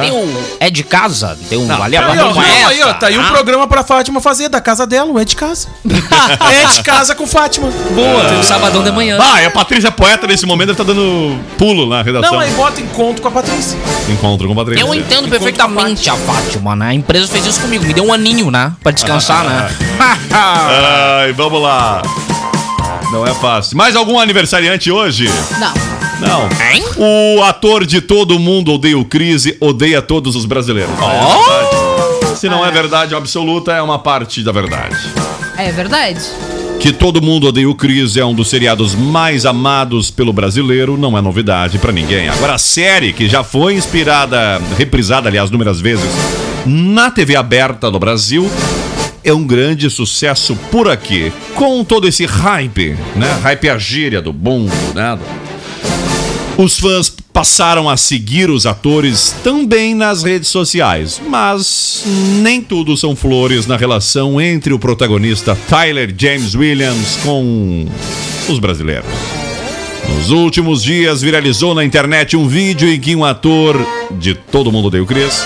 Tem 0.00 0.10
o 0.10 0.46
É 0.58 0.68
de 0.68 0.82
Casa, 0.82 1.38
tem 1.48 1.56
um 1.58 1.82
ali 1.82 1.96
Aí, 1.96 2.02
ó, 2.04 2.12
agora 2.12 2.24
uma 2.30 2.42
viu? 2.42 2.68
aí, 2.68 2.82
ó, 2.82 2.94
tá 2.94 3.06
aí 3.06 3.16
um 3.16 3.22
Ah, 3.22 3.30
programa 3.30 3.68
pra 3.68 3.84
Fátima 3.84 4.20
fazer 4.20 4.48
da 4.48 4.60
casa 4.60 4.84
dela, 4.84 5.10
o 5.12 5.18
É 5.18 5.24
de 5.24 5.36
Casa. 5.36 5.68
é 6.50 6.66
de 6.66 6.82
Casa 6.82 7.14
com 7.14 7.26
Fátima. 7.26 7.68
Boa, 7.94 8.24
tem 8.24 8.40
o 8.40 8.42
Sabadão 8.42 8.82
de 8.82 8.90
Manhã. 8.90 9.16
Ah, 9.20 9.40
e 9.42 9.46
a 9.46 9.50
Patrícia 9.50 9.92
Poeta 9.92 10.26
nesse 10.26 10.44
momento 10.44 10.68
deve 10.68 10.82
estar 10.82 10.92
dando 10.92 11.38
pulo 11.56 11.88
na 11.88 12.02
redação. 12.02 12.32
Não, 12.32 12.40
aí 12.40 12.50
bota 12.50 12.80
encontro 12.80 13.22
com 13.22 13.28
a 13.28 13.30
Patrícia. 13.30 13.78
Encontro 14.08 14.46
com 14.48 14.52
a 14.54 14.56
Patrícia. 14.56 14.84
Eu 14.84 14.92
entendo 14.92 15.28
perfeitamente 15.28 16.10
a 16.10 16.16
Fátima, 16.16 16.74
né? 16.74 16.88
A 16.88 16.94
empresa 16.94 17.28
fez 17.28 17.46
isso 17.46 17.60
comigo, 17.60 17.84
me 17.84 17.94
deu 17.94 18.04
um 18.04 18.12
aninho, 18.12 18.50
né? 18.50 18.72
Pra 18.82 18.90
descansar, 18.90 19.44
né? 19.44 19.70
Ai, 21.22 21.32
vamos 21.32 21.62
lá. 21.62 22.02
Não 23.12 23.24
é 23.24 23.32
fácil. 23.34 23.76
Mais 23.76 23.94
algum 23.94 24.18
aniversariante 24.18 24.90
hoje? 24.90 25.30
Não. 25.60 25.95
Não. 26.20 26.48
Hein? 26.72 26.84
O 26.96 27.42
ator 27.42 27.84
de 27.84 28.00
Todo 28.00 28.38
Mundo 28.38 28.72
Odeia 28.72 28.98
o 28.98 29.04
Crise 29.04 29.56
odeia 29.60 30.00
todos 30.00 30.34
os 30.34 30.44
brasileiros. 30.44 30.92
É 30.98 32.34
Se 32.34 32.48
não 32.48 32.64
é 32.64 32.70
verdade 32.70 33.14
absoluta, 33.14 33.72
é 33.72 33.82
uma 33.82 33.98
parte 33.98 34.42
da 34.42 34.52
verdade. 34.52 34.96
É 35.58 35.70
verdade. 35.72 36.20
Que 36.80 36.92
Todo 36.92 37.22
Mundo 37.22 37.48
Odeia 37.48 37.68
o 37.68 37.74
Cris 37.74 38.16
é 38.16 38.24
um 38.24 38.34
dos 38.34 38.48
seriados 38.48 38.94
mais 38.94 39.46
amados 39.46 40.10
pelo 40.10 40.32
brasileiro, 40.32 40.96
não 40.96 41.16
é 41.16 41.22
novidade 41.22 41.78
pra 41.78 41.92
ninguém. 41.92 42.28
Agora, 42.28 42.54
a 42.54 42.58
série 42.58 43.12
que 43.12 43.28
já 43.28 43.42
foi 43.42 43.74
inspirada, 43.74 44.60
reprisada, 44.76 45.28
aliás, 45.28 45.48
inúmeras 45.48 45.80
vezes, 45.80 46.10
na 46.64 47.10
TV 47.10 47.34
aberta 47.36 47.90
no 47.90 47.98
Brasil, 47.98 48.50
é 49.24 49.32
um 49.32 49.44
grande 49.44 49.90
sucesso 49.90 50.54
por 50.70 50.88
aqui. 50.88 51.32
Com 51.54 51.82
todo 51.82 52.06
esse 52.06 52.24
hype, 52.24 52.96
né? 53.16 53.38
Hype 53.42 53.68
é 53.68 53.70
a 53.70 53.78
gíria 53.78 54.22
do 54.22 54.32
bom, 54.32 54.68
né? 54.94 55.18
Os 56.58 56.78
fãs 56.78 57.14
passaram 57.34 57.86
a 57.86 57.98
seguir 57.98 58.48
os 58.48 58.64
atores 58.64 59.34
também 59.44 59.94
nas 59.94 60.22
redes 60.22 60.48
sociais, 60.48 61.20
mas 61.28 62.02
nem 62.40 62.62
tudo 62.62 62.96
são 62.96 63.14
flores 63.14 63.66
na 63.66 63.76
relação 63.76 64.40
entre 64.40 64.72
o 64.72 64.78
protagonista 64.78 65.56
Tyler 65.68 66.14
James 66.16 66.54
Williams 66.54 67.18
com 67.22 67.86
os 68.48 68.58
brasileiros. 68.58 69.10
Nos 70.08 70.30
últimos 70.30 70.82
dias 70.82 71.20
viralizou 71.20 71.74
na 71.74 71.84
internet 71.84 72.38
um 72.38 72.48
vídeo 72.48 72.88
em 72.88 72.98
que 72.98 73.14
um 73.14 73.24
ator 73.24 73.76
de 74.12 74.34
Todo 74.34 74.72
Mundo 74.72 74.86
Odeia 74.86 75.02
o 75.02 75.06
Chris 75.06 75.44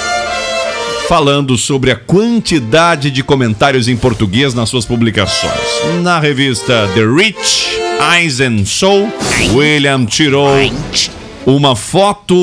falando 1.08 1.58
sobre 1.58 1.90
a 1.90 1.96
quantidade 1.96 3.10
de 3.10 3.24
comentários 3.24 3.88
em 3.88 3.96
português 3.96 4.54
nas 4.54 4.68
suas 4.68 4.86
publicações. 4.86 5.58
Na 6.04 6.20
revista 6.20 6.88
The 6.94 7.04
Rich 7.04 7.89
Eyes 8.00 8.40
and 8.40 8.64
Soul, 8.64 9.12
William 9.52 10.06
tirou 10.06 10.56
uma 11.46 11.76
foto 11.76 12.34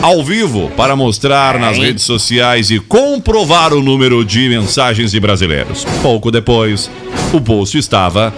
ao 0.00 0.22
vivo 0.22 0.70
para 0.76 0.94
mostrar 0.94 1.58
nas 1.58 1.76
redes 1.76 2.04
sociais 2.04 2.70
e 2.70 2.78
comprovar 2.78 3.72
o 3.72 3.82
número 3.82 4.24
de 4.24 4.48
mensagens 4.48 5.10
de 5.10 5.18
brasileiros. 5.18 5.84
Pouco 6.00 6.30
depois, 6.30 6.88
o 7.32 7.40
post 7.40 7.76
estava 7.76 8.32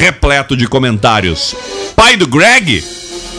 repleto 0.00 0.56
de 0.56 0.66
comentários. 0.66 1.54
Pai 1.94 2.16
do 2.16 2.26
Greg? 2.26 2.82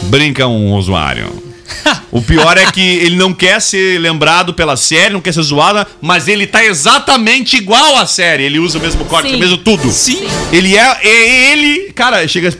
Brinca 0.04 0.46
um 0.46 0.72
usuário. 0.74 1.47
O 2.10 2.22
pior 2.22 2.56
é 2.56 2.70
que 2.72 2.80
ele 2.80 3.16
não 3.16 3.34
quer 3.34 3.60
ser 3.60 3.98
lembrado 4.00 4.54
pela 4.54 4.76
série, 4.76 5.12
não 5.12 5.20
quer 5.20 5.32
ser 5.32 5.42
zoado, 5.42 5.86
mas 6.00 6.26
ele 6.26 6.46
tá 6.46 6.64
exatamente 6.64 7.56
igual 7.56 7.96
à 7.96 8.06
série. 8.06 8.44
Ele 8.44 8.58
usa 8.58 8.78
o 8.78 8.80
mesmo 8.80 9.04
corte, 9.04 9.28
Sim. 9.28 9.36
o 9.36 9.38
mesmo 9.38 9.58
tudo. 9.58 9.90
Sim. 9.90 10.26
Ele 10.50 10.76
é, 10.76 10.98
é 11.02 11.52
ele. 11.52 11.92
Cara, 11.92 12.26
chega. 12.26 12.52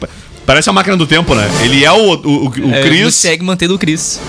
Parece 0.45 0.71
a 0.71 0.73
máquina 0.73 0.97
do 0.97 1.07
tempo, 1.07 1.35
né? 1.35 1.49
Ele 1.63 1.85
é 1.85 1.93
o, 1.93 2.15
o, 2.15 2.47
o, 2.47 2.49
o 2.49 2.75
É, 2.75 2.83
Chris. 2.83 3.01
Ele 3.01 3.11
segue 3.11 3.45
mantendo 3.45 3.75
o 3.75 3.79
Chris. 3.79 4.21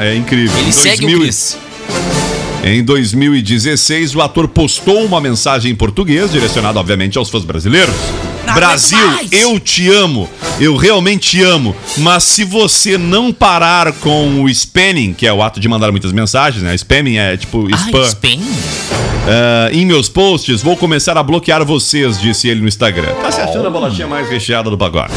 É, 0.00 0.08
é 0.12 0.14
incrível. 0.16 0.56
Ele 0.58 0.72
segue 0.72 1.02
2000 1.02 1.18
o 1.18 1.22
Chris. 1.22 1.58
Em 2.64 2.84
2016, 2.84 4.14
o 4.14 4.20
ator 4.22 4.46
postou 4.46 5.04
uma 5.04 5.20
mensagem 5.20 5.72
em 5.72 5.74
português, 5.74 6.30
direcionada, 6.30 6.78
obviamente, 6.78 7.18
aos 7.18 7.28
fãs 7.28 7.44
brasileiros. 7.44 7.94
Brasil, 8.54 8.98
eu 9.30 9.58
te 9.60 9.88
amo, 9.90 10.28
eu 10.60 10.76
realmente 10.76 11.30
te 11.30 11.42
amo, 11.42 11.74
mas 11.98 12.24
se 12.24 12.44
você 12.44 12.98
não 12.98 13.32
parar 13.32 13.92
com 13.92 14.42
o 14.42 14.48
spamming, 14.50 15.14
que 15.14 15.26
é 15.26 15.32
o 15.32 15.42
ato 15.42 15.58
de 15.60 15.68
mandar 15.68 15.90
muitas 15.90 16.12
mensagens, 16.12 16.62
né? 16.62 16.74
Spamming 16.76 17.16
é 17.16 17.36
tipo 17.36 17.68
spam. 17.70 18.00
Ah, 18.02 18.06
spam? 18.08 18.40
Ah, 19.28 19.68
em 19.72 19.86
meus 19.86 20.08
posts, 20.08 20.60
vou 20.62 20.76
começar 20.76 21.16
a 21.16 21.22
bloquear 21.22 21.64
vocês, 21.64 22.20
disse 22.20 22.48
ele 22.48 22.60
no 22.60 22.68
Instagram. 22.68 23.12
Tá 23.22 23.30
se 23.30 23.40
achando 23.40 23.66
a 23.66 23.70
bolachinha 23.70 24.06
mais 24.06 24.28
recheada 24.28 24.68
do 24.68 24.76
pagote. 24.76 25.12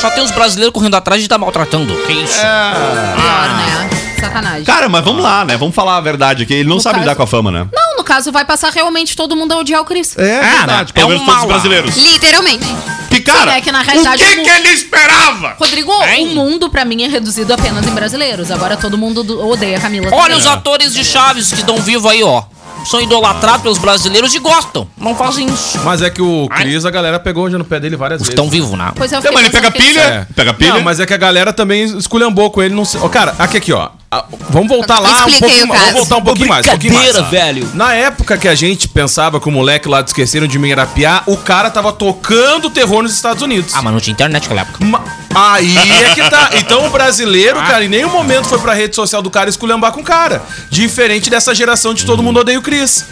Só 0.00 0.10
tem 0.10 0.24
uns 0.24 0.30
brasileiros 0.32 0.72
correndo 0.72 0.94
atrás 0.96 1.22
e 1.24 1.28
tá 1.28 1.38
maltratando. 1.38 1.94
Que 2.06 2.12
isso? 2.12 2.40
Pior, 2.40 3.48
né? 3.56 3.90
Sacanagem. 4.18 4.64
Cara, 4.64 4.88
mas 4.88 5.04
vamos 5.04 5.22
lá, 5.22 5.44
né? 5.44 5.56
Vamos 5.56 5.74
falar 5.74 5.98
a 5.98 6.00
verdade 6.00 6.42
aqui. 6.44 6.54
Ele 6.54 6.68
não 6.68 6.76
No 6.76 6.80
sabe 6.80 6.94
caso- 6.94 7.04
lidar 7.04 7.14
com 7.14 7.22
a 7.22 7.26
fama, 7.26 7.50
né? 7.50 7.66
Não, 7.72 7.83
no 8.04 8.06
caso, 8.06 8.30
vai 8.30 8.44
passar 8.44 8.70
realmente 8.70 9.16
todo 9.16 9.34
mundo 9.34 9.52
a 9.52 9.56
odiar 9.58 9.80
o 9.80 9.84
Chris. 9.84 10.14
É 10.18 10.40
verdade, 10.40 10.90
é 10.90 10.92
pelo 10.92 11.06
um 11.08 11.10
menos 11.12 11.24
todos 11.26 11.40
os 11.40 11.46
brasileiros. 11.48 11.96
Literalmente. 11.96 12.66
Que 13.10 13.20
cara, 13.20 13.52
Sim, 13.52 13.56
é 13.56 13.60
que 13.62 13.72
na 13.72 13.80
o 13.80 13.84
realidade 13.84 14.22
que, 14.24 14.34
o 14.34 14.36
mu- 14.36 14.42
que 14.44 14.50
ele 14.50 14.68
esperava? 14.68 15.56
Rodrigo, 15.58 15.92
Hein? 16.04 16.26
o 16.28 16.34
mundo 16.34 16.68
pra 16.68 16.84
mim 16.84 17.02
é 17.02 17.08
reduzido 17.08 17.54
apenas 17.54 17.86
em 17.86 17.90
brasileiros. 17.92 18.50
Agora 18.50 18.76
todo 18.76 18.98
mundo 18.98 19.22
do- 19.24 19.46
odeia 19.48 19.78
a 19.78 19.80
Camila. 19.80 20.08
Olha 20.12 20.22
também. 20.22 20.36
os 20.36 20.46
atores 20.46 20.92
de 20.92 21.02
Chaves 21.04 21.48
que 21.48 21.60
estão 21.60 21.76
vivos 21.78 22.04
aí, 22.10 22.22
ó. 22.22 22.42
São 22.90 23.00
idolatrados 23.00 23.62
pelos 23.62 23.78
brasileiros 23.78 24.34
e 24.34 24.38
gostam. 24.38 24.86
Não 24.98 25.14
fazem 25.14 25.46
isso. 25.46 25.78
Mas 25.82 26.02
é 26.02 26.10
que 26.10 26.20
o 26.20 26.46
Cris, 26.54 26.84
a 26.84 26.90
galera 26.90 27.18
pegou 27.18 27.48
já 27.48 27.56
no 27.56 27.64
pé 27.64 27.80
dele 27.80 27.96
várias 27.96 28.20
vezes. 28.20 28.28
Estão 28.30 28.50
vivos, 28.50 28.76
né? 28.76 28.92
Pois 28.94 29.10
é, 29.10 29.14
Não, 29.14 29.22
fiquei 29.22 29.34
mas 29.34 29.44
ele 29.44 29.52
pega 29.52 29.70
que 29.70 29.78
pilha, 29.82 30.00
É. 30.00 30.26
pega 30.36 30.52
pilha. 30.52 30.74
Não, 30.74 30.82
mas 30.82 31.00
é 31.00 31.06
que 31.06 31.14
a 31.14 31.16
galera 31.16 31.50
também 31.52 31.84
esculhambou 31.96 32.50
com 32.50 32.60
ele. 32.62 32.74
Não 32.74 32.84
sei. 32.84 33.00
Ó, 33.02 33.08
cara, 33.08 33.34
aqui, 33.38 33.56
aqui, 33.56 33.72
ó. 33.72 33.88
Ah, 34.16 34.24
Vamos 34.50 34.68
voltar 34.68 34.98
lá 35.00 35.10
um 35.24 35.28
Explica 35.28 35.40
pouquinho 35.40 35.66
mais. 35.68 35.80
Vamos 35.82 35.94
voltar 35.94 36.16
um 36.16 36.22
pouquinho 36.22 36.48
mais. 36.48 36.66
um 36.66 36.70
pouquinho 36.70 36.94
mais. 36.94 37.12
Brincadeira, 37.12 37.44
velho. 37.44 37.70
Na 37.74 37.94
época 37.94 38.38
que 38.38 38.46
a 38.48 38.54
gente 38.54 38.86
pensava 38.88 39.40
que 39.40 39.48
o 39.48 39.52
moleque 39.52 39.88
lá 39.88 40.00
do 40.02 40.06
Esqueceram 40.08 40.46
de 40.46 40.58
Mirapiá, 40.58 41.22
o 41.26 41.36
cara 41.36 41.70
tava 41.70 41.92
tocando 41.92 42.70
terror 42.70 43.02
nos 43.02 43.12
Estados 43.12 43.42
Unidos. 43.42 43.72
Ah, 43.74 43.82
mas 43.82 43.92
não 43.92 44.00
tinha 44.00 44.12
internet 44.12 44.42
naquela 44.42 44.60
época. 44.62 44.84
Ma- 44.84 45.02
Aí 45.34 45.76
é 45.76 46.14
que 46.14 46.30
tá. 46.30 46.50
Então 46.54 46.86
o 46.86 46.90
brasileiro, 46.90 47.56
cara, 47.58 47.84
em 47.84 47.88
nenhum 47.88 48.10
momento 48.10 48.46
foi 48.46 48.58
pra 48.58 48.72
rede 48.74 48.94
social 48.94 49.20
do 49.20 49.30
cara 49.30 49.50
esculhambar 49.50 49.90
com 49.92 50.00
o 50.00 50.04
cara. 50.04 50.42
Diferente 50.70 51.28
dessa 51.28 51.54
geração 51.54 51.92
de 51.94 52.04
Todo 52.04 52.22
Mundo 52.22 52.38
Odeia 52.40 52.58
o 52.58 52.62
Cris. 52.62 53.04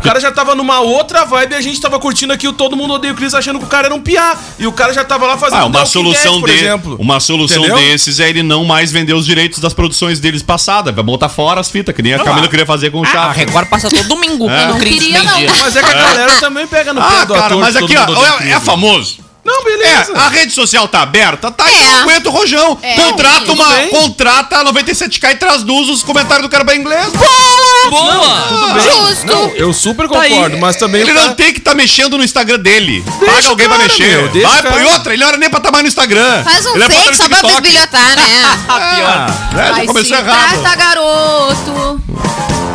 O 0.00 0.02
cara 0.02 0.18
já 0.18 0.32
tava 0.32 0.54
numa 0.54 0.80
outra 0.80 1.26
vibe 1.26 1.52
e 1.52 1.56
a 1.56 1.60
gente 1.60 1.78
tava 1.78 1.98
curtindo 2.00 2.32
aqui 2.32 2.48
o 2.48 2.54
Todo 2.54 2.74
Mundo 2.74 2.94
Odeia 2.94 3.12
o 3.12 3.16
Cris 3.16 3.34
achando 3.34 3.58
que 3.58 3.66
o 3.66 3.68
cara 3.68 3.86
era 3.88 3.94
um 3.94 4.00
piá. 4.00 4.34
E 4.58 4.66
o 4.66 4.72
cara 4.72 4.94
já 4.94 5.04
tava 5.04 5.26
lá 5.26 5.36
fazendo 5.36 5.58
Ah, 5.60 5.66
uma 5.66 5.84
solução 5.84 6.32
Dead, 6.32 6.40
por 6.40 6.48
de, 6.48 6.56
exemplo. 6.56 6.96
uma 6.98 7.20
solução 7.20 7.58
Entendeu? 7.66 7.76
desses 7.76 8.18
é 8.18 8.30
ele 8.30 8.42
não 8.42 8.64
mais 8.64 8.90
vender 8.90 9.12
os 9.12 9.26
direitos 9.26 9.58
das 9.58 9.74
produções 9.74 10.18
deles 10.18 10.42
passadas, 10.42 10.94
vai 10.94 11.04
botar 11.04 11.28
fora 11.28 11.60
as 11.60 11.70
fitas, 11.70 11.94
que 11.94 12.00
nem 12.00 12.14
a 12.14 12.24
Camila 12.24 12.48
queria 12.48 12.64
fazer 12.64 12.90
com 12.90 13.00
o 13.02 13.04
Ah, 13.04 13.26
a. 13.26 13.32
Record 13.32 13.68
passa 13.68 13.90
todo 13.90 14.08
domingo. 14.08 14.48
É. 14.48 14.68
Não 14.68 14.78
Cris, 14.78 14.94
queria, 14.98 15.22
não. 15.22 15.40
Mas 15.60 15.76
é 15.76 15.82
que 15.82 15.90
a 15.90 15.94
galera 15.94 16.32
também 16.40 16.66
pega 16.66 16.94
no 16.94 17.00
pé 17.02 17.06
Ah, 17.20 17.24
do 17.26 17.34
cara, 17.34 17.46
ator 17.46 17.60
mas 17.60 17.74
de 17.74 17.84
aqui, 17.84 17.94
ó, 17.96 18.24
é, 18.40 18.42
é 18.44 18.54
né? 18.54 18.60
famoso. 18.60 19.18
Não, 19.44 19.60
É, 19.60 19.64
beleza. 19.64 20.12
a 20.16 20.28
rede 20.28 20.52
social 20.52 20.86
tá 20.86 21.00
aberta, 21.02 21.50
tá, 21.50 21.64
É. 21.68 21.72
então 21.74 21.86
não 21.92 22.00
aguenta 22.00 22.28
o 22.28 22.32
rojão. 22.32 22.78
É, 22.82 22.94
contrata 22.94 23.52
uma, 23.52 23.68
bem. 23.70 23.88
contrata 23.88 24.56
a 24.58 24.64
97k 24.64 25.30
e 25.32 25.36
traduz 25.36 25.88
os 25.88 26.02
comentários 26.02 26.42
do 26.46 26.50
cara 26.50 26.64
pra 26.64 26.76
inglês. 26.76 27.06
Boa! 27.88 28.44
Tudo 28.48 28.66
bem. 28.74 28.82
Justo. 28.82 29.26
Não, 29.26 29.48
eu 29.56 29.72
super 29.72 30.08
Tá 30.08 30.20
aí. 30.20 30.30
concordo, 30.30 30.58
mas 30.58 30.76
também 30.76 31.00
Ele 31.00 31.12
não 31.12 31.34
tem 31.34 31.52
que 31.52 31.58
estar 31.58 31.74
mexendo 31.74 32.18
no 32.18 32.24
Instagram 32.24 32.58
dele. 32.58 33.02
Deixa 33.18 33.34
Paga 33.34 33.48
alguém 33.48 33.68
pra 33.68 33.76
cara, 33.78 33.88
mexer. 33.88 34.08
meu, 34.08 34.28
deixa 34.28 34.48
Vai, 34.48 34.62
põe 34.62 34.84
outra, 34.84 35.12
ele 35.14 35.22
não 35.22 35.28
era 35.28 35.38
nem 35.38 35.48
pra 35.48 35.58
estar 35.58 35.70
mais 35.72 35.82
no 35.84 35.88
Instagram. 35.88 36.44
Faz 36.44 36.66
um 36.66 36.74
Ele 36.74 36.84
é 36.84 36.86
pra 36.88 36.96
fake 37.00 37.16
só 37.16 37.28
pra 37.28 37.36
TikTok. 37.38 37.62
bisbilhotar, 37.62 38.16
né? 38.16 38.42
Ah, 38.68 39.26
é, 39.80 39.86
já 39.86 40.04
se 40.04 40.12
errado. 40.12 40.60
trata, 40.62 40.76
garoto. 40.76 42.29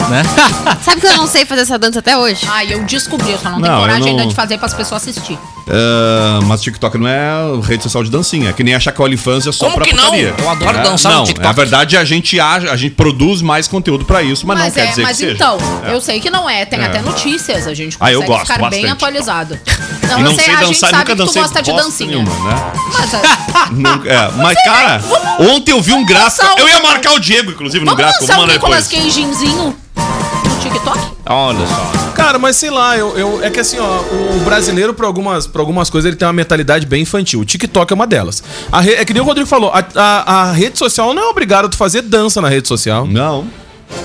Né? 0.10 0.24
Sabe 0.84 1.01
que 1.01 1.08
eu 1.08 1.18
não 1.18 1.28
sei 1.28 1.45
fazer 1.45 1.62
essa 1.62 1.78
dança 1.80 1.99
até 1.99 2.16
hoje? 2.18 2.45
Ai, 2.49 2.74
eu 2.74 2.84
descobri, 2.84 3.32
eu 3.32 3.39
só 3.39 3.49
não, 3.49 3.60
Não, 3.60 3.62
tenho 3.64 3.74
eu 3.76 3.80
coragem 3.82 4.01
não- 4.03 4.10
ainda 4.12 4.26
de 4.28 4.36
fazer 4.36 4.58
pras 4.58 4.74
pessoas 4.74 5.01
assistir. 5.08 5.38
Ah, 5.68 6.39
mas 6.43 6.62
TikTok 6.62 6.95
não 6.99 7.08
é 7.08 7.32
rede 7.64 7.82
social 7.82 8.03
de 8.03 8.12
dancinha. 8.12 8.51
É 8.51 8.53
que 8.53 8.64
nem 8.64 8.76
achar 8.76 8.91
que 8.91 9.01
o 9.01 9.06
OnlyFans 9.06 9.47
é 9.47 9.51
só 9.51 9.66
Como 9.66 9.78
pra 9.78 9.86
que 9.86 9.93
não? 9.95 10.03
putaria. 10.06 10.36
Eu 10.38 10.49
adoro 10.49 10.78
É, 10.78 10.82
dançar 10.84 11.12
no 11.12 11.18
não, 11.20 11.24
TikTok. 11.26 11.45
Na 11.47 11.53
verdade, 11.53 11.97
a 11.97 12.06
gente, 12.06 12.39
age, 12.39 12.70
a 12.70 12.76
gente 12.76 12.93
produz 12.93 13.41
mais 13.41 13.68
conteúdo 13.68 14.06
pra 14.06 14.22
isso, 14.22 14.45
mas, 14.45 14.60
não 14.60 14.70
quer 14.72 14.82
é, 14.86 14.88
dizer 14.88 15.01
mas 15.01 15.18
que 15.18 15.24
seja. 15.24 15.34
então, 15.34 15.58
É. 15.84 15.93
eu 15.93 15.99
sei 16.01 16.20
que 16.20 16.30
não 16.30 16.47
é, 16.47 16.66
tem 16.66 16.80
É. 16.80 16.86
até 16.86 17.01
notícias, 17.01 17.66
a 17.66 17.74
gente 17.74 17.97
Ah, 17.99 18.12
eu 18.12 18.20
consegue 18.22 18.38
gosto 18.39 18.53
ficar 18.53 18.70
bem 18.70 18.82
bastante. 18.84 18.91
atualizado. 18.91 19.60
E 19.66 20.08
Não, 20.08 20.20
eu 20.22 20.36
sei, 20.39 20.53
a 20.53 20.64
gente 20.66 20.78
sabe 20.78 20.93
nunca 20.93 21.06
que 21.06 21.12
tu 21.16 21.26
dancei 21.26 21.41
gosta 21.41 21.62
de 21.64 21.72
bosta 21.72 21.86
dancinha. 21.88 22.10
nenhuma, 22.12 22.32
né? 22.49 22.72
Mas, 22.93 23.14
é, 23.16 23.22
Nunca- 23.74 24.10
é, 24.10 24.32
mas, 24.38 24.64
cara, 24.64 25.01
ontem 25.39 25.72
eu 25.72 25.82
vi 25.82 25.93
um 25.93 26.06
gráfico. 26.06 26.45
lançar 26.45 26.56
um- 26.56 26.60
Eu 26.60 26.70
ia 26.70 26.80
marcar 26.82 27.14
o 27.14 27.20
Diego, 27.20 27.49
inclusive, 27.51 27.80
no 27.84 27.91
vamos 27.91 27.97
gráfico. 27.97 28.24
lançar 28.24 28.38
um 28.38 28.41
mandar 28.41 28.53
Nicolas 28.53 28.88
depois. 28.88 29.03
Cagezinho 29.16 29.76
no 29.96 30.60
TikTok? 30.62 31.00
Olha 31.28 31.66
só. 31.68 32.12
Cara, 32.14 32.38
mas 32.39 32.56
sei 32.56 32.70
lá, 32.70 32.98
eu, 32.98 33.18
eu- 33.18 33.43
é 33.43 33.50
que 33.50 33.60
assim, 33.60 33.78
ó, 33.80 34.00
o 34.02 34.41
brasileiro, 34.46 34.93
pra 34.93 35.06
algumas, 35.08 35.48
pra 35.48 35.62
algumas 35.62 35.89
coisas, 35.89 36.08
ele 36.08 36.16
tem 36.16 36.26
uma 36.28 36.34
mentalidade 36.34 36.86
bem 36.86 37.02
infantil. 37.04 37.39
O 37.41 37.46
TikTok 37.46 37.91
é 37.91 37.96
uma 37.96 38.08
delas. 38.08 38.41
A 38.72 38.80
re- 38.82 38.93
é 38.93 39.06
que 39.06 39.14
nem 39.14 39.22
o 39.22 39.26
Rodrigo 39.26 39.48
falou, 39.48 39.72
a, 39.74 39.84
a- 39.96 40.41
a 40.50 40.52
rede 40.52 40.78
social 40.78 41.14
não 41.14 41.24
é 41.24 41.26
obrigada 41.28 41.68
a 41.68 41.70
tu 41.70 41.78
fazer 41.78 42.02
dança 42.02 42.41
na 42.41 42.48
rede 42.50 42.68
social. 42.68 43.06
Não. 43.06 43.46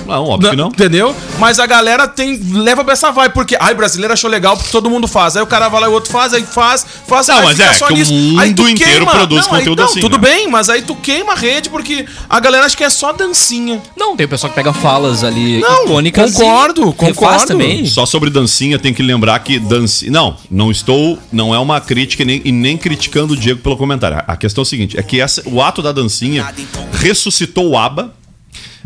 Não, 0.05 0.25
óbvio 0.25 0.49
que 0.51 0.55
não. 0.55 0.67
Entendeu? 0.67 1.15
Mas 1.39 1.59
a 1.59 1.65
galera 1.65 2.07
tem 2.07 2.35
leva 2.53 2.83
pra 2.83 2.93
essa 2.93 3.11
vibe, 3.11 3.33
porque, 3.33 3.55
ai, 3.59 3.73
brasileiro 3.73 4.13
achou 4.13 4.29
legal 4.29 4.55
porque 4.57 4.71
todo 4.71 4.89
mundo 4.89 5.07
faz. 5.07 5.35
Aí 5.35 5.43
o 5.43 5.47
cara 5.47 5.69
vai 5.69 5.81
lá 5.81 5.87
e 5.87 5.89
o 5.89 5.93
outro 5.93 6.11
faz, 6.11 6.33
aí 6.33 6.43
faz, 6.43 6.85
faz, 7.07 7.27
Não, 7.27 7.37
aí 7.37 7.43
mas 7.45 7.57
fica 7.57 7.69
é 7.69 7.87
que 7.87 7.93
o 8.03 8.13
mundo 8.13 8.69
inteiro 8.69 9.05
produz 9.05 9.45
aí- 9.45 9.49
conteúdo 9.49 9.79
não, 9.81 9.85
assim, 9.89 9.99
Tudo 10.01 10.17
né? 10.17 10.29
bem, 10.29 10.47
mas 10.49 10.69
aí 10.69 10.81
tu 10.81 10.95
queima 10.95 11.33
a 11.33 11.35
rede 11.35 11.69
porque 11.69 12.05
a 12.29 12.39
galera 12.39 12.65
acha 12.65 12.75
que 12.75 12.83
é 12.83 12.89
só 12.89 13.11
dancinha. 13.13 13.81
Não, 13.97 14.15
tem 14.15 14.25
o 14.25 14.29
pessoal 14.29 14.49
que 14.49 14.55
pega 14.55 14.73
falas 14.73 15.23
ali 15.23 15.59
Não, 15.61 15.85
icônicas. 15.85 16.33
concordo, 16.33 16.89
e 16.89 16.93
concordo. 16.93 17.47
também. 17.47 17.85
Só 17.85 18.05
sobre 18.05 18.29
dancinha, 18.29 18.77
tem 18.79 18.93
que 18.93 19.01
lembrar 19.03 19.37
que 19.39 19.59
dancinha. 19.59 20.11
Não, 20.11 20.35
não 20.49 20.71
estou. 20.71 21.17
Não 21.31 21.53
é 21.55 21.59
uma 21.59 21.79
crítica 21.79 22.23
e 22.23 22.25
nem, 22.25 22.41
e 22.43 22.51
nem 22.51 22.77
criticando 22.77 23.33
o 23.33 23.37
Diego 23.37 23.61
pelo 23.61 23.77
comentário. 23.77 24.21
A 24.27 24.35
questão 24.35 24.61
é 24.61 24.63
o 24.63 24.65
seguinte: 24.65 24.97
é 24.97 25.03
que 25.03 25.19
essa- 25.21 25.41
o 25.45 25.61
ato 25.61 25.81
da 25.81 25.91
dancinha 25.91 26.51
ressuscitou 26.93 27.69
o 27.69 27.77
ABBA. 27.77 28.13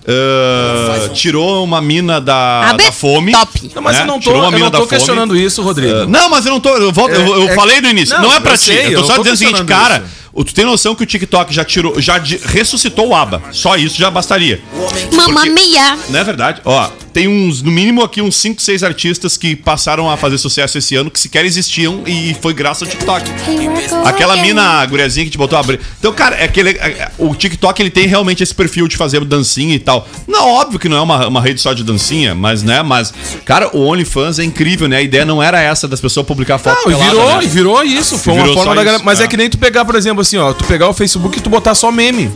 Ah, 0.07 1.09
tirou 1.13 1.63
uma 1.63 1.81
mina 1.81 2.19
da, 2.21 2.73
da 2.73 2.91
fome. 2.91 3.31
top. 3.31 3.71
Não, 3.73 3.81
mas 3.81 3.95
né? 3.97 4.01
eu 4.03 4.07
não 4.07 4.13
tô, 4.15 4.19
Tirou 4.21 4.37
uma 4.39 4.45
eu 4.47 4.51
mina 4.51 4.65
não 4.65 4.71
da 4.71 4.77
tô 4.79 4.85
fome. 4.85 4.97
questionando 4.97 5.35
isso, 5.35 5.61
Rodrigo. 5.61 5.95
Ah, 6.01 6.05
não, 6.07 6.29
mas 6.29 6.45
eu 6.45 6.51
não 6.51 6.59
tô. 6.59 6.69
Eu, 6.77 6.91
volto- 6.91 7.13
eu- 7.13 7.27
eu 7.41 7.47
É- 7.49 7.51
é- 7.51 7.55
falei 7.55 7.81
no 7.81 7.89
início. 7.89 8.15
Não, 8.15 8.23
Não, 8.29 8.33
é 8.35 8.39
pra 8.39 8.53
eu 8.53 8.57
ti. 8.57 8.65
sei, 8.65 8.87
eu 8.87 8.91
eu 8.91 9.01
tô 9.01 9.07
só 9.07 9.15
tô 9.15 9.23
dizendo 9.23 9.35
o 9.35 9.37
seguinte, 9.37 9.63
cara. 9.65 10.05
o- 10.05 10.24
Tu 10.43 10.53
tem 10.53 10.65
noção 10.65 10.93
que 10.95 11.03
o 11.03 11.05
TikTok 11.05 11.53
já 11.53 11.63
tirou, 11.63 11.99
já 12.01 12.17
de- 12.17 12.37
ressuscitou 12.43 13.09
o 13.09 13.15
ABBA. 13.15 13.41
Só 13.51 13.75
isso 13.77 13.97
já 13.97 14.09
bastaria. 14.11 14.61
Mamma 15.13 15.41
Porque- 15.41 15.49
mia. 15.49 15.97
Não 16.09 16.19
é 16.19 16.23
verdade? 16.23 16.61
Ó, 16.65 16.89
tem 17.13 17.27
uns, 17.27 17.61
no 17.61 17.71
mínimo 17.71 18.03
aqui, 18.03 18.21
uns 18.21 18.35
5, 18.35 18.61
6 18.61 18.83
artistas 18.83 19.37
que 19.37 19.55
passaram 19.55 20.09
a 20.09 20.17
fazer 20.17 20.37
sucesso 20.37 20.77
esse 20.77 20.95
ano, 20.95 21.09
que 21.09 21.19
sequer 21.19 21.45
existiam 21.45 22.03
e 22.05 22.35
foi 22.41 22.53
graças 22.53 22.83
ao 22.83 22.89
TikTok. 22.89 23.31
Aquela 24.03 24.35
mina, 24.37 24.85
guriazinha 24.85 25.25
que 25.25 25.31
te 25.31 25.37
botou 25.37 25.57
a 25.57 25.61
abrir. 25.61 25.79
Então, 25.99 26.11
cara, 26.13 26.35
é 26.35 26.43
aquele, 26.45 26.71
é- 26.71 26.73
é- 26.73 27.11
o 27.17 27.33
TikTok 27.33 27.81
ele 27.81 27.89
tem 27.89 28.05
realmente 28.07 28.43
esse 28.43 28.53
perfil 28.53 28.87
de 28.87 28.97
fazer 28.97 29.23
dancinha 29.23 29.75
e 29.75 29.79
tal. 29.79 30.07
Não, 30.27 30.49
óbvio 30.49 30.77
que 30.79 30.89
não 30.89 30.97
é 30.97 31.01
uma, 31.01 31.27
uma 31.27 31.41
rede 31.41 31.61
só 31.61 31.73
de 31.73 31.83
dancinha, 31.83 32.35
mas, 32.35 32.61
né, 32.63 32.83
mas, 32.83 33.13
cara, 33.45 33.69
o 33.75 33.81
OnlyFans 33.85 34.39
é 34.39 34.43
incrível, 34.43 34.87
né? 34.87 34.97
A 34.97 35.01
ideia 35.01 35.25
não 35.25 35.41
era 35.41 35.61
essa 35.61 35.87
das 35.87 36.01
pessoas 36.01 36.25
publicar 36.25 36.57
foto 36.57 36.75
Não, 36.85 36.91
e 36.91 36.95
pelada, 36.95 37.11
virou, 37.11 37.37
né? 37.37 37.43
e 37.43 37.47
virou 37.47 37.83
isso. 37.83 38.17
Foi 38.17 38.33
E 38.33 38.37
uma 38.37 38.43
virou 38.43 38.57
forma 38.57 38.75
da 38.75 38.83
galera. 38.83 38.97
isso, 38.97 39.05
Mas 39.05 39.21
é. 39.21 39.23
é. 39.23 39.27
que 39.27 39.37
nem 39.37 39.49
tu 39.49 39.57
pegar, 39.57 39.85
por 39.85 39.95
exemplo, 39.95 40.24
assim, 40.25 40.37
ó, 40.37 40.53
tu 40.53 40.63
pegar 40.65 40.89
o 40.89 40.93
Facebook 40.93 41.37
e 41.37 41.41
tu 41.41 41.49
botar 41.49 41.75
só 41.75 41.91
meme. 41.91 42.31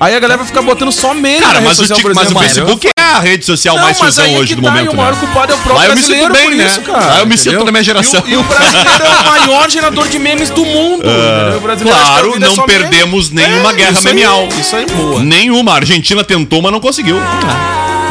Aí 0.00 0.14
a 0.14 0.18
galera 0.18 0.38
vai 0.38 0.46
ficar 0.46 0.62
botando 0.62 0.90
só 0.90 1.12
meme 1.12 1.40
Cara, 1.40 1.60
na 1.60 1.68
mas, 1.68 1.78
rede 1.78 1.92
o, 1.92 1.96
social, 1.96 2.00
por 2.00 2.14
mas 2.14 2.30
o. 2.32 2.38
Facebook 2.38 2.88
é 2.98 3.02
a 3.02 3.20
rede 3.20 3.44
social 3.44 3.76
Não, 3.76 3.82
mais 3.82 4.18
aí 4.18 4.34
é 4.34 4.38
hoje 4.38 4.54
do 4.54 4.62
tá, 4.62 4.70
momento, 4.70 4.86
e 4.86 4.94
o 4.94 4.96
maior 4.96 5.12
né? 5.12 5.18
culpado 5.20 5.52
é 5.52 5.54
o 5.54 5.58
próprio 5.58 5.76
Lá 5.76 5.86
eu 5.88 5.94
me 5.94 6.02
sinto 6.02 6.32
bem, 6.32 6.54
né? 6.54 6.66
isso, 6.66 6.80
cara. 6.80 7.04
Lá 7.04 7.20
eu 7.20 7.26
me 7.26 7.36
sinto 7.36 7.48
entendeu? 7.48 7.66
da 7.66 7.72
minha 7.72 7.84
geração. 7.84 8.22
E 8.26 8.30
o, 8.30 8.32
e 8.32 8.36
o 8.38 8.42
brasileiro 8.42 8.88
é 8.88 9.20
o 9.20 9.26
maior 9.26 9.70
gerador 9.70 10.08
de 10.08 10.18
memes 10.18 10.48
do 10.48 10.64
mundo. 10.64 11.04
O 11.06 11.70
a 11.70 11.76
Claro, 11.76 12.34
é 12.34 12.38
não 12.38 12.56
meme. 12.56 12.66
perdemos 12.66 13.30
nenhuma 13.30 13.70
É, 13.72 13.74
guerra 13.74 13.90
isso 13.92 14.08
aí, 14.08 14.14
memeal. 14.14 14.48
Isso 14.58 14.76
aí, 14.76 14.86
boa. 14.86 15.22
Nenhuma. 15.22 15.72
A 15.72 15.76
Argentina 15.76 16.24
tentou, 16.24 16.62
mas 16.62 16.72
não 16.72 16.80
conseguiu. 16.80 17.16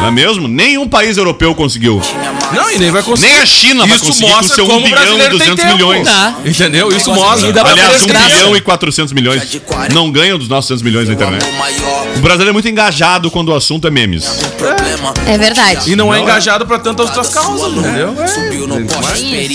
Não 0.00 0.06
é 0.08 0.10
mesmo? 0.10 0.48
Nenhum 0.48 0.88
país 0.88 1.16
europeu 1.18 1.54
conseguiu. 1.54 2.00
Não, 2.52 2.70
e 2.72 2.78
nem 2.78 2.90
vai 2.90 3.02
conseguir. 3.02 3.32
Nem 3.32 3.42
a 3.42 3.46
China 3.46 3.86
vai 3.86 3.96
Isso 3.96 4.06
conseguir 4.06 4.30
mostra 4.30 4.48
com 4.48 4.54
seu 4.54 4.64
1 4.64 4.68
como 4.68 4.80
o 4.80 4.82
bilhão 4.84 4.98
e 5.02 5.04
brasileiro 5.06 5.38
tem 5.38 5.46
200 5.54 5.64
tempo. 5.64 5.76
milhões. 5.76 6.08
Tá. 6.08 6.34
Entendeu? 6.44 6.88
Isso 6.96 7.12
mostra. 7.14 7.52
dá 7.52 7.62
pra 7.62 7.72
Aliás, 7.72 7.90
1 7.90 7.98
desgraça. 7.98 8.26
bilhão 8.28 8.56
e 8.56 8.60
400 8.60 9.12
milhões. 9.12 9.60
Não 9.92 10.10
ganham 10.10 10.38
dos 10.38 10.48
nossos 10.48 10.68
200 10.80 10.82
milhões 10.82 11.08
na 11.08 11.14
internet. 11.14 11.44
O 12.16 12.20
brasileiro 12.20 12.50
é 12.50 12.52
muito 12.52 12.68
engajado 12.68 13.30
quando 13.30 13.50
o 13.50 13.54
assunto 13.54 13.86
é 13.86 13.90
memes. 13.90 14.24
É 15.26 15.38
verdade. 15.38 15.90
E 15.92 15.96
não, 15.96 16.12
é 16.14 16.20
engajado 16.20 16.66
pra 16.66 16.78
tantas 16.78 17.06
outras 17.08 17.28
causas, 17.28 17.72
entendeu? 17.72 18.14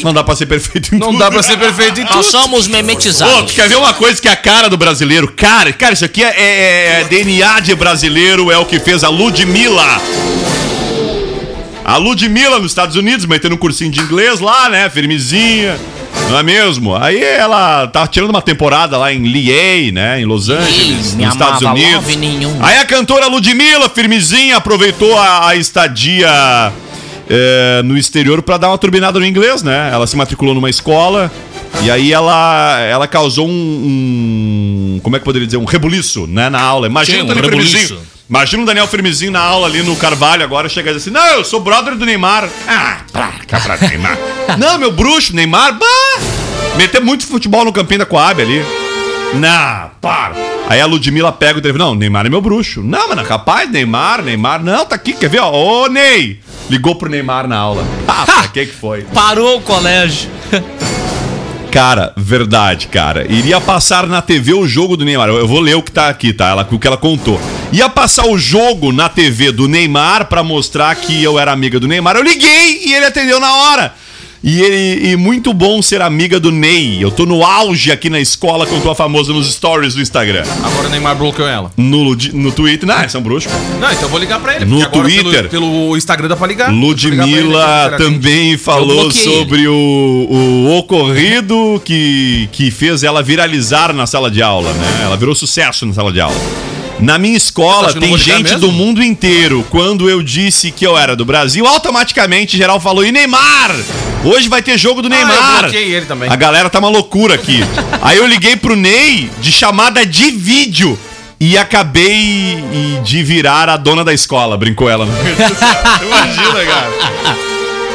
Não 0.03 0.13
dá 0.13 0.23
pra 0.23 0.35
ser 0.35 0.45
perfeito 0.45 0.95
em 0.95 0.99
Não 0.99 1.07
tudo. 1.07 1.19
dá 1.19 1.31
pra 1.31 1.41
ser 1.43 1.57
perfeito 1.57 1.99
em 2.01 2.03
Nós 2.03 2.13
tudo. 2.27 2.31
somos 2.31 2.67
Ô, 2.67 2.69
memetizados. 2.69 3.51
tu 3.51 3.55
quer 3.55 3.67
ver 3.67 3.77
uma 3.77 3.93
coisa 3.93 4.21
que 4.21 4.27
é 4.27 4.31
a 4.31 4.35
cara 4.37 4.69
do 4.69 4.77
brasileiro? 4.77 5.31
Cara, 5.35 5.73
cara, 5.73 5.93
isso 5.93 6.05
aqui 6.05 6.23
é, 6.23 6.27
é- 6.37 7.01
é 7.01 7.03
DNA 7.05 7.59
de 7.61 7.73
brasileiro, 7.75 8.51
é 8.51 8.57
o 8.57 8.65
que 8.65 8.79
fez 8.79 9.03
a 9.03 9.09
Ludmilla. 9.09 10.01
A 11.83 11.97
Ludmilla 11.97 12.57
nos 12.59 12.71
Estados 12.71 12.95
Unidos, 12.95 13.25
metendo 13.25 13.55
um 13.55 13.57
cursinho 13.57 13.91
de 13.91 13.99
inglês 14.01 14.39
lá, 14.39 14.69
né? 14.69 14.89
Firmezinha. 14.89 15.77
Não 16.29 16.39
é 16.39 16.43
mesmo? 16.43 16.95
Aí 16.95 17.21
ela 17.21 17.85
tá 17.87 18.07
tirando 18.07 18.31
uma 18.31 18.41
temporada 18.41 18.97
lá 18.97 19.13
em 19.13 19.23
Liei, 19.27 19.91
né? 19.91 20.19
Em 20.19 20.25
Los 20.25 20.49
Angeles, 20.49 21.13
nos 21.15 21.27
Estados 21.33 21.61
amava, 21.61 21.77
Unidos. 22.09 22.57
Aí 22.61 22.79
a 22.79 22.85
cantora 22.85 23.27
Ludmilla, 23.27 23.87
firmezinha, 23.89 24.57
aproveitou 24.57 25.15
a, 25.15 25.49
a 25.49 25.55
estadia 25.55 26.27
é, 27.29 27.81
no 27.83 27.95
exterior 27.95 28.41
pra 28.41 28.57
dar 28.57 28.69
uma 28.69 28.77
turbinada 28.79 29.19
no 29.19 29.25
inglês, 29.25 29.61
né? 29.61 29.91
Ela 29.93 30.07
se 30.07 30.15
matriculou 30.17 30.55
numa 30.55 30.69
escola 30.69 31.31
e 31.83 31.91
aí 31.91 32.11
ela, 32.11 32.79
ela 32.79 33.07
causou 33.07 33.47
um, 33.47 33.51
um- 34.95 34.99
Como 35.03 35.15
é 35.15 35.19
que 35.19 35.25
poderia 35.25 35.45
dizer? 35.45 35.57
Um 35.57 35.65
rebuliço, 35.65 36.25
né? 36.25 36.49
Na 36.49 36.61
aula. 36.61 36.87
Imagina 36.87 37.19
Sim, 37.19 37.29
o 37.29 37.31
um 37.31 37.35
rebuliço. 37.35 37.99
Imagina 38.27 38.63
o 38.63 38.65
Daniel 38.65 38.87
Firmezinho 38.87 39.31
na 39.31 39.39
aula 39.39 39.67
ali 39.67 39.83
no 39.83 39.95
Carvalho 39.95 40.43
agora, 40.43 40.67
chega 40.67 40.89
e 40.89 40.93
diz 40.93 41.03
assim: 41.03 41.11
Não, 41.11 41.25
eu 41.27 41.43
sou 41.43 41.59
brother 41.59 41.95
do 41.95 42.05
Neymar. 42.05 42.49
Ah, 42.67 42.97
pra 43.11 43.31
cá 43.47 43.59
pra 43.59 43.77
Neymar. 43.77 44.17
Não, 44.57 44.79
meu 44.79 44.91
bruxo, 44.91 45.35
Neymar, 45.35 45.73
bah! 45.77 45.85
Meter 46.75 47.01
muito 47.01 47.27
futebol 47.27 47.63
no 47.63 47.71
campinho 47.71 47.99
da 47.99 48.05
Coab 48.05 48.41
ali. 48.41 48.65
Não, 49.35 49.91
para. 50.01 50.33
Aí 50.67 50.81
a 50.81 50.85
Ludmilla 50.87 51.31
pega 51.31 51.59
o 51.59 51.61
telefone. 51.61 51.83
Não, 51.83 51.95
Neymar 51.95 52.25
é 52.25 52.29
meu 52.29 52.41
bruxo. 52.41 52.81
Não, 52.81 53.09
mano, 53.09 53.23
capaz, 53.23 53.69
Neymar, 53.69 54.23
Neymar. 54.23 54.63
Não, 54.63 54.85
tá 54.85 54.95
aqui, 54.95 55.13
quer 55.13 55.29
ver? 55.29 55.39
Ó, 55.39 55.51
ô, 55.51 55.87
Ney. 55.87 56.39
Ligou 56.69 56.95
pro 56.95 57.09
Neymar 57.09 57.47
na 57.47 57.57
aula. 57.57 57.83
Ah, 58.07 58.25
pra 58.25 58.47
que 58.47 58.65
que 58.65 58.73
foi? 58.73 59.03
Parou 59.13 59.57
o 59.57 59.61
colégio. 59.61 60.31
Cara, 61.75 62.13
verdade, 62.15 62.87
cara. 62.87 63.29
Iria 63.29 63.59
passar 63.59 64.07
na 64.07 64.21
TV 64.21 64.53
o 64.53 64.65
jogo 64.65 64.95
do 64.95 65.03
Neymar. 65.03 65.27
Eu 65.27 65.45
vou 65.45 65.59
ler 65.59 65.75
o 65.75 65.83
que 65.83 65.91
tá 65.91 66.07
aqui, 66.07 66.31
tá? 66.31 66.47
Ela, 66.47 66.65
o 66.71 66.79
que 66.79 66.87
ela 66.87 66.95
contou. 66.95 67.37
Ia 67.73 67.89
passar 67.89 68.27
o 68.27 68.37
jogo 68.37 68.93
na 68.93 69.09
TV 69.09 69.51
do 69.51 69.67
Neymar 69.67 70.27
pra 70.27 70.41
mostrar 70.41 70.95
que 70.95 71.21
eu 71.21 71.37
era 71.37 71.51
amiga 71.51 71.77
do 71.77 71.85
Neymar. 71.85 72.15
Eu 72.15 72.23
liguei 72.23 72.79
e 72.85 72.93
ele 72.93 73.03
atendeu 73.03 73.41
na 73.41 73.53
hora. 73.53 73.93
E, 74.47 74.61
ele, 74.61 75.09
e 75.09 75.15
muito 75.15 75.51
bom 75.51 75.81
ser 75.81 76.03
amiga 76.03 76.39
do 76.39 76.51
Ney. 76.51 77.01
Eu 77.01 77.09
tô 77.09 77.25
no 77.25 77.43
auge 77.43 77.91
aqui 77.91 78.11
na 78.11 78.19
escola 78.19 78.67
quando 78.67 78.83
tô 78.83 78.93
famoso 78.93 79.33
nos 79.33 79.51
stories 79.51 79.95
do 79.95 80.01
Instagram. 80.03 80.43
Agora 80.63 80.87
o 80.87 80.91
Neymar 80.91 81.15
bloqueou 81.15 81.47
ela. 81.47 81.71
No, 81.75 82.15
no 82.15 82.51
Twitter. 82.51 82.87
Não, 82.87 83.03
esse 83.03 83.15
é 83.15 83.19
um 83.19 83.23
bruxo. 83.23 83.49
Não, 83.79 83.91
então 83.91 84.03
eu 84.03 84.09
vou 84.09 84.19
ligar 84.19 84.39
pra 84.39 84.55
ele. 84.55 84.65
No 84.65 84.85
Twitter. 84.87 85.49
Pelo, 85.49 85.71
pelo 85.71 85.97
Instagram 85.97 86.27
dá 86.27 86.35
pra 86.35 86.45
ligar. 86.45 86.71
Vou 86.71 86.91
ligar 86.93 87.27
pra 87.27 87.27
ele, 87.27 87.41
Ludmilla 87.41 87.95
também 87.97 88.55
falou 88.55 89.09
sobre 89.09 89.67
o, 89.67 89.73
o 89.73 90.77
ocorrido 90.77 91.81
que, 91.83 92.47
que 92.51 92.69
fez 92.69 93.03
ela 93.03 93.23
viralizar 93.23 93.93
na 93.93 94.05
sala 94.05 94.29
de 94.29 94.43
aula, 94.43 94.71
né? 94.73 95.01
Ela 95.05 95.17
virou 95.17 95.33
sucesso 95.33 95.87
na 95.87 95.93
sala 95.93 96.13
de 96.13 96.21
aula. 96.21 96.35
Na 96.99 97.17
minha 97.17 97.35
escola 97.35 97.93
tem 97.93 98.17
gente 98.17 98.55
do 98.55 98.71
mundo 98.71 99.03
inteiro. 99.03 99.65
Quando 99.69 100.09
eu 100.09 100.23
disse 100.23 100.71
que 100.71 100.85
eu 100.85 100.97
era 100.97 101.15
do 101.15 101.25
Brasil, 101.25 101.65
automaticamente 101.67 102.57
geral 102.57 102.79
falou: 102.79 103.05
e 103.05 103.11
Neymar? 103.11 103.75
Hoje 104.23 104.47
vai 104.49 104.61
ter 104.61 104.77
jogo 104.77 105.01
do 105.01 105.11
Ah, 105.13 105.19
eu 105.19 105.27
Neymar. 105.27 105.59
bloqueei 105.63 105.93
ele 105.93 106.05
também. 106.05 106.29
A 106.31 106.35
galera 106.35 106.69
tá 106.69 106.79
uma 106.79 106.89
loucura 106.89 107.35
aqui. 107.35 107.59
Aí 108.01 108.17
eu 108.17 108.25
liguei 108.25 108.55
pro 108.55 108.75
Ney 108.75 109.29
de 109.39 109.51
chamada 109.51 110.05
de 110.05 110.31
vídeo. 110.31 110.97
E 111.37 111.57
acabei 111.57 112.63
de 113.03 113.21
virar 113.21 113.67
a 113.67 113.75
dona 113.75 114.05
da 114.05 114.13
escola, 114.13 114.57
brincou 114.57 114.89
ela. 114.89 115.05
Imagina, 116.01 116.65
cara. 116.65 117.35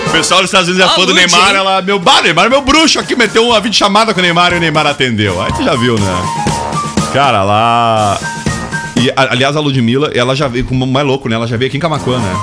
O 0.07 0.11
pessoal 0.11 0.41
dos 0.41 0.51
Estados 0.51 0.69
Unidos 0.69 0.87
é 0.87 0.93
Ah, 0.93 0.95
fã 0.95 1.07
do 1.07 1.15
Neymar, 1.15 1.55
ela, 1.55 1.81
meu 1.81 1.99
bar, 1.99 2.23
Neymar 2.23 2.47
é 2.47 2.49
meu 2.51 2.61
bruxo 2.61 2.99
aqui, 3.01 3.17
meteu 3.17 3.47
uma 3.49 3.59
videochamada 3.59 4.13
com 4.13 4.21
o 4.21 4.23
Neymar 4.23 4.53
e 4.53 4.57
o 4.57 4.61
Neymar 4.61 4.87
atendeu. 4.87 5.41
Aí 5.43 5.51
tu 5.55 5.65
já 5.65 5.75
viu, 5.75 5.99
né? 5.99 6.23
Cara, 7.15 7.43
lá. 7.43 8.21
E, 9.01 9.13
aliás, 9.17 9.57
a 9.57 9.61
Ludmilla, 9.61 10.11
ela 10.15 10.35
já 10.37 10.47
veio, 10.49 10.65
como 10.65 10.87
mais 10.87 11.07
louco, 11.07 11.29
né? 11.29 11.37
Ela 11.37 11.47
já 11.47 11.57
veio 11.57 11.69
aqui 11.69 11.77
em 11.79 11.81
Camacuã, 11.81 12.19
né? 12.19 12.37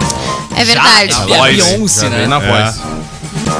É 0.55 0.65
verdade. 0.65 1.11
Já, 1.13 1.19
A 1.19 1.29
é 1.29 1.33
a 1.33 1.37
voz, 1.37 1.55
Beyoncé, 1.55 2.01
Já 2.05 2.09
né? 2.09 2.17
veio 2.17 2.29
na 2.29 2.37
É. 2.37 2.47
voz. 2.47 2.75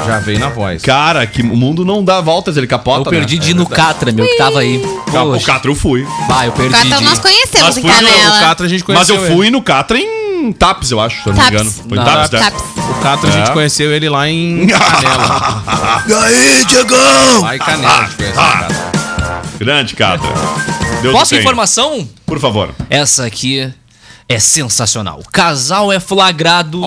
Já 0.06 0.18
veio 0.18 0.38
na 0.38 0.48
voz. 0.48 0.82
Cara, 0.82 1.26
que 1.26 1.42
o 1.42 1.56
mundo 1.56 1.84
não 1.84 2.02
dá 2.02 2.20
voltas, 2.20 2.56
ele 2.56 2.66
capota. 2.66 3.00
Eu 3.00 3.04
perdi 3.10 3.36
né? 3.38 3.44
de 3.44 3.50
ir 3.52 3.54
no 3.54 3.66
Catra, 3.66 4.10
meu, 4.10 4.26
que 4.26 4.36
tava 4.36 4.60
aí. 4.60 4.82
Ca- 5.12 5.22
O 5.22 5.32
Poxa. 5.32 5.46
Catra 5.46 5.70
eu 5.70 5.74
fui. 5.74 6.06
Bah, 6.28 6.44
eu 6.46 6.52
perdi 6.52 6.72
Catra 6.74 6.96
de 6.98 7.04
nós 7.04 7.18
conhecemos 7.18 7.62
Mas 7.66 7.76
em 7.76 7.80
fui 7.82 7.90
no- 7.90 7.96
O 7.96 8.12
Canela. 8.12 8.40
Catra 8.40 8.66
a 8.66 8.68
gente 8.68 8.84
Mas 8.88 9.06
conheceu 9.06 9.14
eu 9.16 9.36
fui 9.36 9.50
no 9.50 9.62
Catra 9.62 9.98
em 9.98 10.52
Taps, 10.52 10.90
eu 10.90 11.00
acho, 11.00 11.22
se 11.22 11.28
eu 11.28 11.34
não 11.34 11.42
me 11.42 11.48
engano. 11.48 11.70
Foi 11.88 11.98
em 11.98 12.04
Taps, 12.04 12.30
né? 12.30 12.38
Taps. 12.40 12.62
ele. 12.76 12.86
O 12.90 12.94
Catra 13.02 13.28
a 13.28 13.32
gente 13.32 13.50
É. 13.50 13.52
conheceu 13.52 13.92
ele 13.92 14.08
lá 14.08 14.28
em 14.28 14.66
Canela. 14.68 16.04
E 16.06 16.12
aí, 16.14 16.64
Diegão? 16.64 17.40
lá 17.42 17.56
em 17.56 17.58
Canela 17.58 17.98
a 17.98 18.04
gente 18.04 18.16
conheceu 18.16 18.40
o 18.42 18.44
Catra. 18.44 18.92
Grande 19.58 19.94
Catra. 19.96 20.28
Deus 21.02 21.14
Posso 21.14 21.34
informação? 21.36 22.08
Por 22.26 22.40
favor. 22.40 22.74
Essa 22.90 23.24
aqui 23.26 23.72
é 24.28 24.38
sensacional. 24.38 25.22
Casal 25.32 25.92
é 25.92 26.00
flagrado 26.00 26.80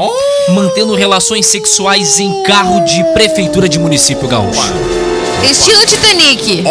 mantendo 0.49 0.95
relações 0.95 1.45
sexuais 1.45 2.20
em 2.20 2.43
carro 2.43 2.84
de 2.86 3.03
prefeitura 3.14 3.70
de 3.70 3.80
município 3.80 4.28
gaúcho. 4.28 4.74
Estilo 5.49 5.86
Titanic. 5.86 6.64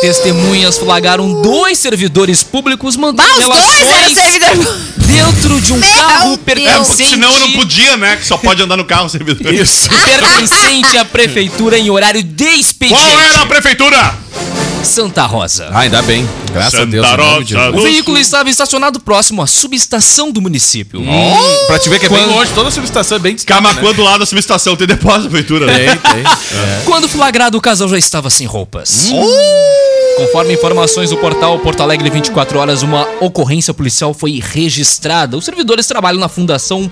Testemunhas 0.00 0.78
flagraram 0.78 1.40
dois 1.42 1.78
servidores 1.78 2.42
públicos 2.42 2.96
Bah, 2.96 3.02
mantendo 3.02 3.30
eram 3.40 3.52
relações 3.52 4.14
servidores. 4.14 4.66
dentro 4.96 5.60
de 5.60 5.72
um 5.72 5.76
Meu 5.76 5.88
carro 5.94 6.24
Deus. 6.24 6.38
É, 6.38 6.44
pertencente, 6.44 6.86
porque 6.86 7.04
senão 7.04 7.32
eu 7.32 7.40
não 7.40 7.52
podia, 7.52 7.96
né? 7.96 8.16
Que 8.16 8.26
só 8.26 8.36
pode 8.36 8.60
andar 8.62 8.76
no 8.76 8.84
carro 8.84 9.08
servidor. 9.08 9.54
Isso. 9.54 9.88
pertencente 10.04 10.96
à 10.98 11.04
prefeitura 11.04 11.78
em 11.78 11.88
horário 11.88 12.22
de 12.22 12.44
expediente. 12.44 13.00
Qual 13.00 13.20
era 13.20 13.42
a 13.42 13.46
prefeitura? 13.46 14.18
Santa 14.86 15.26
Rosa. 15.26 15.68
Ah, 15.72 15.80
ainda 15.80 16.00
bem. 16.02 16.26
Graças 16.52 16.74
a 16.74 16.78
Santa 16.78 16.90
Deus. 16.92 17.06
em 17.06 17.16
nome 17.16 17.44
de 17.44 17.54
Rosa. 17.54 17.66
Jesus. 17.66 17.80
O 17.80 17.82
veículo 17.82 18.18
estava 18.18 18.48
estacionado 18.48 19.00
próximo 19.00 19.42
à 19.42 19.46
subestação 19.46 20.30
do 20.30 20.40
município. 20.40 21.02
Pra 21.66 21.78
te 21.78 21.88
ver 21.88 21.98
que 21.98 22.06
é 22.06 22.08
bem 22.08 22.18
Quando- 22.18 22.30
longe, 22.34 22.52
toda 22.54 22.68
a 22.68 22.72
subestação 22.72 23.16
é 23.16 23.20
bem 23.20 23.34
distante. 23.34 23.54
Camacuã 23.54 23.92
do 23.92 24.02
lado 24.02 24.20
da 24.20 24.26
subestação. 24.26 24.76
Tem 24.76 24.86
depósito 24.86 25.24
da 25.24 25.28
prefeitura, 25.30 25.66
né? 25.66 25.96
Tem, 25.96 25.96
tem. 26.12 26.24
É. 26.56 26.82
Quando 26.84 27.08
flagrado, 27.08 27.58
o 27.58 27.60
casal 27.60 27.88
já 27.88 27.98
estava 27.98 28.30
sem 28.30 28.46
roupas. 28.46 29.10
Conforme 30.16 30.54
informações 30.54 31.10
do 31.10 31.16
portal 31.18 31.58
Porto 31.58 31.82
Alegre 31.82 32.08
24 32.08 32.58
Horas, 32.58 32.82
uma 32.82 33.06
ocorrência 33.20 33.74
policial 33.74 34.14
foi 34.14 34.40
registrada. 34.42 35.36
Os 35.36 35.44
servidores 35.44 35.86
trabalham 35.86 36.18
na 36.18 36.28
fundação. 36.28 36.90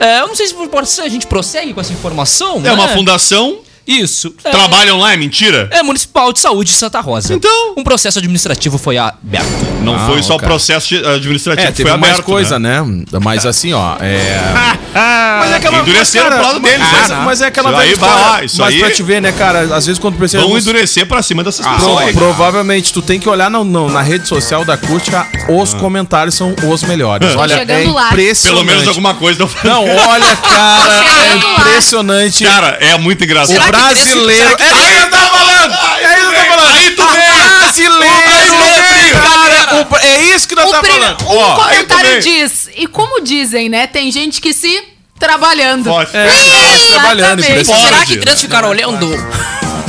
É, 0.00 0.20
eu 0.20 0.28
não 0.28 0.34
sei 0.34 0.46
se 0.46 0.54
a 1.00 1.08
gente 1.08 1.26
prossegue 1.26 1.74
com 1.74 1.80
essa 1.80 1.92
informação. 1.92 2.62
É 2.64 2.72
uma 2.72 2.86
né? 2.86 2.94
fundação. 2.94 3.58
Isso. 3.86 4.34
É, 4.44 4.50
Trabalham 4.50 4.98
lá, 4.98 5.12
é 5.12 5.16
mentira? 5.16 5.68
é 5.72 5.82
Municipal 5.82 6.32
de 6.32 6.40
Saúde 6.40 6.70
de 6.70 6.76
Santa 6.76 7.00
Rosa. 7.00 7.34
Então. 7.34 7.74
Um 7.76 7.82
processo 7.84 8.18
administrativo 8.18 8.78
foi 8.78 8.96
aberto. 8.98 9.46
Não 9.82 9.96
Ah, 9.96 10.06
foi 10.06 10.22
só 10.22 10.34
o 10.34 10.38
cara. 10.38 10.48
processo 10.50 10.88
de- 10.88 11.04
administrativo 11.06 11.68
É, 11.68 11.72
teve 11.72 11.88
foi 11.88 11.98
mais 11.98 12.12
aberto, 12.14 12.26
coisa, 12.26 12.58
né? 12.58 12.80
né? 12.82 13.04
Mas 13.22 13.44
assim, 13.46 13.72
ó, 13.72 13.96
é... 14.00 14.38
Mas 14.94 15.52
é 15.52 15.56
aquela 15.56 15.78
Endureceram 15.78 16.30
pro 16.30 16.42
lado 16.42 16.60
deles, 16.60 16.86
mas, 16.92 17.08
né? 17.08 17.22
mas 17.24 17.40
é 17.40 17.46
aquela 17.46 17.70
Isso 17.70 17.78
velha 17.78 17.96
vai 17.96 18.06
história. 18.10 18.26
lá, 18.30 18.44
isso 18.44 18.60
mas 18.60 18.74
aí- 18.74 18.80
pra 18.80 18.90
te 18.90 19.02
ver, 19.02 19.22
né, 19.22 19.32
cara, 19.32 19.60
às 19.74 19.86
vezes 19.86 19.98
quando 19.98 20.16
precisa... 20.18 20.42
Vão 20.42 20.56
endurecer 20.58 21.06
pra 21.06 21.22
cima 21.22 21.42
dessas 21.42 21.64
Pro- 21.66 21.74
pessoas. 21.76 22.06
aí. 22.08 22.12
provavelmente 22.12 22.92
tu 22.92 23.00
tem 23.00 23.18
que 23.18 23.26
olhar 23.28 23.50
no- 23.50 23.64
no- 23.64 23.88
na 23.90 24.02
rede 24.02 24.28
social 24.28 24.64
da 24.64 24.74
Acústica, 24.74 25.26
os 25.48 25.72
comentários 25.74 26.34
são 26.34 26.54
os 26.70 26.82
melhores. 26.82 27.34
Olha, 27.34 27.54
é 27.54 27.58
chegando 27.58 27.92
lá. 27.94 28.08
impressionante. 28.08 28.54
Pelo 28.54 28.64
menos 28.66 28.88
alguma 28.88 29.14
coisa. 29.14 29.48
Não, 29.64 29.84
olha, 29.84 30.36
cara, 30.36 30.94
é 30.94 31.34
lá. 31.34 31.52
impressionante. 31.60 32.44
Cara, 32.44 32.78
é 32.80 32.96
muito 32.98 33.24
engraçado. 33.24 33.56
O 33.78 33.82
brasileiro. 33.94 34.56
É 34.58 34.72
aí 34.72 34.98
eu 35.02 35.10
tava 35.10 35.38
falando! 35.38 35.74
É 35.74 36.14
que 36.14 36.20
eu 36.20 36.30
tô 36.30 36.36
falando! 36.48 36.76
Aí 36.76 36.90
tu 36.90 37.02
O 37.02 37.06
veio! 37.08 37.98
brasileiro! 37.98 39.22
Cara, 39.22 39.86
o- 39.90 39.96
é 40.06 40.22
isso 40.34 40.48
que 40.48 40.54
nós 40.54 40.66
O 40.68 40.70
tá 40.70 40.82
falando! 40.82 41.22
um 41.22 41.36
Ó, 41.36 41.54
comentário 41.54 42.20
diz, 42.20 42.68
e 42.76 42.86
como 42.86 43.20
dizem, 43.22 43.68
né? 43.68 43.86
Tem 43.86 44.10
gente 44.10 44.40
que 44.40 44.52
se 44.52 44.82
trabalhando. 45.18 45.84
Pode. 45.90 46.10
é, 46.16 46.28
trabalhando. 46.90 47.42
Será 47.42 48.04
que 48.06 48.16
três 48.18 48.40
ficaram 48.40 48.68
olhando? 48.70 49.08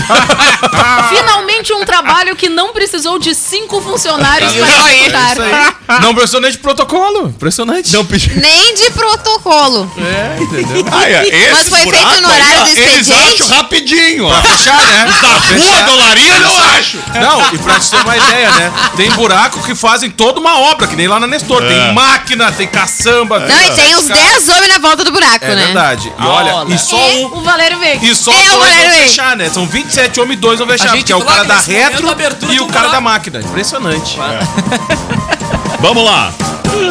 Finalmente 1.09 1.73
um 1.73 1.85
trabalho 1.85 2.35
que 2.35 2.49
não 2.49 2.73
precisou 2.73 3.17
de 3.19 3.33
cinco 3.35 3.81
funcionários 3.81 4.51
Isso 4.53 4.65
para 4.65 4.85
aí, 4.85 4.99
executar. 5.05 6.01
Não 6.01 6.13
precisou 6.13 6.41
nem 6.41 6.51
de 6.51 6.57
protocolo. 6.57 7.27
Impressionante. 7.27 7.91
Não 7.93 8.05
pedi. 8.05 8.31
Nem 8.39 8.73
de 8.75 8.89
protocolo. 8.91 9.91
É, 9.97 10.41
entendeu? 10.41 10.85
Ai, 10.91 11.13
é, 11.13 11.27
esses 11.27 11.51
Mas 11.51 11.69
foi 11.69 11.79
feito 11.81 12.21
no 12.21 12.27
horário 12.27 12.45
aí, 12.45 12.57
ó, 12.59 12.63
do 12.63 12.69
Eles 12.69 13.07
expediente? 13.07 13.33
acham 13.43 13.47
rapidinho, 13.57 14.25
ó. 14.25 14.41
Fechar, 14.41 14.81
né? 14.85 15.05
Da 15.21 15.27
rua 15.63 15.81
do 15.83 15.95
Larinha, 15.95 16.35
eu 16.37 16.57
acho. 16.77 16.97
Não, 17.19 17.53
e 17.53 17.57
pra 17.59 17.79
te 17.79 17.89
ter 17.89 17.97
uma 18.01 18.17
ideia, 18.17 18.51
né? 18.51 18.73
Tem 18.95 19.09
buraco 19.11 19.61
que 19.63 19.75
fazem 19.75 20.09
toda 20.09 20.39
uma 20.39 20.59
obra, 20.59 20.87
que 20.87 20.95
nem 20.95 21.07
lá 21.07 21.19
na 21.19 21.27
Nestor. 21.27 21.63
É. 21.63 21.67
Tem 21.67 21.93
máquina, 21.93 22.51
tem 22.51 22.67
caçamba. 22.67 23.39
Não, 23.39 23.61
e 23.61 23.71
tem 23.71 23.95
uns 23.95 24.07
10 24.07 24.49
homens 24.49 24.67
na 24.73 24.79
volta 24.79 25.03
do 25.03 25.11
buraco, 25.11 25.45
É 25.45 25.55
né? 25.55 25.65
verdade. 25.65 26.11
E 26.19 26.23
olha, 26.25 26.55
Olha. 26.55 26.73
e 26.73 26.77
só 26.79 26.97
E 26.97 27.25
um. 27.25 27.37
o 27.37 27.41
Valério 27.41 27.79
Veiga. 27.79 28.05
E 28.05 28.15
só 28.15 28.31
É, 28.31 28.35
o 28.35 28.37
dois 28.37 28.49
vão 28.49 28.59
Valério 28.59 28.91
Veiga. 28.91 29.07
fechar, 29.07 29.35
né? 29.37 29.49
São 29.49 29.65
27 29.93 30.19
homens 30.19 30.37
e 30.37 30.41
dois 30.41 30.59
vão 30.59 30.67
fechar. 30.67 30.85
A 30.91 30.95
gente 30.95 30.99
Porque 30.99 31.13
é 31.13 31.15
o 31.15 31.21
cara 31.21 31.43
da 31.43 31.59
retro 31.59 32.07
e 32.51 32.59
o 32.59 32.67
cara 32.67 32.87
da 32.89 32.99
máquina. 33.01 33.39
Impressionante. 33.39 34.17
Vamos 35.79 36.03
lá. 36.03 36.33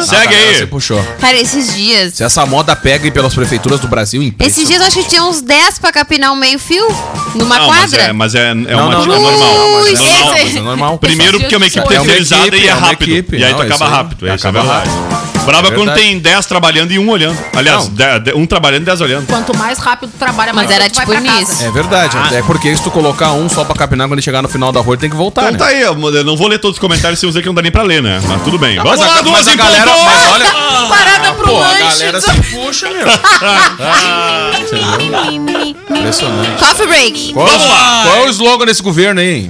Segue 0.07 0.33
Você 0.33 0.61
aí. 0.61 0.65
puxou. 0.67 1.03
Cara, 1.19 1.35
esses 1.35 1.73
dias. 1.75 2.13
Se 2.13 2.23
essa 2.23 2.45
moda 2.45 2.73
pega 2.75 3.03
aí 3.05 3.11
pelas 3.11 3.33
prefeituras 3.33 3.79
do 3.81 3.87
Brasil. 3.87 4.33
Esses 4.39 4.65
dias 4.67 4.79
eu 4.79 4.87
acho 4.87 4.99
que 5.03 5.09
tinha 5.09 5.23
uns 5.23 5.41
10 5.41 5.79
pra 5.79 5.91
capinar 5.91 6.31
um 6.31 6.35
meio 6.37 6.57
fio 6.57 6.87
numa 7.35 7.59
Não, 7.59 7.67
mas 7.67 7.79
quadra. 7.91 8.01
é, 8.03 8.13
mas 8.13 8.33
é, 8.35 8.51
é 8.51 8.53
Não, 8.53 8.63
uma 8.63 8.71
não, 8.71 9.03
é 9.03 9.05
não, 9.07 9.21
normal. 9.21 9.53
não, 9.53 9.71
mas 9.83 9.99
é 9.99 10.03
Ui, 10.03 10.09
normal, 10.09 10.33
esse- 10.37 10.43
mas 10.45 10.55
é 10.55 10.59
normal. 10.61 10.97
Primeiro 10.99 11.39
porque 11.39 11.53
é 11.53 11.57
uma 11.57 11.67
equipe 11.67 11.85
É 11.85 11.89
terceirizada 11.89 12.55
e 12.55 12.63
é 12.63 12.67
é 12.67 12.71
rápido. 12.71 13.35
E 13.35 13.43
aí 13.43 13.51
Não, 13.51 13.57
tu 13.59 13.63
acaba 13.63 13.73
isso 13.75 13.83
aí. 13.83 13.89
rápido. 13.91 15.32
Brava 15.45 15.67
é 15.67 15.71
quando 15.71 15.93
tem 15.93 16.19
10 16.19 16.45
trabalhando 16.45 16.91
e 16.91 16.99
um 16.99 17.09
olhando. 17.09 17.37
Aliás, 17.55 17.87
de- 17.89 18.19
de- 18.19 18.33
um 18.33 18.45
trabalhando 18.45 18.83
e 18.83 18.85
10 18.85 19.01
olhando. 19.01 19.27
Quanto 19.27 19.55
mais 19.57 19.77
rápido 19.79 20.11
tu 20.11 20.17
trabalha, 20.17 20.53
mais 20.53 20.67
Mas 20.67 20.75
era 20.79 20.89
tipo 20.89 21.13
nisso. 21.19 21.63
É 21.63 21.71
verdade. 21.71 22.17
É 22.35 22.41
porque 22.43 22.75
se 22.75 22.83
tu 22.83 22.91
colocar 22.91 23.31
um 23.33 23.49
só 23.49 23.63
pra 23.65 23.75
capinar 23.75 24.07
quando 24.07 24.13
ele 24.13 24.21
chegar 24.21 24.41
no 24.41 24.47
final 24.49 24.71
da 24.71 24.79
rua, 24.79 24.93
ele 24.95 25.01
tem 25.01 25.09
que 25.09 25.15
voltar, 25.15 25.41
Então 25.43 25.53
né? 25.53 25.57
tá 25.59 25.65
aí, 25.67 25.81
eu 25.81 25.93
eu 26.13 26.23
não 26.23 26.35
vou 26.37 26.47
ler 26.47 26.59
todos 26.59 26.77
os 26.77 26.81
comentários 26.81 27.19
sem 27.19 27.27
dizer 27.29 27.41
que 27.41 27.47
não 27.47 27.53
dá 27.55 27.61
nem 27.61 27.71
pra 27.71 27.83
ler, 27.83 28.01
né? 28.01 28.21
Mas 28.27 28.41
tudo 28.43 28.57
bem. 28.57 28.75
Não, 28.77 28.83
Vamos 28.83 28.99
mas 28.99 29.09
lá, 29.09 29.19
a, 29.19 29.21
duas 29.21 29.37
mas 29.37 29.47
a 29.47 29.53
em 29.53 29.57
galera. 29.57 29.91
ponto! 29.91 30.03
Mas 30.05 30.31
olha. 30.31 30.45
Parada 30.89 31.33
pro 31.33 31.45
Pô, 31.47 31.57
a 31.57 31.67
lanche. 31.67 31.79
galera 31.99 32.21
se 32.21 32.31
puxa, 32.51 32.89
meu. 32.89 33.07
Impressionante. 35.97 36.59
Coffee 36.59 36.87
break. 36.87 37.33
Qual, 37.33 37.47
Vamos 37.47 37.67
lá. 37.67 38.03
qual 38.05 38.17
é 38.17 38.21
o 38.27 38.29
slogan 38.29 38.65
desse 38.65 38.81
governo 38.81 39.19
aí? 39.21 39.49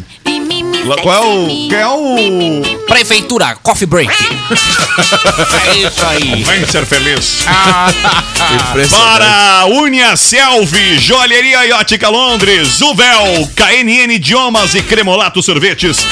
Lá- 0.86 0.98
Qual 1.02 1.16
é 1.16 1.20
o. 1.28 1.48
Quem 1.70 1.78
é 1.78 1.88
o. 1.88 2.62
Prefeitura, 2.88 3.56
coffee 3.64 3.88
break. 3.88 4.12
é 5.72 5.78
isso 5.78 6.06
aí. 6.06 6.44
Vem 6.44 6.66
ser 6.66 6.86
feliz. 6.86 7.46
Impressionante. 8.70 8.90
Para 9.20 9.66
Unia 9.68 10.16
Selvi, 10.18 11.00
Joalheria 11.00 11.66
e 11.66 11.72
Ótica 11.72 12.10
Londres, 12.10 12.82
Uvel, 12.82 13.50
KNN 13.56 14.14
Idiomas 14.14 14.76
e 14.76 14.82
Cremolato 14.82 15.42
Sorvetes. 15.42 16.06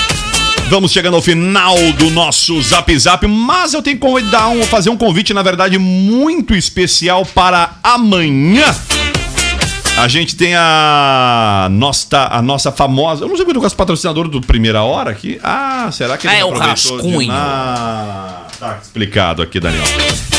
Vamos 0.70 0.94
chegando 0.94 1.16
ao 1.18 1.22
final 1.22 1.76
do 1.98 2.10
nosso 2.12 2.62
Zap 2.62 2.98
Zap, 2.98 3.28
mas 3.28 3.74
eu 3.74 3.82
tenho 3.82 3.98
que 3.98 4.02
convidar 4.08 4.48
um, 4.48 4.64
fazer 4.64 4.90
um 4.90 4.96
convite, 4.96 5.34
na 5.34 5.44
verdade, 5.44 5.78
muito 5.78 6.56
especial 6.56 7.26
para 7.26 7.72
amanhã. 7.84 8.74
A 9.98 10.08
gente 10.08 10.36
tem 10.36 10.56
a 10.56 11.68
nossa, 11.70 12.28
a 12.32 12.42
nossa 12.42 12.72
famosa. 12.72 13.24
Eu 13.24 13.30
não 13.30 13.36
sei 13.36 13.46
muito 13.46 13.60
com 13.60 13.66
as 13.68 13.74
patrocinadoras 13.74 14.32
do 14.32 14.42
Primeira 14.42 14.82
Hora 14.82 15.12
aqui. 15.12 15.40
Ah, 15.44 15.90
será 15.92 16.18
que 16.18 16.28
Ah, 16.28 16.34
é 16.36 16.44
o 16.46 16.52
de- 16.54 16.60
rascunho. 16.60 17.32
Ah, 17.32 18.48
tá 18.60 18.80
explicado 18.82 19.44
aqui, 19.44 19.60
Daniel. 19.60 19.84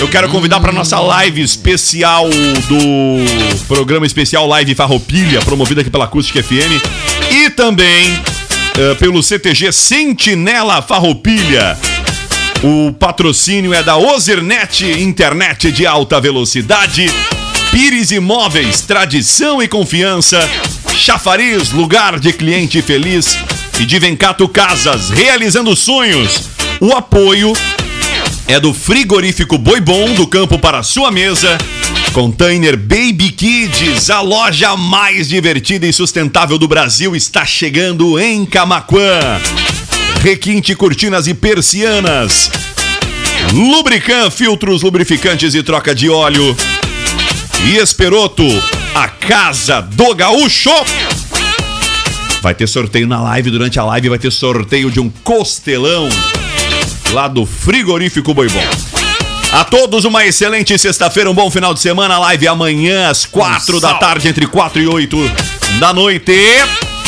Eu 0.00 0.08
quero 0.08 0.28
convidar 0.30 0.58
para 0.58 0.72
nossa 0.72 0.98
live 0.98 1.40
especial 1.40 2.28
do 2.28 3.64
programa 3.68 4.04
especial 4.04 4.48
Live 4.48 4.74
Farroupilha, 4.74 5.40
promovida 5.42 5.80
aqui 5.82 5.90
pela 5.90 6.06
Acústica 6.06 6.42
FM 6.42 6.82
e 7.30 7.50
também 7.50 8.18
eh, 8.76 8.94
pelo 8.96 9.22
CTG 9.22 9.70
Sentinela 9.70 10.82
Farroupilha. 10.82 11.78
O 12.64 12.92
patrocínio 12.94 13.72
é 13.72 13.82
da 13.82 13.96
Ozernet, 13.96 14.84
internet 15.00 15.70
de 15.70 15.86
alta 15.86 16.20
velocidade. 16.20 17.06
Pires 17.72 18.10
Imóveis, 18.10 18.82
tradição 18.82 19.62
e 19.62 19.66
confiança. 19.66 20.38
Chafariz, 20.94 21.70
lugar 21.70 22.20
de 22.20 22.30
cliente 22.30 22.82
feliz. 22.82 23.38
E 23.80 23.86
de 23.86 23.98
Vencato 23.98 24.46
Casas, 24.46 25.08
realizando 25.08 25.74
sonhos. 25.74 26.50
O 26.78 26.92
apoio 26.92 27.54
é 28.46 28.60
do 28.60 28.74
frigorífico 28.74 29.56
Boi 29.56 29.80
Bom, 29.80 30.12
do 30.12 30.26
campo 30.26 30.58
para 30.58 30.82
sua 30.82 31.10
mesa. 31.10 31.56
Container 32.12 32.76
Baby 32.76 33.30
Kids, 33.30 34.10
a 34.10 34.20
loja 34.20 34.76
mais 34.76 35.30
divertida 35.30 35.86
e 35.86 35.94
sustentável 35.94 36.58
do 36.58 36.68
Brasil, 36.68 37.16
está 37.16 37.46
chegando 37.46 38.20
em 38.20 38.44
Camaquã. 38.44 39.40
Requinte 40.20 40.74
Cortinas 40.74 41.26
e 41.26 41.32
Persianas. 41.32 42.50
Lubrican, 43.50 44.30
filtros, 44.30 44.82
lubrificantes 44.82 45.54
e 45.54 45.62
troca 45.62 45.94
de 45.94 46.10
óleo. 46.10 46.54
E 47.64 47.76
Esperoto, 47.76 48.44
a 48.94 49.08
casa 49.08 49.80
do 49.80 50.14
gaúcho. 50.14 50.70
Vai 52.40 52.54
ter 52.54 52.66
sorteio 52.66 53.06
na 53.06 53.20
live, 53.22 53.50
durante 53.50 53.78
a 53.78 53.84
live 53.84 54.08
vai 54.08 54.18
ter 54.18 54.32
sorteio 54.32 54.90
de 54.90 54.98
um 54.98 55.08
costelão 55.22 56.08
lá 57.12 57.28
do 57.28 57.46
frigorífico 57.46 58.34
Boi 58.34 58.48
Bom. 58.48 58.64
A 59.52 59.64
todos 59.64 60.04
uma 60.04 60.26
excelente 60.26 60.76
sexta-feira, 60.76 61.30
um 61.30 61.34
bom 61.34 61.50
final 61.50 61.72
de 61.72 61.80
semana. 61.80 62.18
Live 62.18 62.48
amanhã 62.48 63.08
às 63.10 63.26
quatro 63.26 63.78
da 63.78 63.94
tarde, 63.94 64.26
entre 64.26 64.46
quatro 64.46 64.80
e 64.80 64.88
oito 64.88 65.18
da 65.78 65.92
noite. 65.92 66.32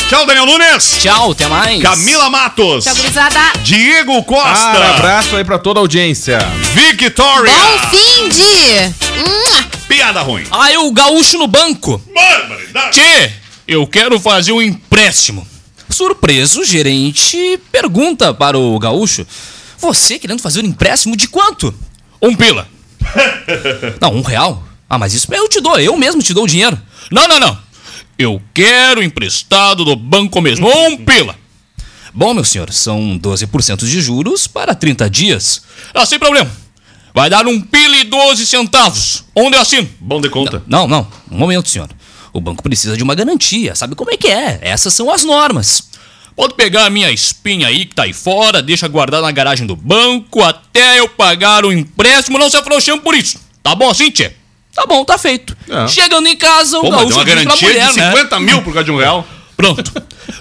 Tchau, 0.08 0.26
Daniel 0.26 0.46
Nunes. 0.46 0.98
Tchau, 1.00 1.32
até 1.32 1.48
mais. 1.48 1.82
Camila 1.82 2.28
Matos. 2.30 2.84
Tchau, 2.84 2.94
gurizada. 2.94 3.40
Diego 3.64 4.22
Costa. 4.22 4.78
Ah, 4.78 4.90
abraço 4.96 5.34
aí 5.34 5.42
pra 5.42 5.58
toda 5.58 5.80
a 5.80 5.82
audiência. 5.82 6.38
Victoria. 6.74 7.52
Bom 7.52 7.78
fim 7.90 8.28
de. 8.28 9.63
Piada 9.94 10.22
ruim. 10.22 10.44
Ah, 10.50 10.76
o 10.80 10.90
gaúcho 10.90 11.38
no 11.38 11.46
banco. 11.46 12.02
Barbaridade. 12.12 12.98
Tchê, 12.98 13.32
eu 13.68 13.86
quero 13.86 14.18
fazer 14.18 14.50
um 14.50 14.60
empréstimo. 14.60 15.46
Surpreso, 15.88 16.62
o 16.62 16.64
gerente 16.64 17.60
pergunta 17.70 18.34
para 18.34 18.58
o 18.58 18.76
gaúcho: 18.76 19.24
Você 19.78 20.18
querendo 20.18 20.42
fazer 20.42 20.64
um 20.64 20.66
empréstimo 20.66 21.16
de 21.16 21.28
quanto? 21.28 21.72
Um 22.20 22.34
pila. 22.34 22.66
não, 24.02 24.16
um 24.16 24.22
real? 24.22 24.64
Ah, 24.90 24.98
mas 24.98 25.14
isso 25.14 25.32
eu 25.32 25.48
te 25.48 25.60
dou, 25.60 25.78
eu 25.78 25.96
mesmo 25.96 26.20
te 26.20 26.34
dou 26.34 26.42
o 26.42 26.48
dinheiro. 26.48 26.76
Não, 27.08 27.28
não, 27.28 27.38
não. 27.38 27.56
Eu 28.18 28.42
quero 28.52 29.00
emprestado 29.00 29.84
do 29.84 29.94
banco 29.94 30.40
mesmo. 30.40 30.66
Um 30.66 30.96
pila. 31.06 31.36
Bom, 32.12 32.34
meu 32.34 32.44
senhor, 32.44 32.72
são 32.72 33.16
12% 33.16 33.86
de 33.86 34.00
juros 34.00 34.48
para 34.48 34.74
30 34.74 35.08
dias. 35.08 35.62
Ah, 35.94 36.04
sem 36.04 36.18
problema. 36.18 36.50
Vai 37.14 37.30
dar 37.30 37.46
um 37.46 37.60
pila 37.60 37.96
e 37.96 38.02
12 38.02 38.44
centavos. 38.44 39.24
Onde 39.36 39.56
eu 39.56 39.60
assino? 39.60 39.88
Bom 40.00 40.20
de 40.20 40.28
conta. 40.28 40.60
Não, 40.66 40.88
não. 40.88 41.06
Um 41.30 41.38
momento, 41.38 41.68
senhor. 41.68 41.88
O 42.32 42.40
banco 42.40 42.60
precisa 42.60 42.96
de 42.96 43.04
uma 43.04 43.14
garantia. 43.14 43.76
Sabe 43.76 43.94
como 43.94 44.10
é 44.10 44.16
que 44.16 44.26
é? 44.26 44.58
Essas 44.60 44.92
são 44.92 45.08
as 45.08 45.22
normas. 45.22 45.90
Pode 46.34 46.54
pegar 46.54 46.86
a 46.86 46.90
minha 46.90 47.12
espinha 47.12 47.68
aí 47.68 47.84
que 47.84 47.94
tá 47.94 48.02
aí 48.02 48.12
fora, 48.12 48.60
deixa 48.60 48.88
guardar 48.88 49.22
na 49.22 49.30
garagem 49.30 49.64
do 49.64 49.76
banco 49.76 50.42
até 50.42 50.98
eu 50.98 51.08
pagar 51.08 51.64
o 51.64 51.72
empréstimo, 51.72 52.36
não 52.36 52.50
se 52.50 52.56
afrouxando 52.56 53.02
por 53.02 53.14
isso. 53.14 53.38
Tá 53.62 53.76
bom 53.76 53.88
assim, 53.88 54.10
tchê? 54.10 54.32
Tá 54.74 54.84
bom, 54.84 55.04
tá 55.04 55.16
feito. 55.16 55.56
É. 55.70 55.86
Chegando 55.86 56.26
em 56.26 56.34
casa, 56.36 56.78
o 56.78 56.82
Pô, 56.82 56.90
gaúcho 56.90 57.16
uma 57.16 57.22
garantia 57.22 57.68
mulher, 57.68 57.90
de 57.92 57.96
né? 57.96 58.10
50 58.10 58.40
mil 58.40 58.62
por 58.62 58.72
causa 58.72 58.84
de 58.84 58.90
um 58.90 58.96
real. 58.96 59.24
Pronto. 59.56 59.92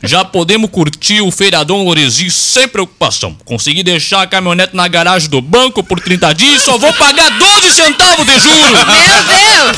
Já 0.04 0.26
podemos 0.26 0.70
curtir 0.70 1.22
o 1.22 1.32
feriadão 1.32 1.84
Loresi 1.84 2.30
sem 2.32 2.68
preocupação. 2.68 3.36
Consegui 3.46 3.84
deixar 3.84 4.22
a 4.22 4.28
caminhonete 4.28 4.76
na 4.76 4.88
garagem 4.88 5.30
do 5.30 5.42
banco 5.42 5.84
por 5.84 6.00
30 6.00 6.34
dias 6.34 6.62
e 6.62 6.66
só 6.66 6.78
vou 6.78 6.92
pagar 6.94 7.30
12 7.38 7.72
centavos 7.74 8.26
de 8.26 8.40
juros. 8.40 8.72
Meu 8.72 9.24
Deus! 9.24 9.78